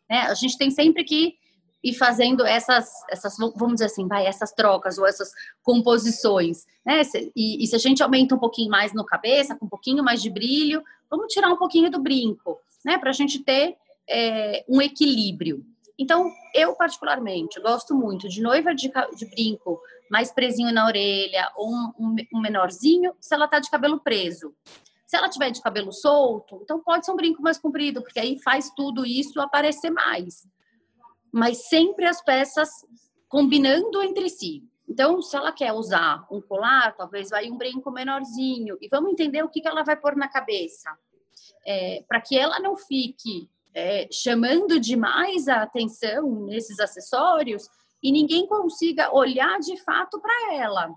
Né? 0.10 0.19
A 0.21 0.34
gente 0.34 0.58
tem 0.58 0.71
sempre 0.71 1.04
que 1.04 1.38
ir 1.83 1.93
fazendo 1.93 2.45
essas, 2.45 2.89
essas, 3.09 3.37
vamos 3.37 3.73
dizer 3.73 3.85
assim, 3.85 4.07
vai, 4.07 4.25
essas 4.25 4.53
trocas 4.53 4.97
ou 4.97 5.05
essas 5.05 5.31
composições, 5.61 6.65
né? 6.85 7.01
E, 7.35 7.63
e 7.63 7.67
se 7.67 7.75
a 7.75 7.79
gente 7.79 8.01
aumenta 8.01 8.35
um 8.35 8.39
pouquinho 8.39 8.69
mais 8.69 8.93
no 8.93 9.05
cabeça, 9.05 9.55
com 9.55 9.65
um 9.65 9.69
pouquinho 9.69 10.03
mais 10.03 10.21
de 10.21 10.29
brilho, 10.29 10.81
vamos 11.09 11.33
tirar 11.33 11.49
um 11.49 11.57
pouquinho 11.57 11.91
do 11.91 11.99
brinco, 11.99 12.59
né? 12.85 12.97
Para 12.97 13.09
a 13.09 13.13
gente 13.13 13.39
ter 13.39 13.75
é, 14.09 14.63
um 14.69 14.81
equilíbrio. 14.81 15.65
Então, 15.99 16.31
eu 16.55 16.73
particularmente 16.73 17.59
gosto 17.59 17.93
muito 17.93 18.27
de 18.29 18.41
noiva 18.41 18.73
de, 18.73 18.91
de 19.15 19.25
brinco 19.25 19.79
mais 20.09 20.31
presinho 20.31 20.73
na 20.73 20.85
orelha 20.85 21.51
ou 21.55 21.69
um, 21.69 21.93
um, 21.99 22.15
um 22.35 22.39
menorzinho, 22.39 23.13
se 23.19 23.33
ela 23.33 23.47
tá 23.47 23.59
de 23.59 23.69
cabelo 23.69 23.99
preso. 23.99 24.53
Se 25.05 25.17
ela 25.17 25.29
tiver 25.29 25.51
de 25.51 25.61
cabelo 25.61 25.91
solto, 25.91 26.59
então 26.63 26.79
pode 26.79 27.05
ser 27.05 27.11
um 27.11 27.15
brinco 27.15 27.41
mais 27.41 27.59
comprido, 27.59 28.01
porque 28.01 28.19
aí 28.19 28.39
faz 28.39 28.71
tudo 28.75 29.05
isso 29.05 29.39
aparecer 29.39 29.91
mais. 29.91 30.47
Mas 31.33 31.67
sempre 31.67 32.05
as 32.05 32.21
peças 32.21 32.69
combinando 33.27 34.01
entre 34.03 34.29
si. 34.29 34.63
Então, 34.87 35.21
se 35.21 35.35
ela 35.35 35.51
quer 35.51 35.73
usar 35.73 36.23
um 36.29 36.39
colar, 36.39 36.95
talvez 36.95 37.31
vai 37.31 37.49
um 37.49 37.57
brinco 37.57 37.89
menorzinho. 37.89 38.77
E 38.79 38.87
vamos 38.87 39.11
entender 39.11 39.43
o 39.43 39.49
que, 39.49 39.67
ela 39.67 39.83
vai 39.83 39.95
pôr 39.95 40.15
na 40.15 40.27
cabeça. 40.27 40.95
É, 41.65 42.03
para 42.07 42.21
que 42.21 42.37
ela 42.37 42.59
não 42.59 42.75
fique 42.75 43.49
é, 43.73 44.07
chamando 44.11 44.79
demais 44.79 45.47
a 45.47 45.63
atenção 45.63 46.45
nesses 46.45 46.79
acessórios 46.79 47.67
e 48.03 48.11
ninguém 48.11 48.45
consiga 48.45 49.11
olhar 49.11 49.59
de 49.59 49.81
fato 49.81 50.19
para 50.19 50.53
ela. 50.53 50.89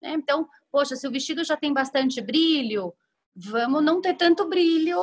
Né? 0.00 0.12
Então, 0.14 0.48
poxa, 0.70 0.96
se 0.96 1.06
o 1.06 1.10
vestido 1.10 1.44
já 1.44 1.56
tem 1.56 1.72
bastante 1.72 2.20
brilho, 2.20 2.94
vamos 3.34 3.84
não 3.84 4.00
ter 4.00 4.14
tanto 4.14 4.48
brilho 4.48 5.00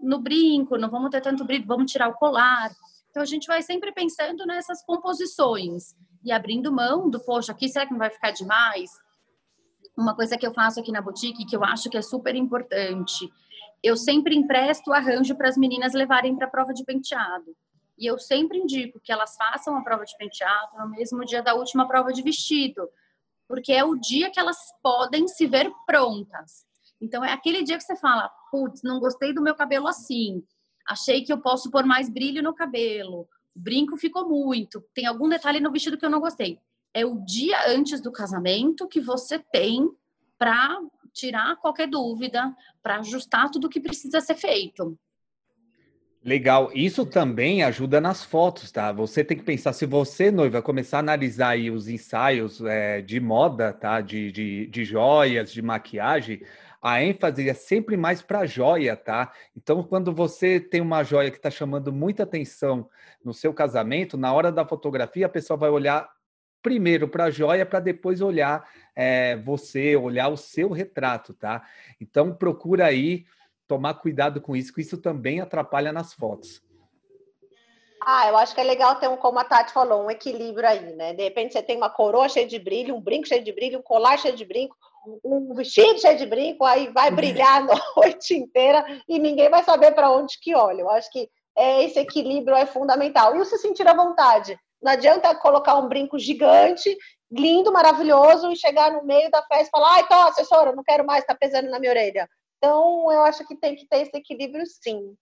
no 0.00 0.18
brinco, 0.18 0.76
não 0.76 0.90
vamos 0.90 1.10
ter 1.10 1.20
tanto 1.20 1.44
brilho, 1.44 1.66
vamos 1.66 1.90
tirar 1.90 2.08
o 2.08 2.14
colar. 2.14 2.70
Então, 3.10 3.22
a 3.22 3.26
gente 3.26 3.46
vai 3.46 3.62
sempre 3.62 3.92
pensando 3.92 4.46
nessas 4.46 4.82
composições 4.84 5.94
e 6.24 6.32
abrindo 6.32 6.72
mão 6.72 7.10
do, 7.10 7.20
poxa, 7.20 7.52
aqui 7.52 7.68
será 7.68 7.86
que 7.86 7.92
não 7.92 7.98
vai 7.98 8.10
ficar 8.10 8.30
demais? 8.30 8.90
Uma 9.96 10.14
coisa 10.14 10.38
que 10.38 10.46
eu 10.46 10.52
faço 10.52 10.80
aqui 10.80 10.92
na 10.92 11.02
boutique, 11.02 11.44
que 11.44 11.56
eu 11.56 11.64
acho 11.64 11.90
que 11.90 11.96
é 11.96 12.02
super 12.02 12.34
importante, 12.34 13.28
eu 13.82 13.96
sempre 13.96 14.36
empresto 14.36 14.92
arranjo 14.92 15.34
para 15.34 15.48
as 15.48 15.56
meninas 15.56 15.94
levarem 15.94 16.36
para 16.36 16.46
a 16.46 16.50
prova 16.50 16.72
de 16.72 16.84
penteado. 16.84 17.56
E 17.98 18.06
eu 18.06 18.18
sempre 18.18 18.58
indico 18.58 19.00
que 19.00 19.12
elas 19.12 19.36
façam 19.36 19.76
a 19.76 19.82
prova 19.82 20.04
de 20.04 20.16
penteado 20.16 20.78
no 20.78 20.88
mesmo 20.88 21.24
dia 21.24 21.42
da 21.42 21.54
última 21.54 21.86
prova 21.86 22.12
de 22.12 22.22
vestido, 22.22 22.88
porque 23.48 23.72
é 23.72 23.84
o 23.84 23.96
dia 23.96 24.30
que 24.30 24.38
elas 24.38 24.58
podem 24.82 25.26
se 25.26 25.46
ver 25.46 25.70
prontas. 25.86 26.64
Então 27.00 27.24
é 27.24 27.32
aquele 27.32 27.62
dia 27.62 27.76
que 27.76 27.84
você 27.84 27.96
fala, 27.96 28.30
putz, 28.50 28.82
não 28.82 29.00
gostei 29.00 29.32
do 29.32 29.42
meu 29.42 29.54
cabelo 29.54 29.88
assim, 29.88 30.42
achei 30.90 31.22
que 31.22 31.32
eu 31.32 31.38
posso 31.38 31.70
pôr 31.70 31.84
mais 31.84 32.08
brilho 32.08 32.42
no 32.42 32.52
cabelo, 32.52 33.28
o 33.54 33.60
brinco 33.60 33.96
ficou 33.96 34.28
muito, 34.28 34.84
tem 34.92 35.06
algum 35.06 35.28
detalhe 35.28 35.60
no 35.60 35.70
vestido 35.70 35.96
que 35.96 36.04
eu 36.04 36.10
não 36.10 36.20
gostei. 36.20 36.58
É 36.92 37.06
o 37.06 37.24
dia 37.24 37.68
antes 37.68 38.00
do 38.00 38.10
casamento 38.10 38.88
que 38.88 39.00
você 39.00 39.38
tem 39.38 39.88
para 40.36 40.80
tirar 41.12 41.56
qualquer 41.56 41.88
dúvida, 41.88 42.54
para 42.82 42.98
ajustar 42.98 43.50
tudo 43.50 43.66
o 43.66 43.70
que 43.70 43.80
precisa 43.80 44.20
ser 44.20 44.34
feito. 44.34 44.98
Legal. 46.22 46.70
Isso 46.74 47.06
também 47.06 47.62
ajuda 47.62 48.00
nas 48.00 48.24
fotos, 48.24 48.70
tá? 48.70 48.92
Você 48.92 49.24
tem 49.24 49.38
que 49.38 49.42
pensar, 49.42 49.72
se 49.72 49.86
você, 49.86 50.30
noiva, 50.30 50.60
começar 50.60 50.98
a 50.98 51.00
analisar 51.00 51.50
aí 51.50 51.70
os 51.70 51.88
ensaios 51.88 52.60
é, 52.60 53.00
de 53.00 53.18
moda, 53.20 53.72
tá? 53.72 54.00
De, 54.00 54.30
de, 54.30 54.66
de 54.66 54.84
joias, 54.84 55.50
de 55.50 55.62
maquiagem, 55.62 56.42
a 56.80 57.02
ênfase 57.02 57.48
é 57.48 57.54
sempre 57.54 57.96
mais 57.96 58.22
para 58.22 58.40
a 58.40 58.46
joia, 58.46 58.96
tá? 58.96 59.32
Então, 59.56 59.82
quando 59.82 60.12
você 60.12 60.58
tem 60.58 60.80
uma 60.80 61.02
joia 61.02 61.30
que 61.30 61.36
está 61.36 61.50
chamando 61.50 61.92
muita 61.92 62.22
atenção 62.22 62.88
no 63.22 63.34
seu 63.34 63.52
casamento, 63.52 64.16
na 64.16 64.32
hora 64.32 64.50
da 64.50 64.66
fotografia, 64.66 65.26
a 65.26 65.30
pessoa 65.30 65.56
vai 65.56 65.68
olhar 65.68 66.08
primeiro 66.62 67.08
para 67.08 67.24
a 67.24 67.30
joia, 67.30 67.66
para 67.66 67.80
depois 67.80 68.20
olhar 68.20 68.68
é, 68.96 69.36
você, 69.36 69.94
olhar 69.96 70.28
o 70.28 70.36
seu 70.36 70.70
retrato, 70.70 71.34
tá? 71.34 71.62
Então, 72.00 72.34
procura 72.34 72.86
aí 72.86 73.26
tomar 73.68 73.94
cuidado 73.94 74.40
com 74.40 74.56
isso, 74.56 74.72
que 74.72 74.80
isso 74.80 74.98
também 74.98 75.40
atrapalha 75.40 75.92
nas 75.92 76.12
fotos. 76.12 76.62
Ah, 78.02 78.28
eu 78.28 78.36
acho 78.38 78.54
que 78.54 78.60
é 78.60 78.64
legal 78.64 78.96
ter 78.96 79.08
um, 79.08 79.16
como 79.16 79.38
a 79.38 79.44
Tati 79.44 79.72
falou, 79.72 80.06
um 80.06 80.10
equilíbrio 80.10 80.66
aí, 80.66 80.94
né? 80.96 81.12
De 81.12 81.22
repente 81.22 81.52
você 81.52 81.62
tem 81.62 81.76
uma 81.76 81.90
coroa 81.90 82.28
cheia 82.28 82.46
de 82.46 82.58
brilho, 82.58 82.96
um 82.96 83.00
brinco 83.00 83.28
cheio 83.28 83.44
de 83.44 83.52
brilho, 83.52 83.78
um 83.78 83.82
colar 83.82 84.18
cheio 84.18 84.34
de 84.34 84.44
brinco, 84.44 84.74
um 85.24 85.54
vestido 85.54 85.98
cheio 86.00 86.18
de 86.18 86.26
brinco, 86.26 86.64
aí 86.64 86.88
vai 86.88 87.10
brilhar 87.10 87.62
a 87.62 87.66
noite 87.96 88.34
inteira 88.34 88.84
e 89.08 89.18
ninguém 89.18 89.48
vai 89.48 89.62
saber 89.62 89.92
para 89.92 90.10
onde 90.10 90.38
que 90.40 90.54
olha. 90.54 90.82
Eu 90.82 90.90
acho 90.90 91.10
que 91.10 91.28
é, 91.56 91.84
esse 91.84 91.98
equilíbrio 91.98 92.56
é 92.56 92.66
fundamental. 92.66 93.36
E 93.36 93.40
o 93.40 93.44
se 93.44 93.58
sentir 93.58 93.86
à 93.86 93.94
vontade. 93.94 94.58
Não 94.82 94.92
adianta 94.92 95.34
colocar 95.34 95.76
um 95.76 95.88
brinco 95.88 96.18
gigante, 96.18 96.96
lindo, 97.30 97.72
maravilhoso, 97.72 98.50
e 98.50 98.56
chegar 98.56 98.92
no 98.92 99.04
meio 99.04 99.30
da 99.30 99.42
festa 99.42 99.68
e 99.68 99.70
falar, 99.70 99.94
ai, 99.94 100.08
tô, 100.08 100.14
assessora, 100.14 100.74
não 100.74 100.82
quero 100.82 101.04
mais, 101.04 101.24
tá 101.24 101.34
pesando 101.34 101.68
na 101.68 101.78
minha 101.78 101.92
orelha. 101.92 102.28
Então, 102.56 103.10
eu 103.12 103.22
acho 103.22 103.46
que 103.46 103.56
tem 103.56 103.76
que 103.76 103.86
ter 103.86 104.02
esse 104.02 104.16
equilíbrio, 104.16 104.64
sim. 104.66 105.14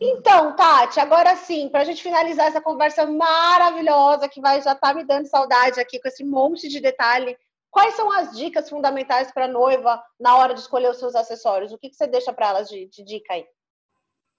Então, 0.00 0.56
Tati, 0.56 0.98
agora 0.98 1.36
sim, 1.36 1.68
para 1.68 1.80
a 1.80 1.84
gente 1.84 2.02
finalizar 2.02 2.46
essa 2.46 2.60
conversa 2.60 3.04
maravilhosa 3.04 4.28
que 4.28 4.40
vai 4.40 4.62
já 4.62 4.74
tá 4.74 4.94
me 4.94 5.04
dando 5.04 5.26
saudade 5.26 5.78
aqui 5.78 6.00
com 6.00 6.08
esse 6.08 6.24
monte 6.24 6.68
de 6.68 6.80
detalhe, 6.80 7.36
quais 7.70 7.94
são 7.94 8.10
as 8.10 8.36
dicas 8.36 8.68
fundamentais 8.68 9.32
para 9.32 9.44
a 9.44 9.48
noiva 9.48 10.02
na 10.18 10.36
hora 10.36 10.54
de 10.54 10.60
escolher 10.60 10.90
os 10.90 10.98
seus 10.98 11.14
acessórios? 11.14 11.72
O 11.72 11.78
que, 11.78 11.88
que 11.88 11.96
você 11.96 12.06
deixa 12.06 12.32
para 12.32 12.48
elas 12.48 12.68
de, 12.68 12.86
de 12.88 13.04
dica 13.04 13.34
aí? 13.34 13.46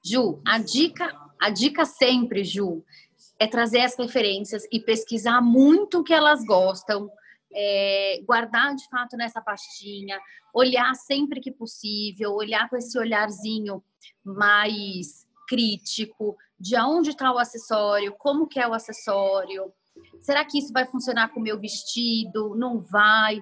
Ju, 0.03 0.41
a 0.45 0.57
dica, 0.57 1.11
a 1.39 1.49
dica 1.49 1.85
sempre, 1.85 2.43
Ju, 2.43 2.83
é 3.39 3.47
trazer 3.47 3.81
as 3.81 3.95
referências 3.95 4.63
e 4.71 4.79
pesquisar 4.79 5.41
muito 5.41 5.99
o 5.99 6.03
que 6.03 6.13
elas 6.13 6.43
gostam, 6.43 7.09
é, 7.53 8.21
guardar 8.25 8.75
de 8.75 8.87
fato 8.89 9.15
nessa 9.15 9.41
pastinha, 9.41 10.19
olhar 10.53 10.93
sempre 10.95 11.39
que 11.39 11.51
possível, 11.51 12.33
olhar 12.33 12.69
com 12.69 12.77
esse 12.77 12.97
olharzinho 12.97 13.83
mais 14.23 15.27
crítico, 15.47 16.37
de 16.59 16.77
onde 16.77 17.09
está 17.09 17.31
o 17.31 17.37
acessório, 17.37 18.15
como 18.17 18.47
que 18.47 18.59
é 18.59 18.67
o 18.67 18.73
acessório, 18.73 19.71
será 20.21 20.45
que 20.45 20.59
isso 20.59 20.71
vai 20.71 20.85
funcionar 20.85 21.29
com 21.29 21.39
o 21.39 21.43
meu 21.43 21.59
vestido, 21.59 22.55
não 22.55 22.79
vai, 22.79 23.41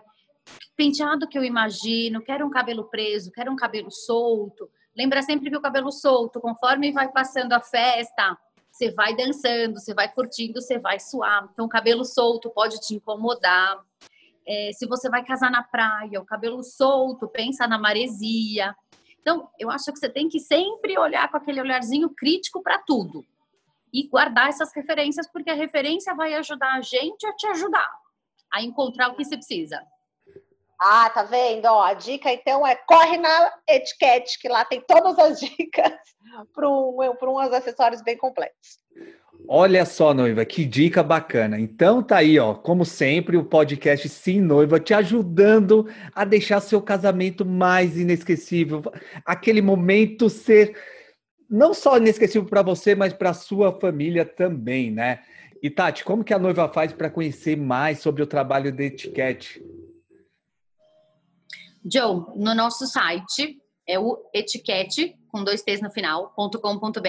penteado 0.75 1.27
que 1.27 1.37
eu 1.37 1.43
imagino, 1.43 2.23
quero 2.23 2.45
um 2.45 2.49
cabelo 2.49 2.85
preso, 2.85 3.31
quero 3.31 3.51
um 3.51 3.55
cabelo 3.55 3.91
solto, 3.91 4.69
lembra 4.95 5.21
sempre 5.21 5.49
que 5.51 5.57
o 5.57 5.61
cabelo 5.61 5.91
solto, 5.91 6.39
conforme 6.39 6.91
vai 6.91 7.11
passando 7.11 7.53
a 7.53 7.59
festa, 7.59 8.37
você 8.71 8.91
vai 8.91 9.15
dançando, 9.15 9.77
você 9.77 9.93
vai 9.93 10.11
curtindo, 10.11 10.61
você 10.61 10.79
vai 10.79 10.99
suar. 10.99 11.49
Então, 11.51 11.65
o 11.65 11.69
cabelo 11.69 12.05
solto 12.05 12.49
pode 12.49 12.79
te 12.79 12.95
incomodar. 12.95 13.77
É, 14.47 14.71
se 14.71 14.87
você 14.87 15.09
vai 15.09 15.23
casar 15.25 15.51
na 15.51 15.63
praia, 15.63 16.21
o 16.21 16.25
cabelo 16.25 16.63
solto, 16.63 17.27
pensa 17.27 17.67
na 17.67 17.77
maresia. 17.77 18.73
Então, 19.19 19.49
eu 19.59 19.69
acho 19.69 19.91
que 19.91 19.99
você 19.99 20.07
tem 20.07 20.29
que 20.29 20.39
sempre 20.39 20.97
olhar 20.97 21.29
com 21.29 21.35
aquele 21.35 21.59
olharzinho 21.59 22.09
crítico 22.09 22.63
para 22.63 22.79
tudo 22.79 23.25
e 23.93 24.07
guardar 24.07 24.49
essas 24.49 24.73
referências, 24.73 25.27
porque 25.31 25.49
a 25.49 25.55
referência 25.55 26.13
vai 26.15 26.33
ajudar 26.35 26.73
a 26.75 26.81
gente 26.81 27.25
a 27.25 27.33
te 27.33 27.47
ajudar 27.47 27.89
a 28.51 28.63
encontrar 28.63 29.09
o 29.09 29.15
que 29.15 29.23
você 29.23 29.37
precisa. 29.37 29.79
Ah, 30.81 31.09
tá 31.09 31.23
vendo? 31.23 31.65
Ó, 31.65 31.83
a 31.83 31.93
dica 31.93 32.31
então 32.31 32.65
é 32.65 32.73
corre 32.75 33.17
na 33.17 33.53
etiquete, 33.67 34.39
que 34.39 34.47
lá 34.47 34.63
tem 34.63 34.81
todas 34.81 35.19
as 35.19 35.39
dicas 35.41 35.93
para 36.53 36.69
um, 36.69 36.97
uns 37.01 37.53
acessórios 37.53 38.01
bem 38.01 38.17
completos. 38.17 38.79
Olha 39.47 39.85
só, 39.85 40.13
noiva, 40.13 40.45
que 40.45 40.65
dica 40.65 41.01
bacana. 41.03 41.59
Então 41.59 42.03
tá 42.03 42.17
aí, 42.17 42.39
ó, 42.39 42.53
como 42.53 42.85
sempre, 42.85 43.35
o 43.35 43.43
podcast 43.43 44.07
Sim 44.07 44.41
Noiva 44.41 44.79
te 44.79 44.93
ajudando 44.93 45.87
a 46.13 46.23
deixar 46.23 46.59
seu 46.61 46.81
casamento 46.81 47.45
mais 47.45 47.97
inesquecível, 47.97 48.81
aquele 49.25 49.61
momento 49.61 50.29
ser 50.29 50.75
não 51.49 51.73
só 51.73 51.97
inesquecível 51.97 52.47
para 52.47 52.61
você, 52.61 52.93
mas 52.93 53.13
para 53.13 53.33
sua 53.33 53.77
família 53.79 54.23
também, 54.23 54.91
né? 54.91 55.23
E 55.61 55.69
Tati, 55.69 56.05
como 56.05 56.23
que 56.23 56.33
a 56.33 56.39
noiva 56.39 56.69
faz 56.69 56.93
para 56.93 57.09
conhecer 57.09 57.57
mais 57.57 57.99
sobre 57.99 58.23
o 58.23 58.27
trabalho 58.27 58.71
de 58.71 58.85
etiquete? 58.85 59.61
Joe, 61.91 62.25
no 62.35 62.53
nosso 62.53 62.85
site 62.85 63.59
é 63.87 63.99
o 63.99 64.29
etiquete 64.33 65.17
com 65.29 65.43
dois 65.43 65.61
T's 65.61 65.81
no 65.81 65.89
final, 65.89 66.33
.com.br. 66.35 66.99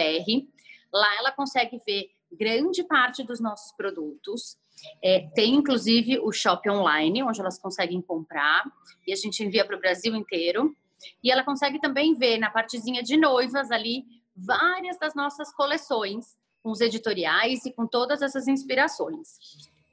Lá 0.92 1.16
ela 1.18 1.32
consegue 1.32 1.80
ver 1.86 2.10
grande 2.32 2.82
parte 2.84 3.22
dos 3.22 3.40
nossos 3.40 3.72
produtos. 3.76 4.56
É, 5.02 5.28
tem 5.34 5.54
inclusive 5.54 6.18
o 6.20 6.32
shopping 6.32 6.70
online, 6.70 7.22
onde 7.22 7.40
elas 7.40 7.58
conseguem 7.58 8.00
comprar 8.00 8.64
e 9.06 9.12
a 9.12 9.16
gente 9.16 9.44
envia 9.44 9.64
para 9.64 9.76
o 9.76 9.80
Brasil 9.80 10.14
inteiro. 10.14 10.74
E 11.22 11.30
ela 11.30 11.44
consegue 11.44 11.80
também 11.80 12.14
ver 12.14 12.38
na 12.38 12.50
partezinha 12.50 13.02
de 13.02 13.16
noivas 13.16 13.70
ali 13.70 14.04
várias 14.36 14.98
das 14.98 15.14
nossas 15.14 15.52
coleções, 15.52 16.38
com 16.62 16.70
os 16.70 16.80
editoriais 16.80 17.64
e 17.64 17.72
com 17.72 17.86
todas 17.86 18.22
essas 18.22 18.46
inspirações. 18.46 19.38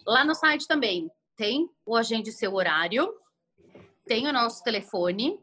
Lá 0.05 0.23
no 0.23 0.35
site 0.35 0.67
também 0.67 1.09
tem 1.35 1.69
o 1.85 1.95
Agende 1.95 2.31
Seu 2.31 2.53
Horário, 2.53 3.13
tem 4.05 4.27
o 4.27 4.33
nosso 4.33 4.63
telefone, 4.63 5.39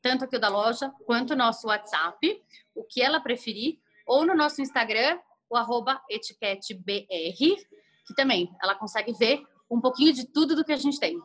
tanto 0.00 0.24
aqui 0.24 0.36
o 0.36 0.40
da 0.40 0.48
loja 0.48 0.92
quanto 1.04 1.32
o 1.32 1.36
nosso 1.36 1.68
WhatsApp, 1.68 2.42
o 2.74 2.84
que 2.84 3.02
ela 3.02 3.20
preferir, 3.20 3.78
ou 4.06 4.24
no 4.26 4.34
nosso 4.34 4.62
Instagram, 4.62 5.18
o 5.50 5.56
arroba 5.56 6.00
etiquetebr, 6.08 7.06
que 7.06 8.14
também 8.16 8.50
ela 8.62 8.74
consegue 8.74 9.12
ver 9.12 9.42
um 9.70 9.80
pouquinho 9.80 10.12
de 10.12 10.26
tudo 10.26 10.56
do 10.56 10.64
que 10.64 10.72
a 10.72 10.76
gente 10.76 10.98
tem. 10.98 11.20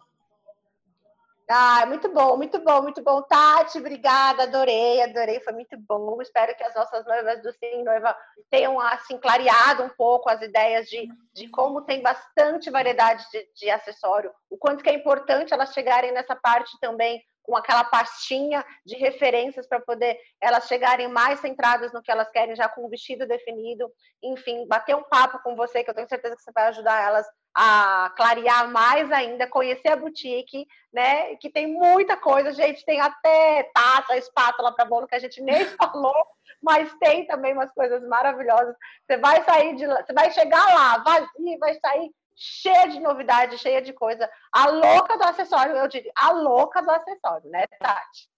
Ah, 1.50 1.86
muito 1.86 2.10
bom, 2.10 2.38
muito 2.38 2.60
bom, 2.60 2.82
muito 2.82 3.04
bom. 3.04 3.22
Tati, 3.22 3.78
obrigada, 3.78 4.44
adorei, 4.44 5.02
adorei, 5.02 5.42
foi 5.42 5.54
muito 5.54 5.78
bom. 5.78 6.22
Espero 6.22 6.56
que 6.56 6.64
as 6.64 6.74
nossas 6.74 7.06
noivas 7.06 7.42
do 7.42 7.52
Sim 7.52 7.84
Noiva 7.84 8.16
tenham, 8.50 8.80
assim, 8.80 9.18
clareado 9.18 9.84
um 9.84 9.90
pouco 9.90 10.30
as 10.30 10.42
ideias 10.42 10.88
de, 10.88 11.08
de 11.34 11.50
como 11.50 11.82
tem 11.82 12.02
bastante 12.02 12.70
variedade 12.70 13.26
de, 13.30 13.46
de 13.56 13.70
acessório, 13.70 14.32
o 14.50 14.58
quanto 14.58 14.84
que 14.84 14.90
é 14.90 14.94
importante 14.94 15.54
elas 15.54 15.74
chegarem 15.74 16.14
nessa 16.14 16.36
parte 16.36 16.80
também 16.80 17.22
com 17.44 17.58
aquela 17.58 17.84
pastinha 17.84 18.66
de 18.86 18.96
referências 18.96 19.68
para 19.68 19.82
poder 19.82 20.18
elas 20.40 20.66
chegarem 20.66 21.10
mais 21.10 21.42
centradas 21.42 21.92
no 21.92 22.02
que 22.02 22.10
elas 22.10 22.30
querem, 22.30 22.56
já 22.56 22.70
com 22.70 22.86
o 22.86 22.90
vestido 22.90 23.28
definido. 23.28 23.92
Enfim, 24.24 24.66
bater 24.66 24.96
um 24.96 25.04
papo 25.04 25.40
com 25.44 25.54
você, 25.54 25.84
que 25.84 25.90
eu 25.90 25.94
tenho 25.94 26.08
certeza 26.08 26.38
que 26.38 26.42
você 26.42 26.52
vai 26.54 26.68
ajudar 26.70 27.04
elas 27.04 27.28
a 27.56 28.12
clarear 28.16 28.70
mais 28.72 29.12
ainda, 29.12 29.48
conhecer 29.48 29.90
a 29.90 29.96
boutique, 29.96 30.68
né? 30.92 31.36
Que 31.36 31.50
tem 31.50 31.68
muita 31.68 32.18
coisa, 32.18 32.52
gente, 32.52 32.86
tem 32.86 33.00
até 33.00 33.70
taça, 33.74 34.18
espátula 34.18 34.74
para 34.74 34.86
bolo 34.86 35.08
que 35.08 35.16
a 35.16 35.20
gente 35.20 35.42
nem 35.42 35.64
falou, 35.78 36.26
mas 36.62 36.94
tem 37.00 37.28
também 37.28 37.54
umas 37.54 37.72
coisas 37.72 38.02
maravilhosas. 38.08 38.76
Você 39.06 39.18
vai 39.18 39.44
sair 39.44 39.76
de 39.76 39.86
lá, 39.86 40.04
você 40.04 40.14
vai 40.14 40.32
chegar 40.32 40.66
lá 40.74 40.98
vazio, 41.00 41.60
vai 41.60 41.74
sair 41.80 42.12
cheia 42.36 42.88
de 42.88 43.00
novidade, 43.00 43.58
cheia 43.60 43.82
de 43.82 43.94
coisa. 43.94 44.30
A 44.52 44.70
louca 44.70 45.18
do 45.18 45.24
acessório, 45.24 45.76
eu 45.76 45.88
diria, 45.88 46.12
a 46.16 46.32
louca 46.32 46.82
do 46.82 46.90
acessório, 46.90 47.50
né, 47.50 47.68
Tati? 47.80 48.33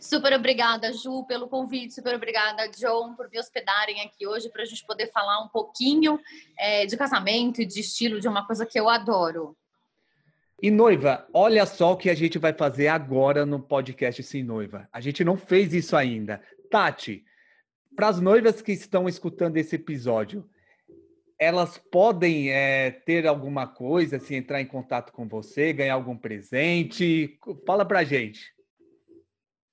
Super 0.00 0.32
obrigada, 0.34 0.92
Ju, 0.92 1.24
pelo 1.24 1.48
convite. 1.48 1.94
Super 1.94 2.14
obrigada, 2.14 2.68
John, 2.68 3.14
por 3.14 3.30
me 3.30 3.38
hospedarem 3.38 4.00
aqui 4.00 4.26
hoje 4.26 4.48
para 4.48 4.62
a 4.62 4.64
gente 4.64 4.84
poder 4.84 5.10
falar 5.12 5.42
um 5.42 5.48
pouquinho 5.48 6.18
é, 6.58 6.86
de 6.86 6.96
casamento 6.96 7.62
e 7.62 7.66
de 7.66 7.80
estilo, 7.80 8.20
de 8.20 8.28
uma 8.28 8.46
coisa 8.46 8.66
que 8.66 8.78
eu 8.78 8.88
adoro. 8.88 9.56
E 10.60 10.70
noiva, 10.70 11.26
olha 11.32 11.66
só 11.66 11.92
o 11.92 11.96
que 11.96 12.08
a 12.08 12.14
gente 12.14 12.38
vai 12.38 12.52
fazer 12.52 12.86
agora 12.86 13.44
no 13.44 13.60
podcast 13.60 14.22
Sim 14.22 14.44
Noiva. 14.44 14.88
A 14.92 15.00
gente 15.00 15.24
não 15.24 15.36
fez 15.36 15.74
isso 15.74 15.96
ainda. 15.96 16.40
Tati, 16.70 17.24
para 17.96 18.08
as 18.08 18.20
noivas 18.20 18.62
que 18.62 18.72
estão 18.72 19.08
escutando 19.08 19.56
esse 19.56 19.74
episódio, 19.74 20.48
elas 21.38 21.76
podem 21.76 22.52
é, 22.52 22.92
ter 22.92 23.26
alguma 23.26 23.66
coisa, 23.66 24.18
se 24.20 24.26
assim, 24.26 24.34
entrar 24.36 24.60
em 24.60 24.66
contato 24.66 25.12
com 25.12 25.26
você, 25.26 25.72
ganhar 25.72 25.94
algum 25.94 26.16
presente? 26.16 27.36
Fala 27.66 27.84
pra 27.84 28.04
gente. 28.04 28.52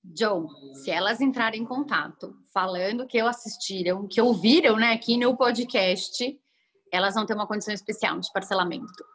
Joe, 0.03 0.47
se 0.75 0.89
elas 0.89 1.19
entrarem 1.19 1.61
em 1.61 1.65
contato 1.65 2.33
falando 2.53 3.05
que 3.05 3.17
eu 3.17 3.27
assistiram, 3.27 4.07
que 4.07 4.21
ouviram 4.21 4.77
né, 4.77 4.93
aqui 4.93 5.17
no 5.17 5.35
podcast, 5.35 6.39
elas 6.91 7.15
vão 7.15 7.25
ter 7.25 7.33
uma 7.33 7.47
condição 7.47 7.73
especial 7.73 8.19
de 8.19 8.31
parcelamento. 8.31 9.05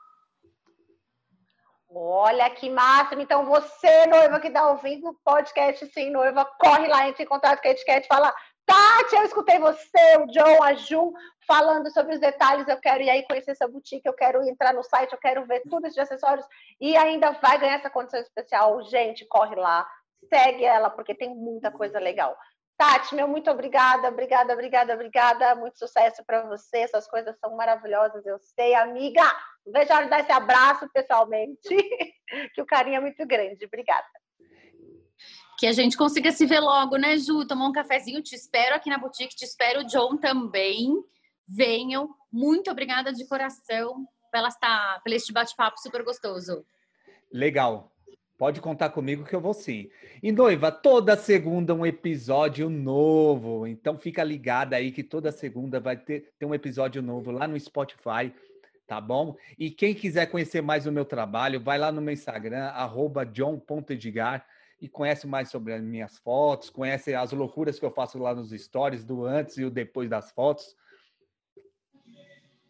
Olha 1.97 2.51
que 2.51 2.69
máximo! 2.69 3.23
Então, 3.23 3.45
você, 3.47 4.07
noiva 4.07 4.41
que 4.41 4.49
está 4.49 4.69
ouvindo 4.69 5.09
o 5.09 5.15
podcast 5.25 5.87
Sim 5.93 6.11
Noiva, 6.11 6.45
corre 6.59 6.89
lá, 6.89 7.09
entre 7.09 7.23
em 7.23 7.27
contato 7.27 7.63
com 7.63 7.69
a 7.69 7.71
etiquete, 7.71 8.09
fala: 8.09 8.35
Tati, 8.67 9.15
eu 9.15 9.23
escutei 9.23 9.61
você, 9.61 10.19
o 10.19 10.27
John, 10.27 10.63
a 10.63 10.75
Ju, 10.75 11.13
falando 11.47 11.89
sobre 11.93 12.15
os 12.15 12.21
detalhes. 12.21 12.67
Eu 12.67 12.79
quero 12.79 13.03
ir 13.03 13.11
aí 13.11 13.25
conhecer 13.27 13.53
essa 13.53 13.69
boutique, 13.69 14.09
eu 14.09 14.15
quero 14.15 14.43
entrar 14.43 14.75
no 14.75 14.83
site, 14.83 15.13
eu 15.13 15.19
quero 15.19 15.47
ver 15.47 15.63
tudo 15.71 15.89
de 15.89 16.01
acessórios 16.01 16.47
e 16.81 16.97
ainda 16.97 17.31
vai 17.33 17.59
ganhar 17.59 17.77
essa 17.77 17.91
condição 17.91 18.19
especial. 18.21 18.83
Gente, 18.85 19.25
corre 19.27 19.55
lá, 19.55 19.87
segue 20.29 20.65
ela, 20.65 20.91
porque 20.91 21.15
tem 21.15 21.35
muita 21.35 21.71
coisa 21.71 21.99
legal. 21.99 22.37
Tati, 22.77 23.15
meu 23.15 23.29
muito 23.29 23.49
obrigada, 23.51 24.09
obrigada, 24.09 24.53
obrigada, 24.53 24.95
obrigada. 24.95 25.55
Muito 25.55 25.79
sucesso 25.79 26.25
para 26.27 26.43
você. 26.43 26.79
Essas 26.79 27.07
coisas 27.07 27.39
são 27.39 27.57
maravilhosas, 27.57 28.27
eu 28.27 28.39
sei, 28.39 28.75
amiga. 28.75 29.23
Veja 29.67 29.95
a 29.95 29.97
hora 29.97 30.05
de 30.07 30.11
dar 30.11 30.21
esse 30.21 30.33
abraço 30.33 30.89
pessoalmente, 30.93 31.69
que 32.55 32.61
o 32.61 32.67
carinho 32.67 32.97
é 32.97 33.01
muito 33.01 33.25
grande. 33.27 33.65
Obrigada. 33.65 34.07
Que 35.57 35.69
a 35.69 35.73
gente 35.73 35.97
consiga 35.97 36.33
se 36.33 36.47
ver 36.47 36.59
logo, 36.59 36.97
né, 36.97 37.17
Ju? 37.17 37.47
Tomar 37.47 37.69
um 37.69 37.73
cafezinho. 37.73 38.23
Te 38.23 38.35
espero 38.35 38.75
aqui 38.75 38.91
na 38.91 38.99
boutique, 38.99 39.37
te 39.37 39.45
espero 39.45 39.81
o 39.81 39.85
John 39.85 40.17
também. 40.17 40.93
Venham. 41.47 42.09
Muito 42.33 42.71
obrigada 42.73 43.13
de 43.13 43.27
coração 43.29 44.05
pela, 44.33 44.49
pela 45.05 45.17
este 45.17 45.33
bate-papo 45.33 45.79
super 45.79 46.03
gostoso. 46.03 46.67
Legal. 47.33 47.94
Pode 48.45 48.61
contar 48.61 48.91
comigo 48.91 49.25
que 49.25 49.35
eu 49.35 49.41
vou 49.41 49.55
sim. 49.55 49.89
E 50.23 50.31
noiva, 50.31 50.71
toda 50.71 51.17
segunda 51.17 51.75
um 51.75 51.87
episódio 51.87 52.69
novo. 52.69 53.67
Então 53.67 53.97
fica 53.97 54.23
ligada 54.23 54.77
aí 54.77 54.93
que 54.93 55.03
toda 55.03 55.33
segunda 55.33 55.81
vai 55.81 55.97
ter, 55.97 56.35
ter 56.39 56.45
um 56.45 56.55
episódio 56.55 57.01
novo 57.01 57.31
lá 57.31 57.49
no 57.49 57.59
Spotify, 57.59 58.31
tá 58.87 59.01
bom? 59.01 59.35
E 59.59 59.71
quem 59.71 59.95
quiser 59.95 60.27
conhecer 60.27 60.61
mais 60.61 60.85
o 60.85 60.93
meu 60.93 61.07
trabalho, 61.07 61.59
vai 61.59 61.79
lá 61.79 61.91
no 61.91 62.03
meu 62.03 62.13
Instagram, 62.13 62.71
john.edgar 63.33 64.45
e 64.79 64.91
conhece 64.91 65.27
mais 65.27 65.49
sobre 65.49 65.73
as 65.73 65.83
minhas 65.83 66.19
fotos, 66.19 66.69
conhece 66.69 67.15
as 67.15 67.33
loucuras 67.33 67.79
que 67.79 67.87
eu 67.87 67.91
faço 67.91 68.19
lá 68.19 68.35
nos 68.35 68.51
stories, 68.51 69.07
do 69.07 69.25
antes 69.25 69.57
e 69.57 69.65
o 69.65 69.71
depois 69.71 70.11
das 70.11 70.31
fotos. 70.33 70.77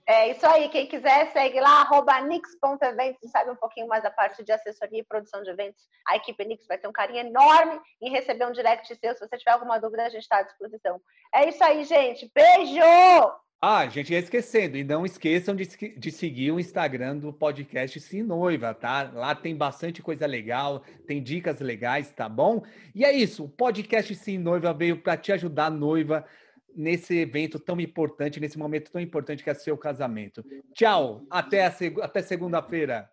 É 0.07 0.31
isso 0.31 0.47
aí. 0.47 0.69
Quem 0.69 0.87
quiser, 0.87 1.33
segue 1.33 1.61
lá, 1.61 1.81
arroba 1.81 2.21
nix.eventos, 2.21 3.31
sabe 3.31 3.51
um 3.51 3.57
pouquinho 3.57 3.89
mais 3.89 4.03
da 4.03 4.11
parte 4.11 4.45
de 4.45 4.53
assessoria 4.53 5.01
e 5.01 5.05
produção 5.05 5.43
de 5.43 5.51
eventos. 5.51 5.83
A 6.07 6.17
equipe 6.17 6.45
Nix 6.45 6.67
vai 6.67 6.77
ter 6.77 6.89
um 6.89 6.93
carinho 6.93 7.21
enorme 7.21 7.81
em 8.03 8.11
receber 8.11 8.47
um 8.47 8.53
direct 8.53 8.95
seu. 8.95 9.15
Se 9.15 9.21
você 9.21 9.39
tiver 9.39 9.53
alguma 9.53 9.79
dúvida, 9.79 10.05
a 10.05 10.11
gente 10.11 10.23
está 10.23 10.39
à 10.39 10.43
disposição. 10.43 11.01
É 11.35 11.49
isso 11.49 11.65
aí, 11.65 11.85
gente. 11.85 12.31
Beijo! 12.35 12.83
Ah, 13.67 13.89
gente, 13.89 14.13
ia 14.13 14.19
esquecendo, 14.19 14.77
e 14.77 14.85
não 14.85 15.07
esqueçam 15.07 15.57
de, 15.57 15.65
de, 15.97 16.11
seguir 16.11 16.53
o 16.53 16.61
Instagram 16.61 17.17
do 17.17 17.33
podcast 17.33 17.99
Sim 17.99 18.23
Noiva, 18.23 18.75
tá? 18.75 19.11
Lá 19.11 19.35
tem 19.35 19.57
bastante 19.57 20.03
coisa 20.03 20.27
legal, 20.27 20.81
tem 21.07 21.23
dicas 21.23 21.61
legais, 21.61 22.13
tá 22.13 22.29
bom? 22.29 22.63
E 22.95 23.07
é 23.07 23.13
isso, 23.13 23.45
o 23.45 23.49
podcast 23.49 24.15
Sim 24.17 24.37
Noiva 24.37 24.75
veio 24.75 25.01
para 25.01 25.17
te 25.17 25.33
ajudar, 25.33 25.71
noiva, 25.71 26.27
nesse 26.75 27.19
evento 27.19 27.59
tão 27.59 27.81
importante, 27.81 28.41
nesse 28.41 28.59
momento 28.59 28.91
tão 28.91 29.01
importante 29.01 29.43
que 29.43 29.51
é 29.51 29.55
seu 29.55 29.77
casamento. 29.77 30.45
Tchau, 30.73 31.25
até, 31.31 31.65
até 31.65 32.23
segunda-feira. 32.23 33.11